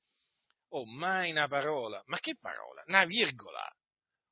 Oh, 0.70 0.86
mai 0.86 1.32
una 1.32 1.48
parola. 1.48 2.02
Ma 2.06 2.20
che 2.20 2.38
parola? 2.40 2.84
Una 2.88 3.04
virgola. 3.04 3.70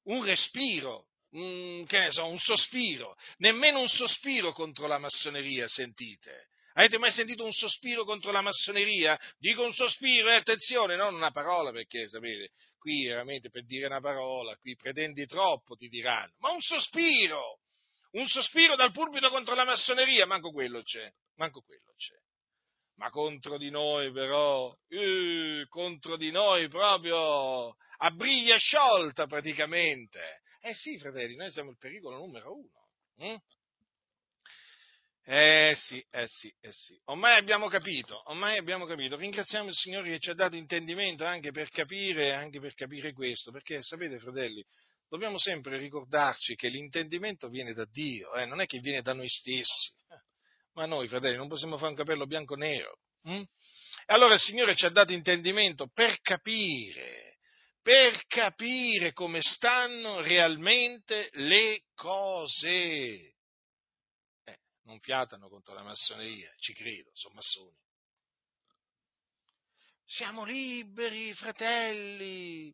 Un 0.03 0.23
respiro 0.23 1.09
un, 1.31 1.85
che 1.85 1.99
ne 1.99 2.11
so, 2.11 2.25
un 2.25 2.39
sospiro, 2.39 3.15
nemmeno 3.37 3.79
un 3.79 3.87
sospiro 3.87 4.53
contro 4.53 4.87
la 4.87 4.97
massoneria, 4.97 5.67
sentite. 5.67 6.47
Avete 6.79 6.97
mai 6.97 7.11
sentito 7.11 7.43
un 7.43 7.51
sospiro 7.51 8.05
contro 8.05 8.31
la 8.31 8.39
massoneria? 8.39 9.19
Dico 9.37 9.65
un 9.65 9.73
sospiro, 9.73 10.29
e 10.29 10.31
eh, 10.31 10.35
attenzione, 10.35 10.95
non 10.95 11.13
una 11.13 11.29
parola, 11.29 11.71
perché 11.71 12.07
sapete, 12.07 12.51
qui 12.77 13.05
veramente 13.05 13.49
per 13.49 13.65
dire 13.65 13.87
una 13.87 13.99
parola, 13.99 14.55
qui 14.55 14.77
pretendi 14.77 15.25
troppo, 15.25 15.75
ti 15.75 15.89
diranno, 15.89 16.31
ma 16.37 16.51
un 16.51 16.61
sospiro, 16.61 17.59
un 18.11 18.25
sospiro 18.27 18.77
dal 18.77 18.93
pulpito 18.93 19.29
contro 19.29 19.55
la 19.55 19.65
massoneria, 19.65 20.25
manco 20.25 20.51
quello 20.51 20.81
c'è, 20.81 21.11
manco 21.35 21.59
quello 21.59 21.93
c'è. 21.97 22.15
Ma 22.95 23.09
contro 23.09 23.57
di 23.57 23.69
noi 23.69 24.13
però, 24.13 24.73
eh, 24.87 25.65
contro 25.67 26.15
di 26.15 26.31
noi 26.31 26.69
proprio 26.69 27.75
a 27.97 28.09
briglia 28.11 28.55
sciolta 28.55 29.25
praticamente. 29.25 30.43
Eh 30.61 30.73
sì, 30.73 30.97
fratelli, 30.97 31.35
noi 31.35 31.51
siamo 31.51 31.71
il 31.71 31.77
pericolo 31.77 32.19
numero 32.19 32.55
uno. 32.55 32.87
Hm? 33.17 33.35
Eh 35.31 35.75
sì, 35.77 36.03
eh 36.09 36.25
sì, 36.25 36.51
eh 36.59 36.71
sì. 36.71 36.99
Ormai 37.05 37.37
abbiamo 37.37 37.67
capito, 37.67 38.19
ormai 38.31 38.57
abbiamo 38.57 38.87
capito. 38.87 39.15
Ringraziamo 39.15 39.69
il 39.69 39.75
Signore 39.75 40.09
che 40.09 40.19
ci 40.19 40.31
ha 40.31 40.33
dato 40.33 40.55
intendimento 40.55 41.23
anche 41.23 41.51
per 41.51 41.69
capire, 41.69 42.33
anche 42.33 42.59
per 42.59 42.73
capire 42.73 43.13
questo, 43.13 43.51
perché 43.51 43.83
sapete, 43.83 44.17
fratelli, 44.17 44.65
dobbiamo 45.07 45.37
sempre 45.37 45.77
ricordarci 45.77 46.55
che 46.55 46.67
l'intendimento 46.69 47.47
viene 47.47 47.73
da 47.73 47.85
Dio, 47.91 48.33
eh? 48.33 48.47
non 48.47 48.59
è 48.59 48.65
che 48.65 48.79
viene 48.79 49.03
da 49.03 49.13
noi 49.13 49.29
stessi. 49.29 49.91
Ma 50.73 50.87
noi, 50.87 51.07
fratelli, 51.07 51.35
non 51.37 51.47
possiamo 51.47 51.77
fare 51.77 51.91
un 51.91 51.97
capello 51.97 52.25
bianco 52.25 52.53
o 52.53 52.57
nero. 52.57 52.97
Hm? 53.25 53.43
Allora 54.07 54.33
il 54.33 54.39
Signore 54.39 54.73
ci 54.73 54.85
ha 54.85 54.89
dato 54.89 55.13
intendimento 55.13 55.91
per 55.93 56.19
capire 56.21 57.37
per 57.83 58.25
capire 58.25 59.13
come 59.13 59.41
stanno 59.41 60.21
realmente 60.21 61.29
le 61.33 61.83
cose. 61.93 63.35
Non 64.89 64.99
fiatano 64.99 65.49
contro 65.49 65.75
la 65.75 65.83
massoneria, 65.83 66.51
ci 66.57 66.73
credo, 66.73 67.11
sono 67.13 67.35
massoni. 67.35 67.77
Siamo 70.03 70.43
liberi, 70.43 71.31
fratelli. 71.35 72.73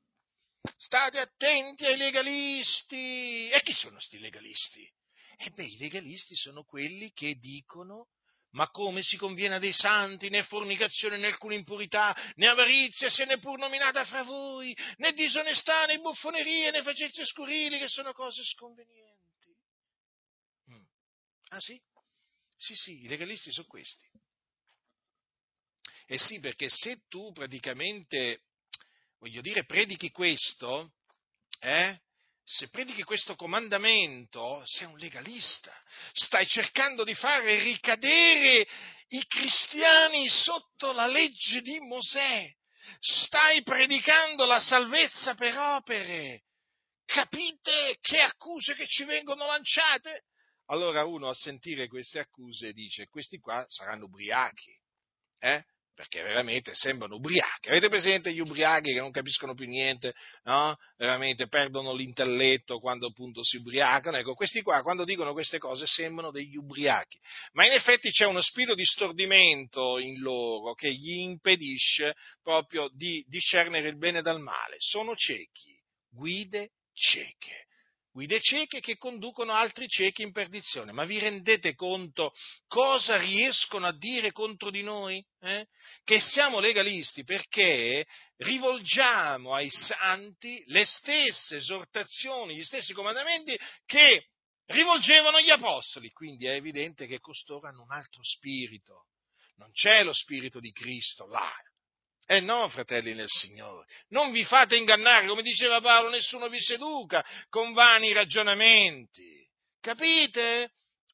State 0.77 1.19
attenti 1.19 1.85
ai 1.85 1.97
legalisti. 1.97 3.49
E 3.49 3.61
chi 3.63 3.73
sono 3.73 3.95
questi 3.95 4.17
legalisti? 4.19 4.89
E 5.35 5.49
beh, 5.49 5.65
i 5.65 5.77
legalisti 5.77 6.37
sono 6.37 6.63
quelli 6.63 7.11
che 7.11 7.35
dicono 7.35 8.07
ma 8.51 8.69
come 8.69 9.03
si 9.03 9.17
conviene 9.17 9.55
a 9.55 9.59
dei 9.59 9.73
santi, 9.73 10.29
né 10.29 10.43
fornicazione 10.43 11.17
né 11.17 11.27
alcuna 11.27 11.55
impurità, 11.55 12.15
né 12.35 12.47
avarizia 12.47 13.09
sia 13.09 13.25
neppur 13.25 13.57
nominata 13.57 14.05
fra 14.05 14.23
voi, 14.23 14.73
né 14.95 15.11
disonestà, 15.11 15.85
né 15.85 15.97
buffonerie, 15.97 16.71
né 16.71 16.81
facezie 16.81 17.25
scurili, 17.25 17.77
che 17.77 17.89
sono 17.89 18.13
cose 18.13 18.41
sconvenienti. 18.45 19.53
Mm. 20.71 20.85
Ah 21.49 21.59
sì? 21.59 21.77
Sì, 22.57 22.73
sì, 22.75 23.03
i 23.03 23.07
legalisti 23.07 23.51
sono 23.51 23.67
questi. 23.67 24.05
Eh 26.07 26.17
sì, 26.19 26.39
perché 26.39 26.69
se 26.69 27.01
tu 27.07 27.31
praticamente, 27.31 28.43
voglio 29.19 29.41
dire, 29.41 29.65
predichi 29.65 30.11
questo, 30.11 30.93
eh, 31.59 31.99
se 32.43 32.69
predichi 32.69 33.03
questo 33.03 33.35
comandamento, 33.35 34.61
sei 34.65 34.85
un 34.87 34.97
legalista, 34.97 35.73
stai 36.13 36.45
cercando 36.47 37.03
di 37.03 37.15
fare 37.15 37.61
ricadere 37.63 38.67
i 39.07 39.25
cristiani 39.25 40.29
sotto 40.29 40.91
la 40.91 41.07
legge 41.07 41.61
di 41.61 41.79
Mosè, 41.79 42.51
stai 42.99 43.63
predicando 43.63 44.45
la 44.45 44.59
salvezza 44.59 45.33
per 45.33 45.57
opere. 45.57 46.43
Capite 47.05 47.97
che 47.99 48.19
accuse 48.21 48.75
che 48.75 48.87
ci 48.87 49.03
vengono 49.05 49.45
lanciate? 49.45 50.25
Allora 50.67 51.05
uno 51.05 51.29
a 51.29 51.33
sentire 51.33 51.87
queste 51.87 52.19
accuse 52.19 52.73
dice, 52.73 53.07
questi 53.07 53.39
qua 53.39 53.63
saranno 53.67 54.05
ubriachi, 54.05 54.75
eh? 55.39 55.63
perché 55.95 56.21
veramente 56.21 56.75
sembrano 56.75 57.15
ubriachi. 57.15 57.69
Avete 57.69 57.87
presente 57.87 58.33
gli 58.33 58.39
ubriachi 58.39 58.91
che 58.91 58.99
non 58.99 59.11
capiscono 59.11 59.55
più 59.55 59.65
niente, 59.65 60.13
no? 60.43 60.75
Veramente 60.97 61.47
perdono 61.47 61.93
l'intelletto 61.93 62.79
quando 62.79 63.07
appunto 63.07 63.41
si 63.43 63.57
ubriacano. 63.57 64.17
Ecco, 64.17 64.33
questi 64.33 64.61
qua 64.61 64.81
quando 64.81 65.05
dicono 65.05 65.31
queste 65.31 65.57
cose 65.57 65.87
sembrano 65.87 66.31
degli 66.31 66.57
ubriachi. 66.57 67.17
Ma 67.53 67.65
in 67.65 67.71
effetti 67.71 68.11
c'è 68.11 68.25
uno 68.25 68.41
spirito 68.41 68.75
di 68.75 68.85
stordimento 68.85 69.97
in 69.97 70.19
loro 70.19 70.73
che 70.73 70.91
gli 70.91 71.19
impedisce 71.19 72.13
proprio 72.43 72.89
di 72.93 73.23
discernere 73.27 73.87
il 73.87 73.97
bene 73.97 74.21
dal 74.21 74.41
male. 74.41 74.75
Sono 74.79 75.15
ciechi, 75.15 75.79
guide 76.09 76.71
cieche 76.93 77.64
guide 78.15 78.39
cieche 78.39 78.79
che 78.79 78.95
conducono 78.95 79.51
altri 79.51 79.89
ciechi 79.89 80.21
in 80.21 80.31
perdizione. 80.31 80.93
Ma 80.93 81.03
vi 81.03 81.19
rendete 81.19 81.75
conto 81.75 82.31
cosa 82.65 83.17
riescono 83.17 83.87
a 83.87 83.97
dire 83.97 84.31
contro 84.31 84.71
di 84.71 84.83
noi? 84.83 85.21
Eh? 85.41 85.67
Che 86.01 86.19
siamo 86.21 86.61
legalisti 86.61 87.25
perché 87.25 88.05
rivolgiamo 88.37 89.53
ai 89.53 89.69
santi 89.69 90.63
le 90.67 90.85
stesse 90.85 91.57
esortazioni, 91.57 92.55
gli 92.55 92.63
stessi 92.63 92.93
comandamenti 92.93 93.59
che 93.85 94.29
rivolgevano 94.67 95.41
gli 95.41 95.49
apostoli. 95.49 96.09
Quindi 96.11 96.45
è 96.45 96.53
evidente 96.53 97.07
che 97.07 97.19
costoro 97.19 97.67
hanno 97.67 97.83
un 97.83 97.91
altro 97.91 98.23
spirito. 98.23 99.07
Non 99.57 99.71
c'è 99.73 100.05
lo 100.05 100.13
spirito 100.13 100.61
di 100.61 100.71
Cristo 100.71 101.27
là, 101.27 101.53
eh 102.25 102.39
no, 102.39 102.67
fratelli 102.69 103.13
nel 103.13 103.29
Signore, 103.29 103.85
non 104.09 104.31
vi 104.31 104.43
fate 104.43 104.75
ingannare, 104.75 105.27
come 105.27 105.41
diceva 105.41 105.79
Paolo, 105.81 106.09
nessuno 106.09 106.49
vi 106.49 106.59
seduca 106.59 107.23
con 107.49 107.73
vani 107.73 108.13
ragionamenti. 108.13 109.47
Capite? 109.79 110.71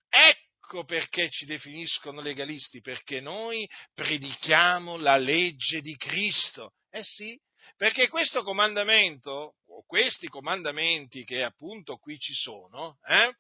Ecco 0.08 0.86
perché 0.86 1.30
ci 1.30 1.46
definiscono 1.46 2.22
legalisti, 2.22 2.80
perché 2.80 3.20
noi 3.20 3.68
predichiamo 3.94 4.98
la 4.98 5.18
legge 5.18 5.82
di 5.82 5.96
Cristo. 5.98 6.76
Eh 6.90 7.04
sì, 7.04 7.38
perché 7.76 8.08
questo 8.08 8.44
comandamento, 8.44 9.56
o 9.66 9.84
questi 9.86 10.28
comandamenti 10.28 11.24
che 11.24 11.44
appunto 11.44 11.98
qui 11.98 12.18
ci 12.20 12.34
sono, 12.34 13.00
eh, 13.08 13.34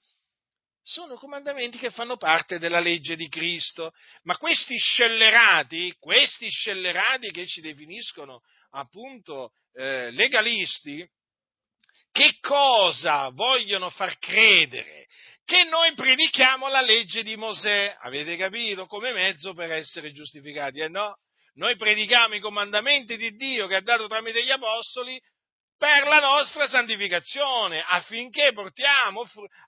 sono 0.83 1.15
comandamenti 1.15 1.77
che 1.77 1.91
fanno 1.91 2.17
parte 2.17 2.59
della 2.59 2.79
legge 2.79 3.15
di 3.15 3.27
Cristo. 3.27 3.91
Ma 4.23 4.37
questi 4.37 4.77
scellerati, 4.77 5.95
questi 5.99 6.49
scellerati 6.49 7.31
che 7.31 7.45
ci 7.45 7.61
definiscono 7.61 8.41
appunto 8.71 9.53
eh, 9.73 10.11
legalisti, 10.11 11.07
che 12.11 12.37
cosa 12.41 13.29
vogliono 13.29 13.89
far 13.89 14.17
credere? 14.17 15.07
Che 15.45 15.63
noi 15.65 15.93
predichiamo 15.93 16.67
la 16.67 16.81
legge 16.81 17.23
di 17.23 17.35
Mosè, 17.35 17.95
avete 18.01 18.35
capito? 18.35 18.85
Come 18.85 19.13
mezzo 19.13 19.53
per 19.53 19.71
essere 19.71 20.11
giustificati, 20.11 20.79
eh 20.79 20.89
no? 20.89 21.17
Noi 21.53 21.75
predichiamo 21.75 22.35
i 22.35 22.39
comandamenti 22.39 23.17
di 23.17 23.31
Dio 23.35 23.67
che 23.67 23.75
ha 23.75 23.81
dato 23.81 24.07
tramite 24.07 24.43
gli 24.43 24.51
apostoli 24.51 25.19
per 25.81 26.05
la 26.05 26.19
nostra 26.19 26.67
santificazione, 26.67 27.83
affinché 27.83 28.53
portiamo, 28.53 29.23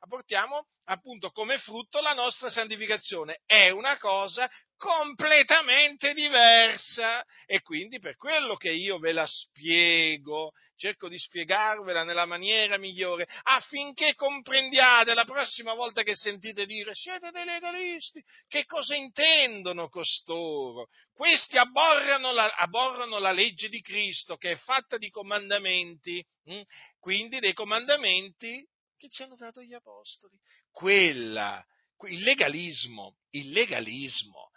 portiamo 0.07 0.67
appunto 0.85 1.31
come 1.31 1.57
frutto 1.57 2.01
la 2.01 2.13
nostra 2.13 2.51
santificazione. 2.51 3.39
È 3.47 3.71
una 3.71 3.97
cosa 3.97 4.47
completamente 4.83 6.13
diversa 6.13 7.23
e 7.45 7.61
quindi 7.61 7.99
per 7.99 8.17
quello 8.17 8.57
che 8.57 8.69
io 8.69 8.99
ve 8.99 9.13
la 9.13 9.25
spiego, 9.25 10.51
cerco 10.75 11.07
di 11.07 11.17
spiegarvela 11.17 12.03
nella 12.03 12.25
maniera 12.25 12.77
migliore 12.77 13.25
affinché 13.43 14.13
comprendiate 14.13 15.13
la 15.13 15.23
prossima 15.23 15.73
volta 15.73 16.03
che 16.03 16.15
sentite 16.15 16.65
dire 16.65 16.93
siete 16.95 17.31
dei 17.31 17.45
legalisti, 17.45 18.21
che 18.45 18.65
cosa 18.65 18.93
intendono 18.93 19.87
costoro? 19.87 20.89
Questi 21.13 21.57
abborrano 21.57 22.33
la, 22.33 22.51
abborrano 22.51 23.19
la 23.19 23.31
legge 23.31 23.69
di 23.69 23.79
Cristo 23.79 24.35
che 24.35 24.51
è 24.51 24.55
fatta 24.57 24.97
di 24.97 25.09
comandamenti, 25.09 26.21
hm? 26.43 26.61
quindi 26.99 27.39
dei 27.39 27.53
comandamenti 27.53 28.67
che 28.97 29.07
ci 29.07 29.23
hanno 29.23 29.35
dato 29.37 29.61
gli 29.61 29.73
apostoli. 29.73 30.37
Quella, 30.69 31.65
il 32.09 32.21
legalismo, 32.21 33.15
il 33.29 33.49
legalismo 33.51 34.51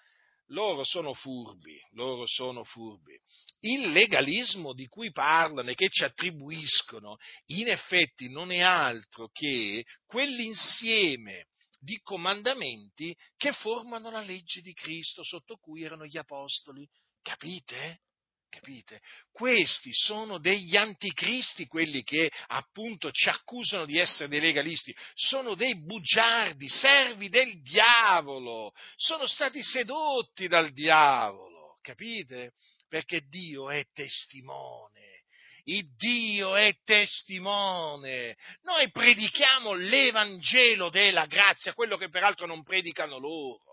loro 0.51 0.85
sono 0.85 1.13
furbi, 1.13 1.79
loro 1.93 2.27
sono 2.27 2.63
furbi. 2.65 3.19
Il 3.61 3.91
legalismo 3.91 4.73
di 4.73 4.87
cui 4.87 5.11
parlano 5.11 5.71
e 5.71 5.75
che 5.75 5.89
ci 5.89 6.05
attribuiscono, 6.05 7.17
in 7.47 7.69
effetti 7.69 8.29
non 8.29 8.53
è 8.53 8.61
altro 8.61 9.29
che 9.33 9.85
quell'insieme 10.05 11.47
di 11.79 11.99
comandamenti 12.03 13.17
che 13.37 13.53
formano 13.53 14.11
la 14.11 14.21
legge 14.21 14.61
di 14.61 14.73
Cristo 14.73 15.23
sotto 15.23 15.57
cui 15.57 15.83
erano 15.83 16.07
gli 16.07 16.17
apostoli. 16.17 16.89
Capite? 17.23 18.03
Capite? 18.57 19.03
Questi 19.33 19.91
sono 19.93 20.39
degli 20.39 20.77
anticristi, 20.77 21.67
quelli 21.67 22.03
che 22.03 22.33
appunto 22.47 23.11
ci 23.11 23.29
accusano 23.29 23.85
di 23.85 23.99
essere 23.99 24.29
dei 24.29 24.41
legalisti, 24.41 24.97
sono 25.13 25.55
dei 25.55 25.79
bugiardi, 25.85 26.67
servi 26.67 27.29
del 27.29 27.61
diavolo, 27.61 28.73
sono 28.97 29.27
stati 29.27 29.63
sedotti 29.63 30.49
dal 30.49 30.73
diavolo, 30.73 31.79
capite? 31.83 32.53
Perché 32.89 33.27
Dio 33.29 33.69
è 33.69 33.85
testimone. 33.93 35.25
Il 35.65 35.95
Dio 35.97 36.57
è 36.57 36.75
testimone. 36.83 38.37
Noi 38.63 38.91
predichiamo 38.91 39.75
l'Evangelo 39.75 40.89
della 40.89 41.27
grazia, 41.27 41.75
quello 41.75 41.99
che 41.99 42.09
peraltro 42.09 42.47
non 42.47 42.63
predicano 42.63 43.19
loro. 43.19 43.66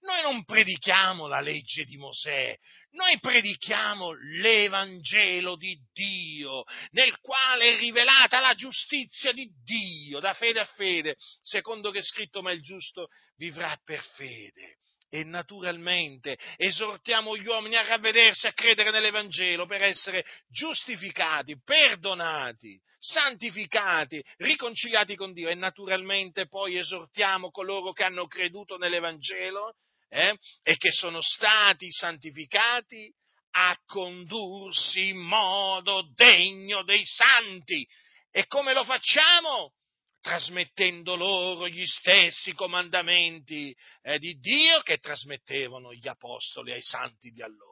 Noi 0.00 0.22
non 0.22 0.44
predichiamo 0.44 1.26
la 1.26 1.40
legge 1.40 1.84
di 1.84 1.96
Mosè, 1.96 2.56
noi 2.92 3.18
predichiamo 3.20 4.12
l'Evangelo 4.12 5.56
di 5.56 5.78
Dio, 5.92 6.64
nel 6.90 7.18
quale 7.20 7.74
è 7.74 7.78
rivelata 7.78 8.40
la 8.40 8.54
giustizia 8.54 9.32
di 9.32 9.48
Dio, 9.62 10.18
da 10.20 10.32
fede 10.32 10.60
a 10.60 10.64
fede, 10.64 11.16
secondo 11.42 11.90
che 11.90 11.98
è 11.98 12.02
scritto, 12.02 12.40
ma 12.40 12.50
il 12.52 12.62
giusto 12.62 13.08
vivrà 13.36 13.78
per 13.84 14.02
fede. 14.14 14.78
E 15.10 15.24
naturalmente 15.24 16.38
esortiamo 16.56 17.36
gli 17.36 17.46
uomini 17.46 17.76
a 17.76 17.86
ravvedersi, 17.86 18.46
a 18.46 18.52
credere 18.52 18.90
nell'Evangelo 18.90 19.64
per 19.64 19.82
essere 19.82 20.24
giustificati, 20.48 21.58
perdonati, 21.62 22.78
santificati, 22.98 24.22
riconciliati 24.36 25.16
con 25.16 25.32
Dio. 25.32 25.48
E 25.48 25.54
naturalmente 25.54 26.46
poi 26.46 26.76
esortiamo 26.76 27.50
coloro 27.50 27.92
che 27.92 28.04
hanno 28.04 28.26
creduto 28.26 28.76
nell'Evangelo 28.76 29.76
eh, 30.08 30.36
e 30.62 30.76
che 30.76 30.90
sono 30.90 31.20
stati 31.20 31.90
santificati 31.90 33.12
a 33.50 33.76
condursi 33.86 35.08
in 35.08 35.18
modo 35.18 36.10
degno 36.14 36.82
dei 36.82 37.04
santi. 37.04 37.86
E 38.30 38.46
come 38.46 38.72
lo 38.72 38.84
facciamo? 38.84 39.72
Trasmettendo 40.20 41.16
loro 41.16 41.68
gli 41.68 41.86
stessi 41.86 42.52
comandamenti 42.52 43.74
eh, 44.02 44.18
di 44.18 44.38
Dio 44.38 44.80
che 44.80 44.98
trasmettevano 44.98 45.94
gli 45.94 46.08
apostoli 46.08 46.72
ai 46.72 46.82
santi 46.82 47.30
di 47.30 47.42
allora. 47.42 47.67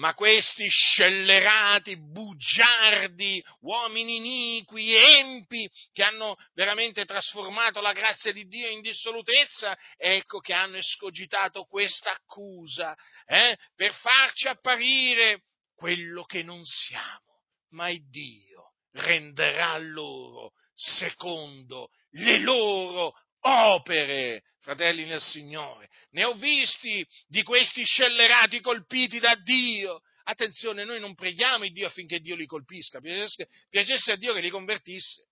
Ma 0.00 0.14
questi 0.14 0.66
scellerati, 0.66 1.94
bugiardi, 2.00 3.44
uomini 3.60 4.16
iniqui, 4.16 4.94
empi, 4.94 5.70
che 5.92 6.02
hanno 6.02 6.36
veramente 6.54 7.04
trasformato 7.04 7.82
la 7.82 7.92
grazia 7.92 8.32
di 8.32 8.46
Dio 8.46 8.70
in 8.70 8.80
dissolutezza, 8.80 9.76
ecco 9.98 10.38
che 10.38 10.54
hanno 10.54 10.78
escogitato 10.78 11.64
questa 11.64 12.12
accusa 12.12 12.96
eh, 13.26 13.58
per 13.76 13.92
farci 13.92 14.48
apparire 14.48 15.42
quello 15.74 16.24
che 16.24 16.42
non 16.42 16.64
siamo. 16.64 17.42
Ma 17.72 17.90
il 17.90 18.08
Dio 18.08 18.76
renderà 18.92 19.76
loro 19.76 20.52
secondo 20.74 21.90
le 22.12 22.38
loro 22.38 23.12
opere, 23.40 24.42
fratelli 24.60 25.04
nel 25.04 25.20
Signore. 25.20 25.88
Ne 26.10 26.24
ho 26.24 26.34
visti 26.34 27.06
di 27.26 27.42
questi 27.42 27.84
scellerati 27.84 28.60
colpiti 28.60 29.18
da 29.18 29.34
Dio. 29.34 30.02
Attenzione, 30.24 30.84
noi 30.84 31.00
non 31.00 31.14
preghiamo 31.14 31.66
Dio 31.68 31.86
affinché 31.86 32.20
Dio 32.20 32.36
li 32.36 32.46
colpisca, 32.46 33.00
piacesse, 33.00 33.48
piacesse 33.68 34.12
a 34.12 34.16
Dio 34.16 34.34
che 34.34 34.40
li 34.40 34.50
convertisse. 34.50 35.28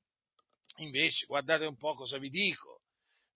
Invece, 0.76 1.26
guardate 1.26 1.66
un 1.66 1.76
po' 1.76 1.94
cosa 1.94 2.18
vi 2.18 2.30
dico. 2.30 2.82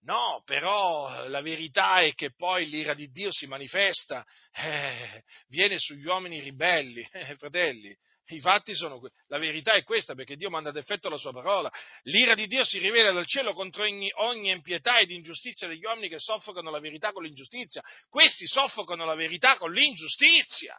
No, 0.04 0.42
però 0.44 1.28
la 1.28 1.40
verità 1.42 2.00
è 2.00 2.12
che 2.14 2.34
poi 2.34 2.66
l'ira 2.66 2.92
di 2.92 3.08
Dio 3.10 3.30
si 3.30 3.46
manifesta, 3.46 4.26
eh, 4.52 5.22
viene 5.46 5.78
sugli 5.78 6.04
uomini 6.04 6.40
ribelli, 6.40 7.06
eh, 7.12 7.36
fratelli. 7.36 7.96
I 8.34 8.40
fatti 8.40 8.74
sono 8.74 9.00
la 9.26 9.38
verità 9.38 9.72
è 9.72 9.82
questa 9.82 10.14
perché 10.14 10.36
Dio 10.36 10.50
manda 10.50 10.70
ad 10.70 10.76
effetto 10.76 11.08
la 11.08 11.18
sua 11.18 11.32
parola. 11.32 11.70
L'ira 12.04 12.34
di 12.34 12.46
Dio 12.46 12.64
si 12.64 12.78
rivela 12.78 13.12
dal 13.12 13.26
cielo 13.26 13.52
contro 13.52 13.82
ogni, 13.82 14.10
ogni 14.16 14.50
impietà 14.50 14.98
ed 14.98 15.10
ingiustizia 15.10 15.68
degli 15.68 15.84
uomini 15.84 16.08
che 16.08 16.18
soffocano 16.18 16.70
la 16.70 16.80
verità 16.80 17.12
con 17.12 17.24
l'ingiustizia. 17.24 17.82
Questi 18.08 18.46
soffocano 18.46 19.04
la 19.04 19.14
verità 19.14 19.56
con 19.56 19.72
l'ingiustizia. 19.72 20.76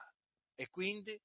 E 0.56 0.68
quindi, 0.70 1.20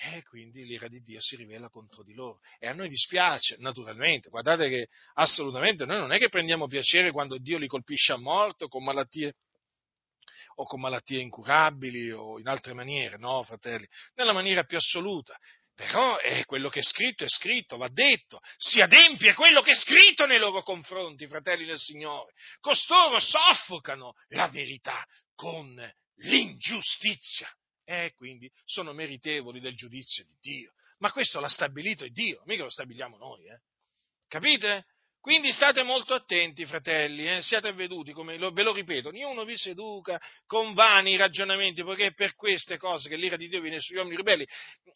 e 0.00 0.22
quindi 0.22 0.64
l'ira 0.64 0.88
di 0.88 1.00
Dio 1.02 1.20
si 1.20 1.36
rivela 1.36 1.68
contro 1.68 2.02
di 2.04 2.14
loro. 2.14 2.40
E 2.58 2.68
a 2.68 2.72
noi 2.72 2.88
dispiace, 2.88 3.56
naturalmente. 3.58 4.28
Guardate 4.28 4.68
che 4.68 4.88
assolutamente 5.14 5.84
noi 5.84 5.98
non 5.98 6.12
è 6.12 6.18
che 6.18 6.28
prendiamo 6.28 6.66
piacere 6.66 7.10
quando 7.10 7.38
Dio 7.38 7.58
li 7.58 7.66
colpisce 7.66 8.12
a 8.12 8.16
morto 8.16 8.68
con 8.68 8.84
malattie 8.84 9.34
o 10.60 10.64
con 10.64 10.80
malattie 10.80 11.20
incurabili 11.20 12.10
o 12.10 12.38
in 12.38 12.48
altre 12.48 12.74
maniere, 12.74 13.16
no, 13.16 13.42
fratelli, 13.42 13.86
nella 14.14 14.32
maniera 14.32 14.64
più 14.64 14.76
assoluta. 14.76 15.36
Però 15.78 16.18
è 16.18 16.44
quello 16.44 16.70
che 16.70 16.80
è 16.80 16.82
scritto 16.82 17.22
è 17.22 17.28
scritto, 17.28 17.76
va 17.76 17.86
detto, 17.86 18.40
si 18.56 18.80
adempie 18.80 19.34
quello 19.34 19.62
che 19.62 19.70
è 19.70 19.76
scritto 19.76 20.26
nei 20.26 20.40
loro 20.40 20.64
confronti, 20.64 21.28
fratelli 21.28 21.64
del 21.64 21.78
Signore. 21.78 22.32
Costoro 22.58 23.20
soffocano 23.20 24.14
la 24.30 24.48
verità 24.48 25.06
con 25.36 25.80
l'ingiustizia 26.16 27.48
e 27.84 28.12
quindi 28.16 28.50
sono 28.64 28.92
meritevoli 28.92 29.60
del 29.60 29.76
giudizio 29.76 30.24
di 30.24 30.36
Dio. 30.40 30.72
Ma 30.98 31.12
questo 31.12 31.38
l'ha 31.38 31.46
stabilito 31.46 32.08
Dio, 32.08 32.42
mica 32.46 32.64
lo 32.64 32.70
stabiliamo 32.70 33.16
noi, 33.16 33.46
eh? 33.46 33.60
Capite? 34.26 34.84
Quindi 35.20 35.52
state 35.52 35.82
molto 35.82 36.14
attenti, 36.14 36.64
fratelli, 36.64 37.28
eh? 37.28 37.42
siate 37.42 37.72
veduti, 37.72 38.12
come 38.12 38.38
lo, 38.38 38.50
ve 38.52 38.62
lo 38.62 38.72
ripeto, 38.72 39.08
ognuno 39.08 39.44
vi 39.44 39.56
seduca 39.56 40.20
con 40.46 40.74
vani 40.74 41.16
ragionamenti, 41.16 41.82
poiché 41.82 42.06
è 42.06 42.12
per 42.12 42.34
queste 42.34 42.76
cose 42.76 43.08
che 43.08 43.16
l'ira 43.16 43.36
di 43.36 43.48
Dio 43.48 43.60
viene 43.60 43.80
sugli 43.80 43.96
uomini 43.96 44.16
ribelli. 44.16 44.46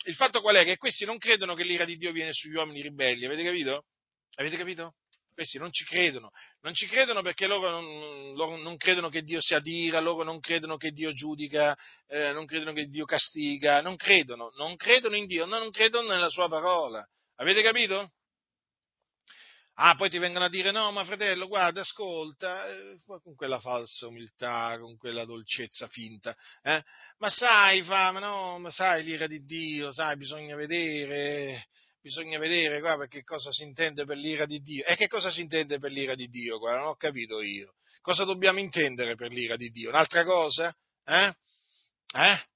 Il 0.04 0.14
fatto 0.14 0.40
qual 0.40 0.56
è? 0.56 0.64
Che 0.64 0.76
questi 0.76 1.04
non 1.04 1.18
credono 1.18 1.54
che 1.54 1.64
l'ira 1.64 1.84
di 1.84 1.96
Dio 1.96 2.12
viene 2.12 2.32
sugli 2.32 2.54
uomini 2.54 2.80
ribelli, 2.82 3.24
avete 3.24 3.42
capito? 3.42 3.86
Avete 4.36 4.56
capito? 4.56 4.94
Questi 5.34 5.58
non 5.58 5.72
ci 5.72 5.84
credono, 5.84 6.30
non 6.60 6.74
ci 6.74 6.86
credono 6.86 7.22
perché 7.22 7.46
loro 7.46 7.70
non, 7.70 8.34
loro 8.34 8.56
non 8.58 8.76
credono 8.76 9.08
che 9.08 9.22
Dio 9.22 9.40
sia 9.40 9.60
d'ira, 9.60 9.98
loro 9.98 10.22
non 10.24 10.40
credono 10.40 10.76
che 10.76 10.90
Dio 10.90 11.12
giudica, 11.12 11.76
eh, 12.06 12.32
non 12.32 12.44
credono 12.46 12.72
che 12.72 12.86
Dio 12.86 13.06
castiga, 13.06 13.80
non 13.80 13.96
credono, 13.96 14.50
non 14.56 14.76
credono 14.76 15.16
in 15.16 15.26
Dio, 15.26 15.46
non 15.46 15.70
credono 15.70 16.08
nella 16.08 16.28
sua 16.28 16.48
parola. 16.48 17.04
Avete 17.36 17.62
capito? 17.62 18.12
Ah, 19.74 19.94
poi 19.94 20.10
ti 20.10 20.18
vengono 20.18 20.44
a 20.44 20.48
dire 20.50 20.70
no, 20.70 20.92
ma 20.92 21.04
fratello, 21.04 21.48
guarda, 21.48 21.80
ascolta, 21.80 22.68
eh, 22.68 22.98
con 23.04 23.34
quella 23.34 23.58
falsa 23.58 24.06
umiltà, 24.06 24.76
con 24.78 24.96
quella 24.98 25.24
dolcezza 25.24 25.88
finta, 25.88 26.36
eh? 26.62 26.82
ma 27.18 27.30
sai, 27.30 27.82
fa, 27.82 28.12
ma 28.12 28.20
no, 28.20 28.58
ma 28.58 28.70
sai 28.70 29.02
l'ira 29.02 29.26
di 29.26 29.44
Dio, 29.44 29.90
sai, 29.90 30.16
bisogna 30.16 30.56
vedere, 30.56 31.68
bisogna 32.02 32.38
vedere 32.38 32.80
qua 32.80 32.98
perché 32.98 33.22
cosa 33.22 33.50
si 33.50 33.62
intende 33.62 34.04
per 34.04 34.18
l'ira 34.18 34.44
di 34.44 34.60
Dio. 34.60 34.84
E 34.84 34.94
che 34.96 35.06
cosa 35.06 35.30
si 35.30 35.40
intende 35.40 35.78
per 35.78 35.90
l'ira 35.90 36.14
di 36.14 36.28
Dio? 36.28 36.58
Qua? 36.58 36.76
Non 36.76 36.88
ho 36.88 36.96
capito 36.96 37.40
io. 37.40 37.74
Cosa 38.02 38.24
dobbiamo 38.24 38.58
intendere 38.58 39.14
per 39.14 39.30
l'ira 39.30 39.56
di 39.56 39.70
Dio? 39.70 39.88
Un'altra 39.88 40.24
cosa? 40.24 40.74
Eh? 41.04 41.34
Eh? 42.14 42.46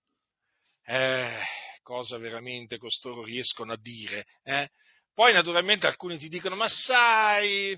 Eh, 0.85 1.43
cosa 1.83 2.19
veramente 2.19 2.77
costoro 2.79 3.23
riescono 3.23 3.73
a 3.73 3.79
dire? 3.81 4.27
Eh? 4.43 4.69
Poi 5.17 5.33
naturalmente 5.33 5.87
alcuni 5.87 6.19
ti 6.19 6.29
dicono, 6.29 6.57
ma 6.57 6.69
sai, 6.69 7.75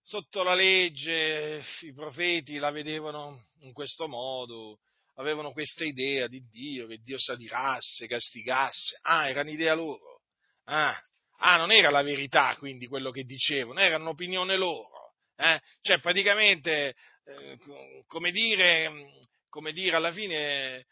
sotto 0.00 0.44
la 0.44 0.54
legge 0.54 1.60
i 1.80 1.92
profeti 1.92 2.58
la 2.58 2.70
vedevano 2.70 3.42
in 3.62 3.72
questo 3.72 4.06
modo, 4.06 4.78
avevano 5.16 5.50
questa 5.50 5.82
idea 5.82 6.28
di 6.28 6.40
Dio, 6.48 6.86
che 6.86 6.98
Dio 7.02 7.18
s'adirasse, 7.18 8.06
castigasse. 8.06 8.96
Ah, 9.02 9.28
era 9.28 9.40
un'idea 9.40 9.74
loro. 9.74 10.20
Ah, 10.66 10.96
ah, 11.38 11.56
non 11.56 11.72
era 11.72 11.90
la 11.90 12.02
verità 12.02 12.54
quindi 12.56 12.86
quello 12.86 13.10
che 13.10 13.24
dicevano, 13.24 13.80
era 13.80 13.96
un'opinione 13.96 14.56
loro. 14.56 15.14
Eh? 15.34 15.60
Cioè 15.80 15.98
praticamente, 15.98 16.94
eh, 17.24 17.58
come, 18.06 18.30
dire, 18.30 19.18
come 19.48 19.72
dire, 19.72 19.96
alla 19.96 20.12
fine 20.12 20.86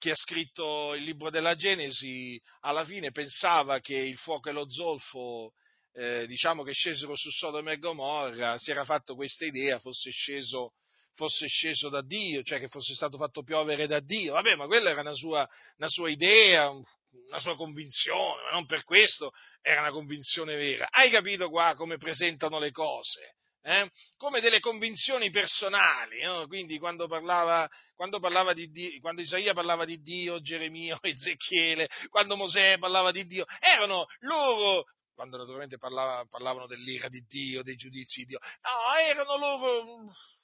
chi 0.00 0.08
ha 0.08 0.16
scritto 0.16 0.94
il 0.94 1.02
libro 1.02 1.28
della 1.28 1.54
Genesi 1.54 2.40
alla 2.60 2.86
fine 2.86 3.10
pensava 3.10 3.80
che 3.80 3.94
il 3.94 4.16
fuoco 4.16 4.48
e 4.48 4.52
lo 4.52 4.64
zolfo, 4.70 5.52
eh, 5.92 6.26
diciamo 6.26 6.62
che 6.62 6.72
scesero 6.72 7.14
su 7.14 7.28
Sodoma 7.28 7.72
e 7.72 7.78
Gomorra, 7.78 8.56
si 8.56 8.70
era 8.70 8.84
fatto 8.84 9.14
questa 9.14 9.44
idea, 9.44 9.78
fosse 9.78 10.10
sceso, 10.10 10.72
fosse 11.12 11.46
sceso 11.48 11.90
da 11.90 12.00
Dio, 12.00 12.42
cioè 12.42 12.58
che 12.58 12.68
fosse 12.68 12.94
stato 12.94 13.18
fatto 13.18 13.42
piovere 13.42 13.86
da 13.86 14.00
Dio. 14.00 14.32
Vabbè, 14.32 14.54
ma 14.54 14.64
quella 14.64 14.88
era 14.88 15.02
una 15.02 15.12
sua, 15.12 15.46
una 15.76 15.88
sua 15.88 16.08
idea, 16.08 16.70
una 16.70 17.38
sua 17.38 17.54
convinzione, 17.54 18.42
ma 18.44 18.52
non 18.52 18.64
per 18.64 18.84
questo 18.84 19.32
era 19.60 19.82
una 19.82 19.92
convinzione 19.92 20.56
vera. 20.56 20.88
Hai 20.88 21.10
capito 21.10 21.50
qua 21.50 21.74
come 21.74 21.98
presentano 21.98 22.58
le 22.58 22.70
cose? 22.70 23.34
Eh? 23.62 23.90
come 24.16 24.40
delle 24.40 24.60
convinzioni 24.60 25.30
personali. 25.30 26.22
No? 26.22 26.46
Quindi 26.46 26.78
quando, 26.78 27.06
parlava, 27.06 27.68
quando, 27.94 28.18
parlava 28.18 28.52
Dio, 28.52 29.00
quando, 29.00 29.20
Isaia 29.20 29.52
parlava 29.52 29.84
di 29.84 30.00
Dio, 30.00 30.40
Geremia, 30.40 30.98
Ezechiele, 31.02 31.88
quando 32.08 32.36
Mosè 32.36 32.78
parlava 32.78 33.10
di 33.10 33.24
Dio, 33.26 33.44
erano 33.58 34.06
loro, 34.20 34.84
quando 35.14 35.36
naturalmente 35.36 35.76
parlava, 35.76 36.24
parlavano 36.28 36.66
dell'ira 36.66 37.08
di 37.08 37.24
Dio, 37.28 37.62
dei 37.62 37.76
giudizi 37.76 38.20
di 38.20 38.26
Dio, 38.26 38.38
no, 38.38 38.98
erano 38.98 39.36
loro, 39.36 39.84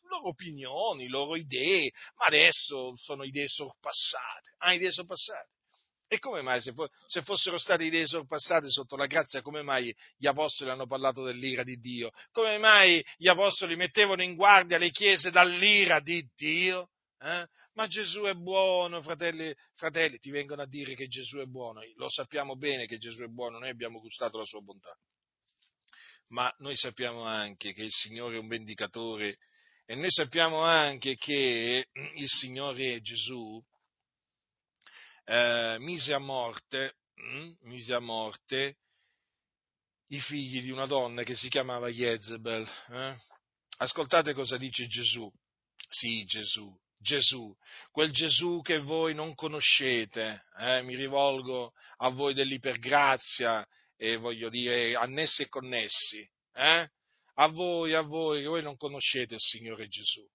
loro 0.09 0.29
opinioni, 0.29 1.09
loro 1.09 1.37
idee, 1.37 1.91
ma 2.17 2.27
adesso 2.27 2.95
sono 2.97 3.25
idee 3.25 3.49
sorpassate. 3.49 4.55
Ah, 4.59 4.75
idee 4.75 4.93
sorpassate. 4.93 5.56
E 6.09 6.19
come 6.21 6.41
mai, 6.41 6.61
se, 6.61 6.73
fo- 6.73 6.89
se, 7.07 7.23
fossero 7.23 7.59
state 7.59 7.85
idee 7.85 8.07
sorpassate 8.07 8.71
sotto 8.71 8.95
la 8.97 9.07
grazia, 9.07 9.43
come 9.43 9.63
mai 9.63 9.93
gli 10.17 10.27
apostoli 10.27 10.71
hanno 10.71 10.87
parlato 10.87 11.25
dell'ira 11.25 11.65
di 11.65 11.79
Dio? 11.79 12.13
Come 12.31 12.59
mai 12.59 13.05
gli 13.17 13.27
apostoli 13.27 13.75
mettevano 13.75 14.23
in 14.23 14.37
guardia 14.37 14.79
le 14.79 14.91
chiese 14.91 15.33
dall'ira 15.33 15.99
di 15.99 16.25
Dio? 16.37 16.91
Eh? 17.19 17.47
Ma 17.73 17.87
Gesù 17.89 18.23
è 18.23 18.35
buono, 18.35 19.03
fratelli, 19.03 19.53
fratelli, 19.75 20.19
ti 20.19 20.31
vengono 20.31 20.63
a 20.63 20.67
dire 20.67 20.95
che 20.95 21.09
Gesù 21.09 21.39
è 21.39 21.45
buono. 21.45 21.81
Lo 21.97 22.09
sappiamo 22.09 22.57
bene 22.57 22.87
che 22.87 22.99
Gesù 22.99 23.23
è 23.23 23.29
buono, 23.29 23.59
noi 23.59 23.71
abbiamo 23.71 23.99
gustato 23.99 24.39
la 24.39 24.45
sua 24.45 24.61
bontà. 24.61 24.97
Ma 26.29 26.53
noi 26.59 26.77
sappiamo 26.77 27.23
anche 27.23 27.73
che 27.73 27.83
il 27.83 27.93
Signore 27.93 28.37
è 28.37 28.39
un 28.39 28.49
vendicatore 28.49 29.39
e 29.85 29.95
noi 29.95 30.11
sappiamo 30.11 30.63
anche 30.63 31.15
che 31.15 31.89
il 32.15 32.29
Signore 32.29 33.01
Gesù 33.01 33.63
eh, 35.27 35.77
mise, 35.81 36.14
a 36.14 36.18
morte, 36.18 36.97
hm, 37.14 37.57
mise 37.62 37.95
a 37.95 38.01
morte 38.01 38.77
i 40.09 40.20
figli 40.20 40.62
di 40.62 40.70
una 40.70 40.87
donna 40.87 41.24
che 41.24 41.35
si 41.35 41.49
chiamava 41.49 41.89
Jezebel. 41.89 42.68
Eh? 42.91 43.16
Ascoltate 43.79 44.33
cosa 44.33 44.57
dice 44.57 44.87
Gesù. 44.87 45.31
Sì, 45.89 46.24
Gesù, 46.24 46.74
Gesù, 46.99 47.55
quel 47.91 48.11
Gesù 48.11 48.61
che 48.62 48.79
voi 48.79 49.14
non 49.14 49.35
conoscete, 49.35 50.45
eh? 50.59 50.83
mi 50.83 50.95
rivolgo 50.95 51.72
a 51.99 52.09
voi 52.09 52.35
dell'ipergrazia 52.35 53.66
e 53.97 54.16
voglio 54.16 54.49
dire 54.49 54.95
annessi 54.95 55.43
e 55.43 55.49
connessi, 55.49 56.29
eh? 56.55 56.91
a 57.35 57.49
voi, 57.49 57.95
a 57.95 58.01
voi, 58.01 58.43
che 58.43 58.49
voi 58.49 58.62
non 58.62 58.77
conoscete 58.77 59.35
il 59.35 59.41
Signore 59.41 59.89
Gesù. 59.89 60.27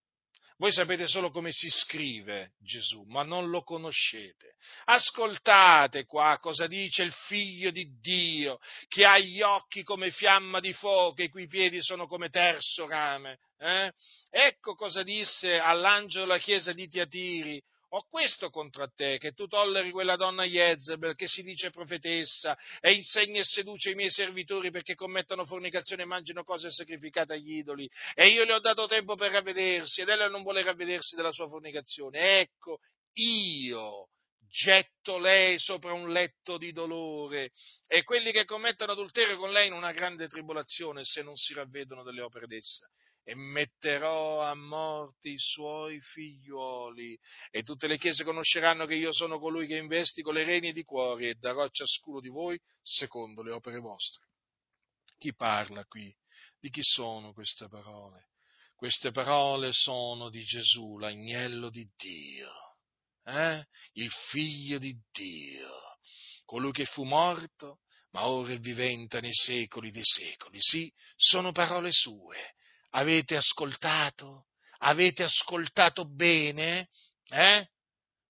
Voi 0.62 0.72
sapete 0.72 1.08
solo 1.08 1.32
come 1.32 1.52
si 1.52 1.72
scrive 1.72 2.52
Gesù, 2.60 3.02
ma 3.08 3.24
non 3.24 3.50
lo 3.50 3.64
conoscete. 3.64 4.54
Ascoltate 4.84 6.06
qua 6.06 6.38
cosa 6.40 6.68
dice 6.68 7.02
il 7.02 7.12
figlio 7.12 7.72
di 7.72 7.98
Dio, 8.00 8.60
che 8.88 9.04
ha 9.04 9.18
gli 9.18 9.42
occhi 9.42 9.82
come 9.82 10.12
fiamma 10.12 10.60
di 10.60 10.72
fuoco 10.72 11.20
e 11.20 11.24
i 11.24 11.30
cui 11.30 11.48
piedi 11.48 11.82
sono 11.82 12.06
come 12.06 12.30
terzo 12.30 12.86
rame. 12.86 13.40
Eh? 13.58 13.92
Ecco 14.30 14.76
cosa 14.76 15.02
disse 15.02 15.58
all'angelo 15.58 16.26
della 16.26 16.38
chiesa 16.38 16.74
di 16.74 16.88
Tiatiri, 16.88 17.60
ho 17.94 18.06
questo 18.10 18.50
contro 18.50 18.90
te, 18.94 19.18
che 19.18 19.34
tu 19.34 19.48
tolleri 19.48 19.92
quella 19.92 20.16
donna 20.16 20.46
Jezebel, 20.46 21.16
che 21.16 21.28
si 21.28 21.44
dice 21.44 21.72
profetessa, 21.72 22.58
e 22.80 22.94
insegna 22.94 23.42
e 23.42 23.44
seduce 23.44 23.90
i 23.90 23.96
miei 23.96 24.10
servitori 24.10 24.72
perché 24.72 24.96
commettono 24.96 25.44
fornicazione 25.44 26.04
e 26.04 26.06
mangino 26.06 26.44
cose 26.44 26.72
sacrificate 26.72 27.34
agli 27.34 27.58
idoli. 27.58 27.90
E 28.14 28.30
io 28.30 28.46
le 28.46 28.54
ho 28.54 28.60
dato 28.60 28.88
tempo 28.88 29.16
per 29.16 29.32
ravvedersi, 29.32 30.02
ed 30.02 30.10
ella 30.10 30.30
non 30.30 30.44
vuole 30.44 30.64
ravvedersi 30.64 31.16
della 31.16 31.34
sua 31.34 31.50
fornicazione. 31.50 32.40
Ecco, 32.40 32.80
io 33.14 34.08
getto 34.48 35.18
lei 35.18 35.60
sopra 35.60 35.92
un 35.92 36.12
letto 36.12 36.58
di 36.58 36.72
dolore, 36.72 37.52
e 37.88 38.04
quelli 38.04 38.32
che 38.32 38.46
commettono 38.46 38.94
adulterio 38.94 39.36
con 39.38 39.52
lei 39.52 39.68
in 39.68 39.74
una 39.74 39.92
grande 39.92 40.30
tribolazione, 40.30 41.04
se 41.04 41.24
non 41.24 41.36
si 41.36 41.54
ravvedono 41.54 42.04
delle 42.04 42.22
opere 42.22 42.48
d'essa 42.48 42.88
e 43.24 43.36
metterò 43.36 44.42
a 44.42 44.56
morte 44.56 45.30
i 45.30 45.38
suoi 45.38 46.00
figliuoli, 46.00 47.18
e 47.52 47.64
tutte 47.64 47.88
le 47.88 47.98
chiese 47.98 48.24
conosceranno 48.24 48.86
che 48.86 48.96
io 48.96 49.14
sono 49.14 49.40
colui 49.40 49.68
che 49.68 49.78
investigo 49.78 50.32
le 50.32 50.44
reni 50.44 50.74
di 50.74 50.84
cuori 50.84 51.30
e 51.30 51.36
darò 51.36 51.64
a 51.64 51.70
ciascuno 51.70 52.20
di 52.20 52.30
voi 52.30 52.60
secondo 52.82 53.44
le 53.44 53.52
opere 53.52 53.80
vostre. 53.80 54.28
Chi 55.18 55.34
parla 55.36 55.86
qui? 55.86 56.14
Di 56.60 56.70
chi 56.70 56.82
sono 56.84 57.34
queste 57.34 57.68
parole? 57.68 58.30
Queste 58.76 59.12
parole 59.12 59.72
sono 59.72 60.30
di 60.30 60.44
Gesù, 60.44 60.98
l'agnello 60.98 61.70
di 61.70 61.88
Dio, 61.96 62.52
eh? 63.26 63.64
il 63.94 64.10
figlio 64.32 64.80
di 64.80 64.98
Dio, 65.12 65.70
colui 66.46 66.72
che 66.72 66.86
fu 66.86 67.04
morto, 67.04 67.82
ma 68.14 68.26
ora 68.26 68.54
è 68.54 68.60
vivente 68.60 69.22
nei 69.22 69.34
secoli 69.34 69.92
dei 69.92 70.04
secoli. 70.04 70.58
Sì, 70.60 70.92
sono 71.16 71.52
parole 71.52 71.92
sue 71.92 72.56
Avete 72.92 73.36
ascoltato? 73.36 74.48
Avete 74.80 75.24
ascoltato 75.24 76.06
bene? 76.06 76.90
Eh? 77.30 77.68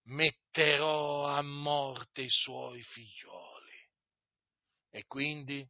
Metterò 0.05 1.25
a 1.27 1.41
morte 1.41 2.23
i 2.23 2.29
suoi 2.29 2.81
figlioli. 2.81 3.89
E 4.91 5.05
quindi? 5.05 5.65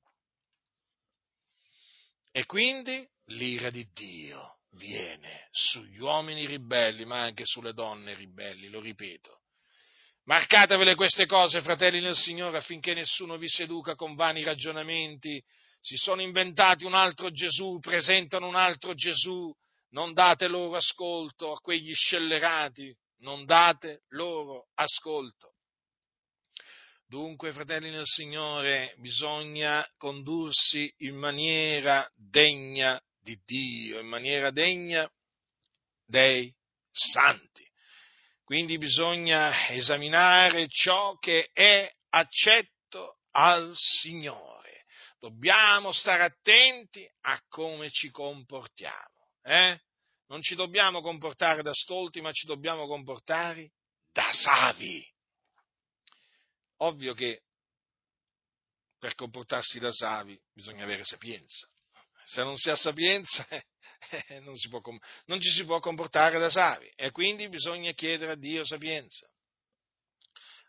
E 2.32 2.46
quindi 2.46 3.08
l'ira 3.26 3.70
di 3.70 3.88
Dio 3.94 4.60
viene 4.72 5.48
sugli 5.52 6.00
uomini 6.00 6.46
ribelli, 6.46 7.06
ma 7.06 7.22
anche 7.22 7.46
sulle 7.46 7.74
donne 7.74 8.16
ribelli, 8.16 8.70
lo 8.70 8.80
ripeto. 8.80 9.42
Marcatevele 10.26 10.96
queste 10.96 11.26
cose, 11.26 11.62
fratelli 11.62 12.00
nel 12.00 12.16
Signore, 12.16 12.58
affinché 12.58 12.94
nessuno 12.94 13.38
vi 13.38 13.50
seduca 13.50 13.96
con 13.96 14.16
vani 14.16 14.44
ragionamenti 14.44 15.44
si 15.82 15.98
sono 15.98 16.22
inventati 16.22 16.86
un 16.86 16.94
altro 16.94 17.32
Gesù, 17.32 17.80
presentano 17.80 18.48
un 18.48 18.56
altro 18.56 18.94
Gesù, 18.94 19.52
non 19.90 20.14
date 20.14 20.48
loro 20.48 20.78
ascolto 20.78 21.52
a 21.52 21.60
quegli 21.60 21.94
scellerati, 21.94 22.96
non 23.20 23.46
date 23.46 24.04
loro 24.10 24.68
ascolto. 24.76 25.56
Dunque, 27.08 27.52
fratelli 27.52 27.90
nel 27.90 28.06
Signore, 28.06 28.94
bisogna 29.00 29.86
condursi 29.98 30.94
in 31.00 31.16
maniera 31.16 32.10
degna 32.16 33.02
di 33.20 33.38
Dio, 33.44 34.00
in 34.00 34.08
maniera 34.08 34.50
degna 34.52 35.12
dei 36.06 36.54
santi. 36.90 37.68
Quindi 38.46 38.78
bisogna 38.78 39.70
esaminare 39.70 40.68
ciò 40.70 41.18
che 41.18 41.50
è 41.54 41.92
accetto 42.10 43.18
al 43.32 43.72
Signore 43.76 44.61
dobbiamo 45.22 45.92
stare 45.92 46.24
attenti 46.24 47.08
a 47.22 47.40
come 47.48 47.92
ci 47.92 48.10
comportiamo. 48.10 49.30
Eh? 49.44 49.80
Non 50.28 50.42
ci 50.42 50.56
dobbiamo 50.56 51.02
comportare 51.02 51.62
da 51.62 51.74
stolti, 51.74 52.22
ma 52.22 52.32
ci 52.32 52.48
dobbiamo 52.48 52.88
comportare 52.88 53.72
da 54.12 54.32
savi. 54.34 55.08
Ovvio 56.78 57.14
che 57.14 57.44
per 58.98 59.14
comportarsi 59.14 59.78
da 59.80 59.92
savi 59.92 60.40
bisogna 60.52 60.84
avere 60.84 61.04
sapienza. 61.06 61.70
Se 62.26 62.44
non 62.44 62.58
si 62.58 62.70
ha 62.70 62.76
sapienza 62.76 63.46
eh, 64.28 64.40
non, 64.40 64.56
si 64.56 64.70
può, 64.70 64.82
non 65.26 65.40
ci 65.40 65.52
si 65.52 65.66
può 65.66 65.80
comportare 65.80 66.40
da 66.40 66.50
savi 66.50 66.92
e 66.96 67.12
quindi 67.12 67.48
bisogna 67.48 67.92
chiedere 67.92 68.32
a 68.32 68.36
Dio 68.36 68.64
sapienza. 68.64 69.30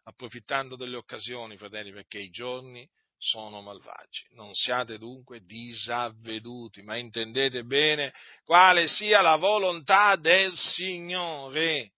Approfittando 0.05 0.77
delle 0.77 0.97
occasioni, 0.97 1.57
fratelli, 1.57 1.93
perché 1.93 2.19
i 2.19 2.29
giorni 2.29 2.87
sono 3.23 3.61
malvagi. 3.63 4.27
Non 4.31 4.53
siate 4.53 4.99
dunque 4.99 5.45
disavveduti, 5.45 6.83
ma 6.83 6.97
intendete 6.97 7.63
bene 7.63 8.13
quale 8.45 8.89
sia 8.89 9.21
la 9.21 9.37
volontà 9.37 10.17
del 10.17 10.53
Signore. 10.55 11.93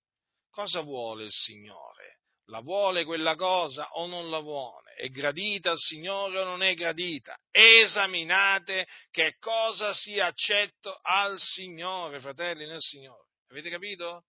Cosa 0.50 0.82
vuole 0.82 1.24
il 1.24 1.32
Signore? 1.32 2.18
La 2.48 2.60
vuole 2.60 3.04
quella 3.04 3.36
cosa 3.36 3.88
o 3.92 4.06
non 4.06 4.28
la 4.28 4.40
vuole? 4.40 4.92
È 4.96 5.08
gradita 5.08 5.70
al 5.70 5.78
Signore 5.78 6.40
o 6.40 6.44
non 6.44 6.62
è 6.62 6.74
gradita? 6.74 7.34
Esaminate 7.50 8.86
che 9.10 9.36
cosa 9.38 9.94
sia 9.94 10.26
accetto 10.26 10.94
al 11.02 11.38
Signore, 11.38 12.20
fratelli 12.20 12.66
nel 12.66 12.82
Signore. 12.82 13.28
Avete 13.48 13.70
capito? 13.70 14.24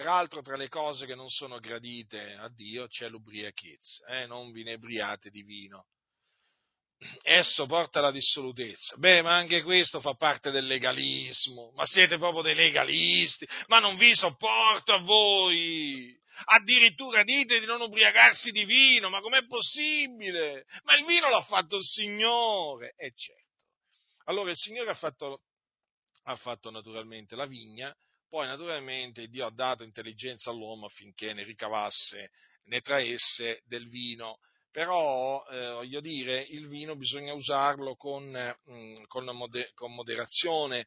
Peraltro 0.00 0.40
tra 0.40 0.56
le 0.56 0.70
cose 0.70 1.04
che 1.04 1.14
non 1.14 1.28
sono 1.28 1.58
gradite 1.58 2.32
a 2.32 2.48
Dio 2.48 2.88
c'è 2.88 3.10
l'ubriachezza, 3.10 4.06
eh? 4.06 4.26
non 4.26 4.50
vi 4.50 4.62
inebriate 4.62 5.28
di 5.28 5.42
vino. 5.42 5.88
Esso 7.20 7.66
porta 7.66 7.98
alla 7.98 8.10
dissolutezza. 8.10 8.96
Beh, 8.96 9.20
ma 9.20 9.36
anche 9.36 9.62
questo 9.62 10.00
fa 10.00 10.14
parte 10.14 10.50
del 10.50 10.66
legalismo. 10.66 11.72
Ma 11.74 11.84
siete 11.84 12.16
proprio 12.16 12.40
dei 12.40 12.54
legalisti. 12.54 13.46
Ma 13.66 13.78
non 13.78 13.98
vi 13.98 14.14
sopporto 14.14 14.94
a 14.94 15.00
voi. 15.00 16.18
Addirittura 16.46 17.22
dite 17.22 17.60
di 17.60 17.66
non 17.66 17.82
ubriacarsi 17.82 18.52
di 18.52 18.64
vino. 18.64 19.10
Ma 19.10 19.20
com'è 19.20 19.44
possibile? 19.44 20.64
Ma 20.84 20.96
il 20.96 21.04
vino 21.04 21.28
l'ha 21.28 21.42
fatto 21.42 21.76
il 21.76 21.84
Signore. 21.84 22.94
E 22.96 23.08
eh, 23.08 23.12
certo. 23.14 23.52
Allora 24.24 24.50
il 24.50 24.56
Signore 24.56 24.88
ha 24.88 24.94
fatto, 24.94 25.42
ha 26.24 26.36
fatto 26.36 26.70
naturalmente 26.70 27.36
la 27.36 27.44
vigna 27.44 27.94
poi 28.30 28.46
naturalmente 28.46 29.26
Dio 29.26 29.44
ha 29.44 29.52
dato 29.52 29.82
intelligenza 29.82 30.50
all'uomo 30.50 30.86
affinché 30.86 31.34
ne 31.34 31.42
ricavasse, 31.42 32.30
ne 32.66 32.80
traesse 32.80 33.60
del 33.66 33.88
vino. 33.88 34.38
Però, 34.70 35.44
eh, 35.50 35.72
voglio 35.72 36.00
dire, 36.00 36.46
il 36.50 36.68
vino 36.68 36.94
bisogna 36.94 37.34
usarlo 37.34 37.96
con, 37.96 38.22
mh, 38.24 38.72
mm, 38.72 38.94
con, 39.08 39.24
moder- 39.24 39.74
con 39.74 39.92
moderazione, 39.92 40.86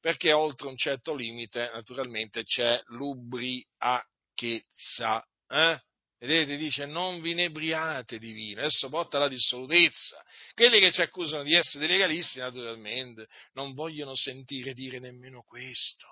perché 0.00 0.32
oltre 0.32 0.66
un 0.66 0.76
certo 0.76 1.14
limite, 1.14 1.70
naturalmente, 1.72 2.42
c'è 2.42 2.82
l'ubriachezza. 2.86 5.24
Eh? 5.46 5.80
Vedete, 6.18 6.56
dice, 6.56 6.86
non 6.86 7.20
vi 7.20 7.30
inebriate 7.30 8.18
di 8.18 8.32
vino, 8.32 8.62
esso 8.62 8.88
porta 8.88 9.18
alla 9.18 9.28
dissolutezza. 9.28 10.20
Quelli 10.54 10.80
che 10.80 10.90
ci 10.90 11.02
accusano 11.02 11.44
di 11.44 11.54
essere 11.54 11.86
dei 11.86 11.96
legalisti, 11.96 12.40
naturalmente, 12.40 13.28
non 13.52 13.74
vogliono 13.74 14.16
sentire 14.16 14.74
dire 14.74 14.98
nemmeno 14.98 15.42
questo. 15.42 16.09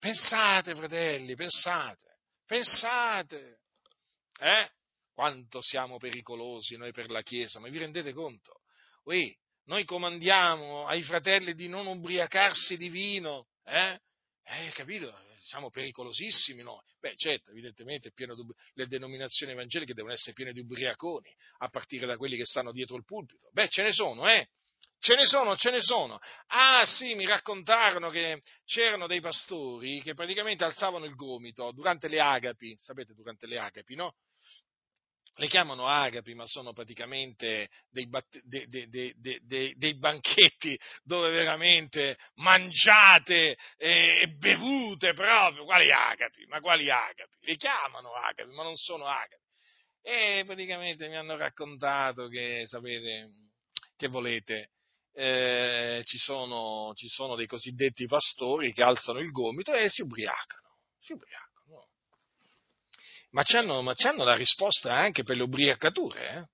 Pensate, 0.00 0.74
fratelli, 0.74 1.34
pensate, 1.34 2.20
pensate, 2.46 3.60
eh? 4.40 4.70
Quanto 5.12 5.60
siamo 5.60 5.98
pericolosi 5.98 6.76
noi 6.76 6.90
per 6.90 7.10
la 7.10 7.20
Chiesa, 7.20 7.60
ma 7.60 7.68
vi 7.68 7.76
rendete 7.76 8.14
conto? 8.14 8.62
Ui, 9.04 9.36
noi 9.64 9.84
comandiamo 9.84 10.86
ai 10.86 11.02
fratelli 11.02 11.52
di 11.52 11.68
non 11.68 11.86
ubriacarsi 11.86 12.78
di 12.78 12.88
vino, 12.88 13.48
eh? 13.64 14.00
Eh, 14.42 14.70
capito? 14.70 15.14
Siamo 15.42 15.68
pericolosissimi 15.68 16.62
noi. 16.62 16.82
Beh, 16.98 17.16
certo, 17.16 17.50
evidentemente 17.50 18.10
di, 18.14 18.24
le 18.72 18.86
denominazioni 18.86 19.52
evangeliche 19.52 19.92
devono 19.92 20.14
essere 20.14 20.32
piene 20.32 20.52
di 20.54 20.60
ubriaconi, 20.60 21.30
a 21.58 21.68
partire 21.68 22.06
da 22.06 22.16
quelli 22.16 22.38
che 22.38 22.46
stanno 22.46 22.72
dietro 22.72 22.96
il 22.96 23.04
pulpito. 23.04 23.50
Beh, 23.52 23.68
ce 23.68 23.82
ne 23.82 23.92
sono, 23.92 24.26
eh? 24.30 24.48
Ce 25.02 25.14
ne 25.14 25.24
sono, 25.24 25.56
ce 25.56 25.70
ne 25.70 25.80
sono. 25.80 26.18
Ah 26.48 26.84
sì, 26.84 27.14
mi 27.14 27.24
raccontarono 27.24 28.10
che 28.10 28.42
c'erano 28.66 29.06
dei 29.06 29.20
pastori 29.20 30.02
che 30.02 30.12
praticamente 30.12 30.62
alzavano 30.64 31.06
il 31.06 31.14
gomito 31.14 31.72
durante 31.72 32.06
le 32.08 32.20
agapi, 32.20 32.74
sapete 32.76 33.14
durante 33.14 33.46
le 33.46 33.58
agapi, 33.58 33.94
no? 33.94 34.14
Le 35.36 35.48
chiamano 35.48 35.86
agapi, 35.86 36.34
ma 36.34 36.44
sono 36.44 36.74
praticamente 36.74 37.70
dei, 37.88 38.08
batte, 38.08 38.42
de, 38.44 38.66
de, 38.66 39.14
de, 39.16 39.74
dei 39.74 39.96
banchetti 39.96 40.78
dove 41.02 41.30
veramente 41.30 42.18
mangiate 42.34 43.56
e, 43.78 44.20
e 44.20 44.28
bevute 44.36 45.14
proprio. 45.14 45.64
Quali 45.64 45.90
agapi? 45.90 46.44
Ma 46.44 46.60
quali 46.60 46.90
agapi? 46.90 47.38
Le 47.40 47.56
chiamano 47.56 48.12
agapi, 48.12 48.50
ma 48.50 48.64
non 48.64 48.76
sono 48.76 49.06
agapi. 49.06 49.42
E 50.02 50.42
praticamente 50.44 51.08
mi 51.08 51.16
hanno 51.16 51.36
raccontato 51.36 52.28
che, 52.28 52.64
sapete, 52.66 53.28
che 54.00 54.08
volete, 54.08 54.70
eh, 55.12 56.00
ci, 56.06 56.16
sono, 56.16 56.92
ci, 56.94 57.06
sono, 57.08 57.36
dei 57.36 57.46
cosiddetti 57.46 58.06
pastori 58.06 58.72
che 58.72 58.82
alzano 58.82 59.18
il 59.18 59.30
gomito 59.30 59.74
e 59.74 59.90
si 59.90 60.00
ubriacano. 60.00 60.78
Si 60.98 61.12
ubriacano. 61.12 61.48
Ma 63.32 63.42
c'hanno, 63.44 63.82
ma 63.82 63.92
c'hanno 63.94 64.24
la 64.24 64.34
risposta 64.34 64.94
anche 64.94 65.22
per 65.22 65.36
le 65.36 65.42
ubriacature. 65.42 66.48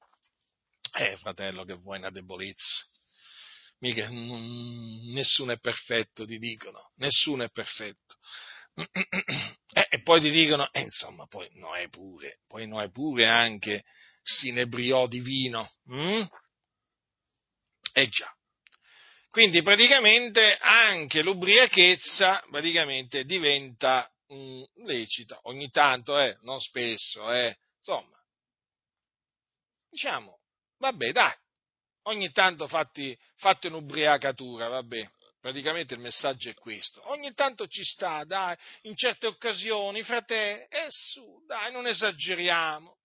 Eh, 0.92 1.12
eh 1.12 1.16
fratello, 1.18 1.64
che 1.64 1.74
vuoi 1.74 1.98
una 1.98 2.10
debolezza. 2.10 2.84
Mica, 3.78 4.10
mm, 4.10 5.12
nessuno 5.12 5.52
è 5.52 5.58
perfetto, 5.58 6.26
ti 6.26 6.38
dicono. 6.38 6.90
Nessuno 6.96 7.44
è 7.44 7.50
perfetto. 7.50 8.16
Eh, 9.76 9.88
e 9.90 10.00
poi 10.00 10.22
ti 10.22 10.30
dicono, 10.30 10.72
eh, 10.72 10.80
insomma, 10.80 11.26
poi 11.26 11.50
Noè 11.52 11.90
pure, 11.90 12.38
poi 12.46 12.66
Noè 12.66 12.90
pure 12.90 13.26
anche 13.26 13.84
si 14.22 14.48
inebriò 14.48 15.06
di 15.06 15.20
vino. 15.20 15.68
Mm? 15.92 16.22
Eh 17.98 18.08
già. 18.08 18.30
Quindi 19.30 19.62
praticamente 19.62 20.58
anche 20.60 21.22
l'ubriachezza 21.22 22.44
praticamente 22.50 23.24
diventa 23.24 24.06
mh, 24.26 24.34
mm, 24.34 24.62
lecita, 24.84 25.40
ogni 25.44 25.70
tanto, 25.70 26.18
eh, 26.18 26.36
non 26.42 26.60
spesso, 26.60 27.32
eh, 27.32 27.56
insomma. 27.78 28.22
Diciamo, 29.88 30.40
vabbè, 30.76 31.12
dai, 31.12 31.32
ogni 32.02 32.30
tanto 32.32 32.68
fatti, 32.68 33.18
fatti 33.36 33.68
un'ubriacatura, 33.68 34.68
vabbè. 34.68 35.10
Praticamente 35.40 35.94
il 35.94 36.00
messaggio 36.00 36.50
è 36.50 36.54
questo. 36.54 37.00
Ogni 37.08 37.32
tanto 37.32 37.66
ci 37.66 37.82
sta, 37.82 38.24
dai, 38.24 38.54
in 38.82 38.94
certe 38.94 39.26
occasioni, 39.26 40.02
frate, 40.02 40.66
e 40.68 40.86
su, 40.90 41.42
dai, 41.46 41.72
non 41.72 41.86
esageriamo. 41.86 42.98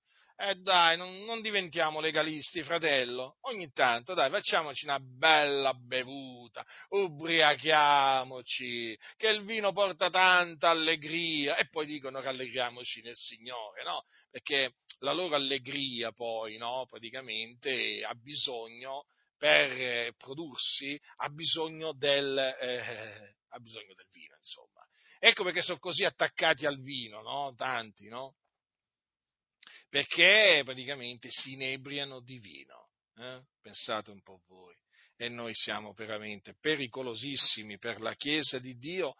Eh 0.43 0.55
dai, 0.55 0.97
non, 0.97 1.23
non, 1.23 1.39
diventiamo 1.39 1.99
legalisti, 1.99 2.63
fratello. 2.63 3.37
Ogni 3.41 3.71
tanto, 3.71 4.15
dai, 4.15 4.31
facciamoci 4.31 4.85
una 4.85 4.99
bella 4.99 5.71
bevuta, 5.75 6.65
ubriachiamoci, 6.89 8.97
che 9.17 9.27
il 9.27 9.43
vino 9.43 9.71
porta 9.71 10.09
tanta 10.09 10.69
allegria. 10.69 11.57
E 11.57 11.69
poi 11.69 11.85
dicono 11.85 12.21
rallegriamoci 12.21 13.03
nel 13.03 13.15
Signore, 13.15 13.83
no? 13.83 14.03
Perché 14.31 14.77
la 15.01 15.13
loro 15.13 15.35
allegria 15.35 16.11
poi, 16.11 16.57
no? 16.57 16.87
Praticamente 16.89 18.03
ha 18.03 18.15
bisogno, 18.15 19.05
per 19.37 20.15
prodursi, 20.17 20.99
ha 21.17 21.29
bisogno 21.29 21.93
del, 21.93 22.35
eh, 22.35 23.35
ha 23.49 23.59
bisogno 23.59 23.93
del 23.93 24.07
vino, 24.11 24.33
insomma. 24.37 24.83
Ecco 25.19 25.43
perché 25.43 25.61
sono 25.61 25.77
così 25.77 26.03
attaccati 26.03 26.65
al 26.65 26.81
vino, 26.81 27.21
no? 27.21 27.53
Tanti, 27.55 28.07
no? 28.07 28.37
Perché 29.91 30.61
praticamente 30.63 31.27
si 31.29 31.51
inebriano 31.51 32.21
di 32.21 32.39
vino. 32.39 32.91
Eh? 33.17 33.41
Pensate 33.61 34.09
un 34.09 34.21
po' 34.21 34.41
voi. 34.47 34.73
E 35.17 35.27
noi 35.27 35.53
siamo 35.53 35.91
veramente 35.91 36.55
pericolosissimi 36.59 37.77
per 37.77 37.99
la 37.99 38.15
Chiesa 38.15 38.57
di 38.57 38.77
Dio 38.77 39.15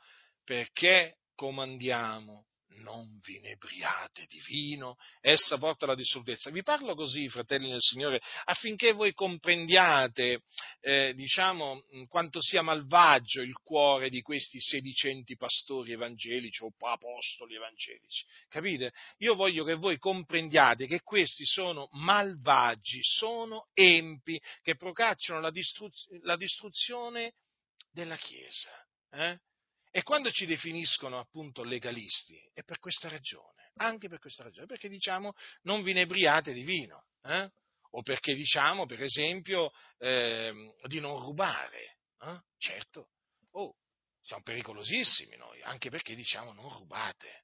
perché 0.45 1.17
comandiamo 1.35 2.47
non 2.79 3.19
vi 3.25 3.37
inebriate 3.37 4.25
di 4.27 4.41
vino, 4.47 4.97
essa 5.19 5.57
porta 5.57 5.85
alla 5.85 5.95
dissolutezza. 5.95 6.49
Vi 6.49 6.63
parlo 6.63 6.95
così, 6.95 7.27
fratelli 7.29 7.69
del 7.69 7.81
Signore, 7.81 8.21
affinché 8.45 8.93
voi 8.93 9.13
comprendiate, 9.13 10.43
eh, 10.79 11.13
diciamo, 11.13 11.83
quanto 12.07 12.41
sia 12.41 12.61
malvagio 12.61 13.41
il 13.41 13.53
cuore 13.63 14.09
di 14.09 14.21
questi 14.21 14.59
sedicenti 14.59 15.35
pastori 15.35 15.91
evangelici 15.91 16.63
o 16.63 16.73
apostoli 16.79 17.55
evangelici. 17.55 18.25
Capite? 18.47 18.93
Io 19.17 19.35
voglio 19.35 19.63
che 19.63 19.75
voi 19.75 19.97
comprendiate 19.97 20.87
che 20.87 21.01
questi 21.01 21.45
sono 21.45 21.87
malvagi, 21.91 22.99
sono 23.01 23.69
empi 23.73 24.41
che 24.61 24.75
procacciano 24.75 25.39
la, 25.39 25.51
distruz- 25.51 26.07
la 26.23 26.35
distruzione 26.35 27.33
della 27.91 28.17
Chiesa. 28.17 28.71
Eh? 29.11 29.39
E 29.91 30.03
quando 30.03 30.31
ci 30.31 30.45
definiscono 30.45 31.19
appunto 31.19 31.63
legalisti 31.63 32.41
è 32.53 32.63
per 32.63 32.79
questa 32.79 33.09
ragione, 33.09 33.71
anche 33.75 34.07
per 34.07 34.19
questa 34.19 34.43
ragione, 34.43 34.65
perché 34.65 34.87
diciamo 34.87 35.33
non 35.63 35.83
vi 35.83 35.91
inebriate 35.91 36.53
di 36.53 36.63
vino, 36.63 37.07
eh? 37.23 37.51
o 37.91 38.01
perché 38.01 38.33
diciamo 38.33 38.85
per 38.85 39.03
esempio 39.03 39.71
eh, 39.97 40.73
di 40.87 41.01
non 41.01 41.19
rubare, 41.19 41.97
eh? 42.21 42.41
certo, 42.57 43.09
oh, 43.51 43.75
siamo 44.21 44.43
pericolosissimi 44.43 45.35
noi, 45.35 45.61
anche 45.61 45.89
perché 45.89 46.15
diciamo 46.15 46.53
non 46.53 46.69
rubate. 46.69 47.43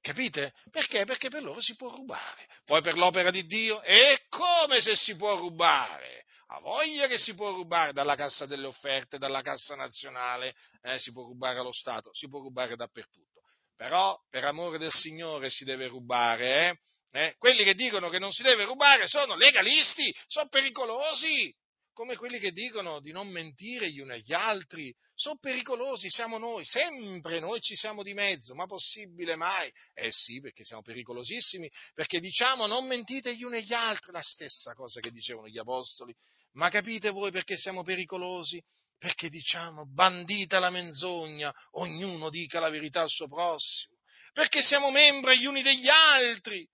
Capite? 0.00 0.54
Perché? 0.70 1.04
Perché 1.04 1.28
per 1.28 1.42
loro 1.42 1.60
si 1.60 1.74
può 1.76 1.94
rubare. 1.94 2.46
Poi 2.64 2.80
per 2.82 2.96
l'opera 2.96 3.30
di 3.30 3.46
Dio 3.46 3.80
è 3.82 4.16
come 4.28 4.80
se 4.80 4.96
si 4.96 5.16
può 5.16 5.36
rubare 5.36 6.24
ha 6.50 6.60
voglia 6.60 7.06
che 7.06 7.18
si 7.18 7.34
può 7.34 7.52
rubare 7.52 7.92
dalla 7.92 8.14
cassa 8.14 8.46
delle 8.46 8.66
offerte, 8.66 9.18
dalla 9.18 9.42
cassa 9.42 9.74
nazionale, 9.74 10.54
eh, 10.82 10.98
si 10.98 11.12
può 11.12 11.24
rubare 11.24 11.58
allo 11.58 11.72
Stato, 11.72 12.10
si 12.14 12.28
può 12.28 12.40
rubare 12.40 12.74
dappertutto. 12.74 13.42
Però 13.76 14.18
per 14.30 14.44
amore 14.44 14.78
del 14.78 14.90
Signore 14.90 15.50
si 15.50 15.64
deve 15.64 15.88
rubare, 15.88 16.68
eh? 16.68 16.78
Eh? 17.10 17.34
Quelli 17.38 17.64
che 17.64 17.74
dicono 17.74 18.08
che 18.10 18.18
non 18.18 18.32
si 18.32 18.42
deve 18.42 18.64
rubare 18.64 19.06
sono 19.08 19.34
legalisti, 19.34 20.14
sono 20.26 20.48
pericolosi, 20.48 21.54
come 21.98 22.14
quelli 22.14 22.38
che 22.38 22.52
dicono 22.52 23.00
di 23.00 23.10
non 23.10 23.26
mentire 23.26 23.90
gli 23.90 23.98
uni 23.98 24.12
agli 24.12 24.32
altri, 24.32 24.94
sono 25.16 25.36
pericolosi, 25.40 26.08
siamo 26.08 26.38
noi, 26.38 26.64
sempre 26.64 27.40
noi 27.40 27.60
ci 27.60 27.74
siamo 27.74 28.04
di 28.04 28.14
mezzo, 28.14 28.54
ma 28.54 28.66
possibile 28.66 29.34
mai? 29.34 29.68
Eh 29.94 30.12
sì, 30.12 30.40
perché 30.40 30.62
siamo 30.62 30.80
pericolosissimi, 30.80 31.68
perché 31.94 32.20
diciamo 32.20 32.68
non 32.68 32.86
mentite 32.86 33.34
gli 33.34 33.42
uni 33.42 33.56
agli 33.56 33.72
altri, 33.72 34.12
la 34.12 34.22
stessa 34.22 34.74
cosa 34.74 35.00
che 35.00 35.10
dicevano 35.10 35.48
gli 35.48 35.58
apostoli, 35.58 36.14
ma 36.52 36.70
capite 36.70 37.10
voi 37.10 37.32
perché 37.32 37.56
siamo 37.56 37.82
pericolosi? 37.82 38.62
Perché 38.96 39.28
diciamo 39.28 39.84
bandita 39.92 40.60
la 40.60 40.70
menzogna, 40.70 41.52
ognuno 41.72 42.30
dica 42.30 42.60
la 42.60 42.70
verità 42.70 43.00
al 43.00 43.10
suo 43.10 43.26
prossimo, 43.26 43.96
perché 44.32 44.62
siamo 44.62 44.92
membri 44.92 45.40
gli 45.40 45.46
uni 45.46 45.62
degli 45.62 45.88
altri, 45.88 46.64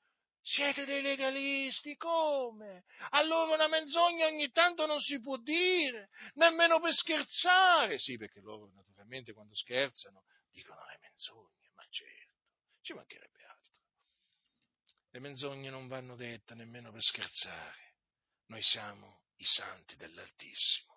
siete 0.44 0.84
dei 0.84 1.00
legalisti, 1.00 1.96
come? 1.96 2.84
Allora 3.10 3.54
una 3.54 3.66
menzogna 3.66 4.26
ogni 4.26 4.50
tanto 4.50 4.84
non 4.84 5.00
si 5.00 5.18
può 5.18 5.38
dire, 5.38 6.10
nemmeno 6.34 6.80
per 6.80 6.92
scherzare. 6.92 7.98
Sì, 7.98 8.18
perché 8.18 8.40
loro 8.40 8.70
naturalmente 8.74 9.32
quando 9.32 9.54
scherzano 9.54 10.24
dicono 10.50 10.84
le 10.86 10.98
menzogne, 11.00 11.70
ma 11.74 11.84
certo, 11.88 12.44
ci 12.82 12.92
mancherebbe 12.92 13.42
altro. 13.42 13.82
Le 15.10 15.20
menzogne 15.20 15.70
non 15.70 15.88
vanno 15.88 16.14
dette 16.14 16.54
nemmeno 16.54 16.92
per 16.92 17.02
scherzare. 17.02 17.94
Noi 18.48 18.62
siamo 18.62 19.22
i 19.36 19.44
santi 19.44 19.96
dell'Altissimo. 19.96 20.92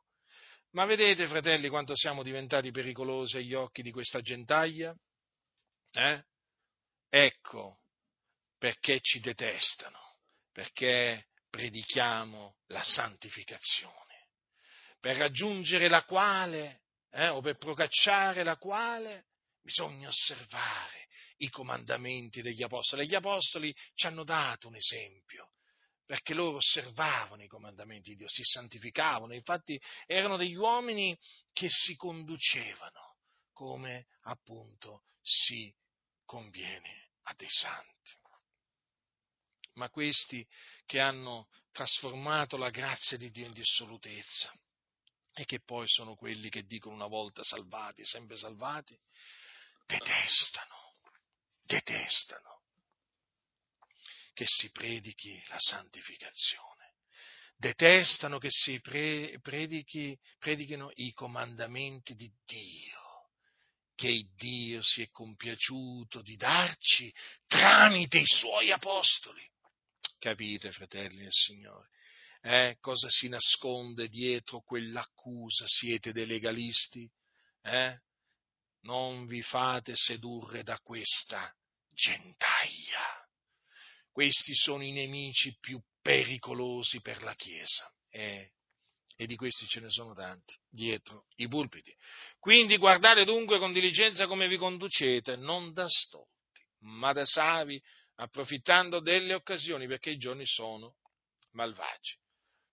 Ma 0.71 0.83
vedete, 0.85 1.25
fratelli, 1.27 1.69
quanto 1.69 1.95
siamo 1.95 2.21
diventati 2.21 2.71
pericolosi 2.71 3.37
agli 3.37 3.53
occhi 3.53 3.81
di 3.81 3.91
questa 3.91 4.19
gentaglia? 4.19 4.93
Eh? 5.91 6.23
Ecco, 7.09 7.79
perché 8.57 8.99
ci 9.01 9.19
detestano, 9.19 9.99
perché 10.51 11.27
predichiamo 11.49 12.57
la 12.67 12.84
santificazione, 12.84 14.29
per 14.99 15.17
raggiungere 15.17 15.88
la 15.88 16.03
quale, 16.03 16.81
eh, 17.11 17.29
o 17.29 17.41
per 17.41 17.57
procacciare 17.57 18.43
la 18.43 18.57
quale, 18.57 19.25
bisogna 19.61 20.07
osservare 20.07 21.07
i 21.38 21.49
comandamenti 21.49 22.41
degli 22.41 22.63
apostoli. 22.63 23.07
Gli 23.07 23.15
apostoli 23.15 23.75
ci 23.93 24.07
hanno 24.07 24.23
dato 24.23 24.67
un 24.67 24.75
esempio, 24.75 25.51
perché 26.05 26.34
loro 26.34 26.57
osservavano 26.57 27.43
i 27.43 27.47
comandamenti 27.47 28.11
di 28.11 28.17
Dio, 28.17 28.29
si 28.29 28.43
santificavano, 28.43 29.34
infatti 29.34 29.79
erano 30.05 30.38
degli 30.38 30.55
uomini 30.55 31.17
che 31.51 31.67
si 31.69 31.95
conducevano 31.95 33.17
come 33.51 34.07
appunto 34.21 35.03
si 35.21 35.73
conviene 36.23 37.09
a 37.23 37.34
dei 37.35 37.49
santi 37.49 37.97
ma 39.77 39.89
questi 39.89 40.45
che 40.85 40.99
hanno 40.99 41.47
trasformato 41.71 42.57
la 42.57 42.69
grazia 42.69 43.17
di 43.17 43.31
Dio 43.31 43.45
in 43.45 43.53
dissolutezza 43.53 44.53
e 45.33 45.45
che 45.45 45.61
poi 45.63 45.87
sono 45.87 46.15
quelli 46.15 46.49
che 46.49 46.63
dicono 46.63 46.95
una 46.95 47.07
volta 47.07 47.43
salvati, 47.43 48.03
sempre 48.05 48.37
salvati, 48.37 48.97
detestano, 49.85 50.93
detestano 51.63 52.61
che 54.33 54.45
si 54.47 54.71
predichi 54.71 55.41
la 55.47 55.59
santificazione, 55.59 56.95
detestano 57.55 58.39
che 58.39 58.49
si 58.51 58.79
pre- 58.81 59.39
predichi, 59.41 60.17
predichino 60.39 60.91
i 60.95 61.13
comandamenti 61.13 62.15
di 62.15 62.31
Dio 62.45 63.05
che 63.97 64.27
Dio 64.35 64.83
si 64.83 65.01
è 65.01 65.09
compiaciuto 65.09 66.21
di 66.21 66.35
darci 66.35 67.11
tramite 67.47 68.19
i 68.19 68.27
suoi 68.27 68.71
apostoli. 68.71 69.43
Capite, 70.19 70.72
fratelli 70.72 71.19
del 71.19 71.31
Signore? 71.31 71.89
Eh, 72.41 72.77
cosa 72.80 73.10
si 73.10 73.27
nasconde 73.27 74.07
dietro 74.07 74.61
quell'accusa? 74.61 75.65
Siete 75.68 76.11
dei 76.11 76.26
legalisti? 76.26 77.10
Eh? 77.61 77.99
Non 78.81 79.27
vi 79.27 79.41
fate 79.41 79.95
sedurre 79.95 80.64
da 80.64 80.80
questa 80.80 81.53
gentaglia. 81.94 83.26
Questi 84.11 84.56
sono 84.56 84.84
i 84.84 84.91
nemici 84.91 85.56
più 85.60 85.80
pericolosi 86.02 87.02
per 87.02 87.22
la 87.22 87.35
Chiesa. 87.35 87.91
Eh, 88.10 88.52
e 89.15 89.26
di 89.26 89.35
questi 89.35 89.68
ce 89.68 89.80
ne 89.80 89.89
sono 89.89 90.14
tanti 90.14 90.56
dietro 90.69 91.26
i 91.38 91.48
pulpiti. 91.48 91.94
Quindi 92.39 92.77
guardate 92.77 93.26
dunque 93.26 93.60
con 93.60 93.73
diligenza 93.73 94.27
come 94.27 94.48
vi 94.48 94.57
conducete, 94.57 95.35
non 95.35 95.73
da 95.73 95.88
stolti, 95.89 96.61
ma 96.81 97.14
da 97.14 97.26
savi, 97.26 97.81
approfittando 98.18 98.99
delle 98.99 99.34
occasioni, 99.34 99.88
perché 99.88 100.11
i 100.11 100.18
giorni 100.18 100.45
sono 100.45 100.95
malvagi. 101.52 102.18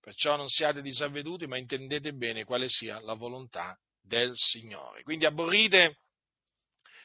Perciò 0.00 0.36
non 0.36 0.48
siate 0.48 0.82
disavveduti, 0.82 1.46
ma 1.46 1.58
intendete 1.58 2.12
bene 2.12 2.44
quale 2.44 2.68
sia 2.68 3.00
la 3.00 3.14
volontà 3.14 3.78
del 4.00 4.32
Signore. 4.34 5.02
Quindi 5.02 5.24
aborrite 5.24 5.98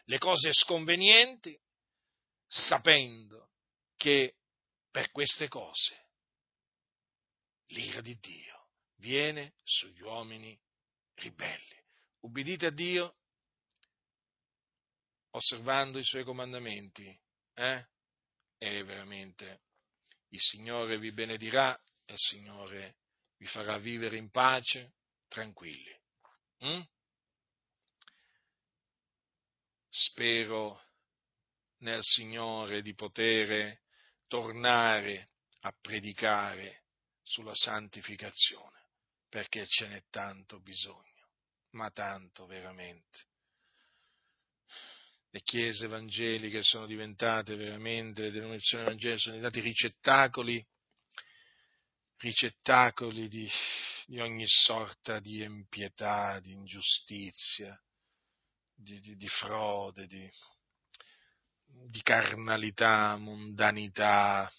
le 0.04 0.18
cose 0.18 0.52
sconvenienti, 0.52 1.58
sapendo 2.48 3.52
che 3.96 4.36
per 4.90 5.12
queste 5.12 5.48
cose 5.48 6.08
l'ira 7.68 8.02
di 8.02 8.18
Dio 8.20 8.70
viene 8.98 9.54
sugli 9.64 10.02
uomini 10.02 10.60
ribelli. 11.16 11.78
Ubbidite 12.22 12.66
a 12.68 12.72
Dio 12.72 13.16
osservando 15.32 16.00
i 16.00 16.04
suoi 16.04 16.24
comandamenti, 16.24 17.18
eh? 17.54 17.88
E 18.60 18.84
veramente 18.84 19.62
il 20.30 20.40
Signore 20.40 21.00
vi 21.00 21.12
benedirà 21.12 21.76
e 22.06 22.14
il 22.14 22.20
Signore 22.20 22.98
vi 23.38 23.46
farà 23.48 23.78
vivere 23.80 24.18
in 24.18 24.30
pace, 24.30 24.96
tranquilli. 25.28 25.98
Mm? 26.66 26.82
Spero 29.90 30.84
nel 31.78 32.04
Signore 32.04 32.82
di 32.82 32.94
poter 32.94 33.80
tornare 34.28 35.32
a 35.62 35.74
predicare 35.80 36.84
sulla 37.24 37.56
santificazione, 37.56 38.88
perché 39.30 39.66
ce 39.66 39.88
n'è 39.88 40.04
tanto 40.10 40.60
bisogno, 40.60 41.30
ma 41.72 41.90
tanto 41.92 42.46
veramente 42.46 43.29
le 45.32 45.42
chiese 45.42 45.86
evangeliche 45.86 46.64
sono 46.64 46.88
diventate 46.88 47.56
veramente, 47.56 48.24
le 48.24 48.32
denominazioni 48.32 48.84
evangeliche 48.84 49.20
sono 49.20 49.36
diventate 49.36 49.64
ricettacoli, 49.64 50.68
ricettacoli 52.18 53.28
di, 53.28 53.50
di 54.08 54.20
ogni 54.20 54.48
sorta 54.48 55.20
di 55.20 55.44
impietà, 55.44 56.40
di 56.40 56.54
ingiustizia, 56.54 57.80
di, 58.74 59.00
di, 59.02 59.16
di 59.16 59.28
frode, 59.28 60.08
di, 60.08 60.30
di 61.66 62.02
carnalità, 62.02 63.16
mondanità. 63.18 64.52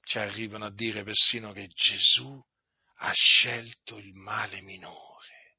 Ci 0.00 0.18
arrivano 0.18 0.66
a 0.66 0.72
dire 0.72 1.02
persino 1.02 1.52
che 1.52 1.66
Gesù 1.68 2.42
ha 2.98 3.12
scelto 3.12 3.98
il 3.98 4.14
male 4.14 4.62
minore. 4.62 5.58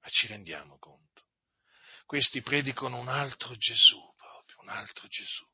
Ma 0.00 0.08
ci 0.08 0.26
rendiamo 0.28 0.78
conto? 0.78 1.09
Questi 2.10 2.42
predicano 2.42 2.98
un 2.98 3.06
altro 3.06 3.54
Gesù, 3.54 4.12
proprio 4.16 4.62
un 4.62 4.68
altro 4.68 5.06
Gesù. 5.06 5.46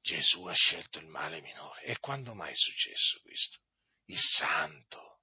Gesù 0.00 0.44
ha 0.44 0.52
scelto 0.52 1.00
il 1.00 1.08
male 1.08 1.40
minore. 1.40 1.82
E 1.82 1.98
quando 1.98 2.34
mai 2.34 2.52
è 2.52 2.54
successo 2.54 3.18
questo? 3.22 3.58
Il 4.04 4.20
santo, 4.20 5.22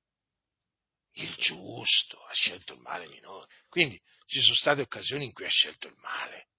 il 1.12 1.34
giusto 1.36 2.22
ha 2.26 2.34
scelto 2.34 2.74
il 2.74 2.82
male 2.82 3.08
minore. 3.08 3.48
Quindi 3.70 3.98
ci 4.26 4.42
sono 4.42 4.56
state 4.56 4.82
occasioni 4.82 5.24
in 5.24 5.32
cui 5.32 5.46
ha 5.46 5.50
scelto 5.50 5.88
il 5.88 5.96
male. 6.00 6.50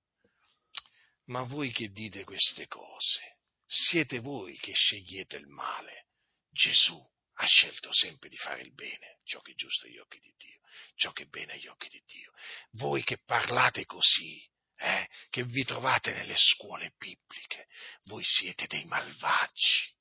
Ma 1.24 1.42
voi 1.42 1.72
che 1.72 1.90
dite 1.90 2.24
queste 2.24 2.66
cose, 2.68 3.36
siete 3.66 4.20
voi 4.20 4.56
che 4.56 4.72
scegliete 4.72 5.36
il 5.36 5.46
male. 5.46 6.06
Gesù 6.48 6.98
ha 7.40 7.46
scelto 7.46 7.92
sempre 7.92 8.28
di 8.28 8.36
fare 8.36 8.62
il 8.62 8.72
bene, 8.74 9.18
ciò 9.24 9.40
che 9.40 9.52
è 9.52 9.54
giusto 9.54 9.86
agli 9.86 9.98
occhi 9.98 10.18
di 10.20 10.32
Dio 10.36 10.60
ciò 11.00 11.12
che 11.12 11.24
è 11.24 11.26
bene 11.26 11.54
agli 11.54 11.66
occhi 11.66 11.88
di 11.88 12.02
Dio. 12.06 12.32
Voi 12.72 13.02
che 13.02 13.18
parlate 13.24 13.84
così, 13.86 14.40
eh, 14.76 15.08
che 15.30 15.44
vi 15.44 15.64
trovate 15.64 16.12
nelle 16.12 16.36
scuole 16.36 16.92
bibliche, 16.98 17.66
voi 18.04 18.22
siete 18.24 18.66
dei 18.66 18.84
malvagi, 18.84 19.94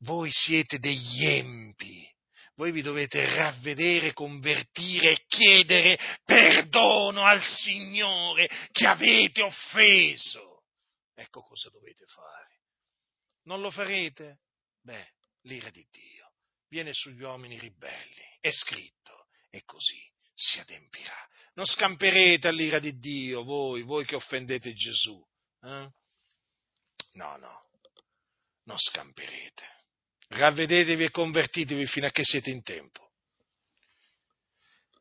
voi 0.00 0.30
siete 0.30 0.78
degli 0.78 1.24
empi, 1.24 2.06
voi 2.54 2.72
vi 2.72 2.82
dovete 2.82 3.24
ravvedere, 3.34 4.12
convertire 4.12 5.12
e 5.12 5.24
chiedere 5.26 5.98
perdono 6.24 7.24
al 7.24 7.42
Signore 7.42 8.48
che 8.72 8.86
avete 8.86 9.42
offeso. 9.42 10.64
Ecco 11.14 11.42
cosa 11.42 11.70
dovete 11.70 12.04
fare. 12.06 12.60
Non 13.44 13.60
lo 13.60 13.70
farete? 13.70 14.40
Beh, 14.82 15.12
l'ira 15.42 15.70
di 15.70 15.86
Dio 15.90 16.15
viene 16.68 16.92
sugli 16.92 17.22
uomini 17.22 17.58
ribelli, 17.58 18.38
è 18.40 18.50
scritto 18.50 19.26
e 19.50 19.62
così 19.64 20.00
si 20.34 20.60
adempirà. 20.60 21.16
Non 21.54 21.64
scamperete 21.64 22.48
all'ira 22.48 22.78
di 22.78 22.98
Dio, 22.98 23.42
voi, 23.42 23.82
voi 23.82 24.04
che 24.04 24.16
offendete 24.16 24.74
Gesù. 24.74 25.24
Eh? 25.62 25.88
No, 27.12 27.36
no, 27.36 27.70
non 28.64 28.78
scamperete. 28.78 29.74
Ravvedetevi 30.28 31.04
e 31.04 31.10
convertitevi 31.10 31.86
fino 31.86 32.06
a 32.06 32.10
che 32.10 32.24
siete 32.24 32.50
in 32.50 32.62
tempo. 32.62 33.04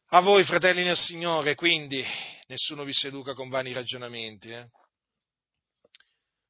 A 0.10 0.22
voi, 0.22 0.46
fratelli 0.46 0.84
nel 0.84 0.96
Signore, 0.96 1.56
quindi, 1.56 2.06
nessuno 2.48 2.84
vi 2.84 2.94
seduca 2.94 3.34
con 3.34 3.50
vani 3.50 3.74
ragionamenti, 3.74 4.50
eh? 4.50 4.70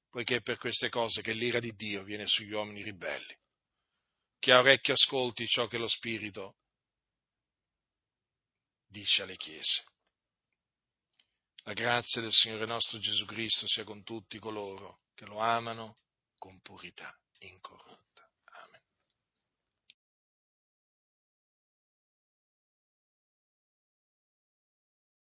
poiché 0.09 0.35
è 0.37 0.41
per 0.41 0.57
queste 0.57 0.89
cose 0.89 1.21
che 1.21 1.33
l'ira 1.33 1.59
di 1.59 1.73
Dio 1.73 2.03
viene 2.03 2.27
sugli 2.27 2.51
uomini 2.51 2.83
ribelli. 2.83 3.35
Chi 4.45 4.51
ha 4.51 4.59
orecchio 4.59 4.93
ascolti 4.93 5.47
ciò 5.47 5.65
che 5.65 5.79
lo 5.79 5.87
Spirito 5.87 6.57
dice 8.85 9.23
alle 9.23 9.37
chiese. 9.37 9.83
La 11.63 11.73
grazia 11.73 12.21
del 12.21 12.31
Signore 12.31 12.67
nostro 12.67 12.99
Gesù 12.99 13.25
Cristo 13.25 13.65
sia 13.67 13.83
con 13.83 14.03
tutti 14.03 14.37
coloro 14.37 14.99
che 15.15 15.25
lo 15.25 15.39
amano 15.39 15.97
con 16.37 16.61
purità 16.61 17.11
incorrotta. 17.39 18.14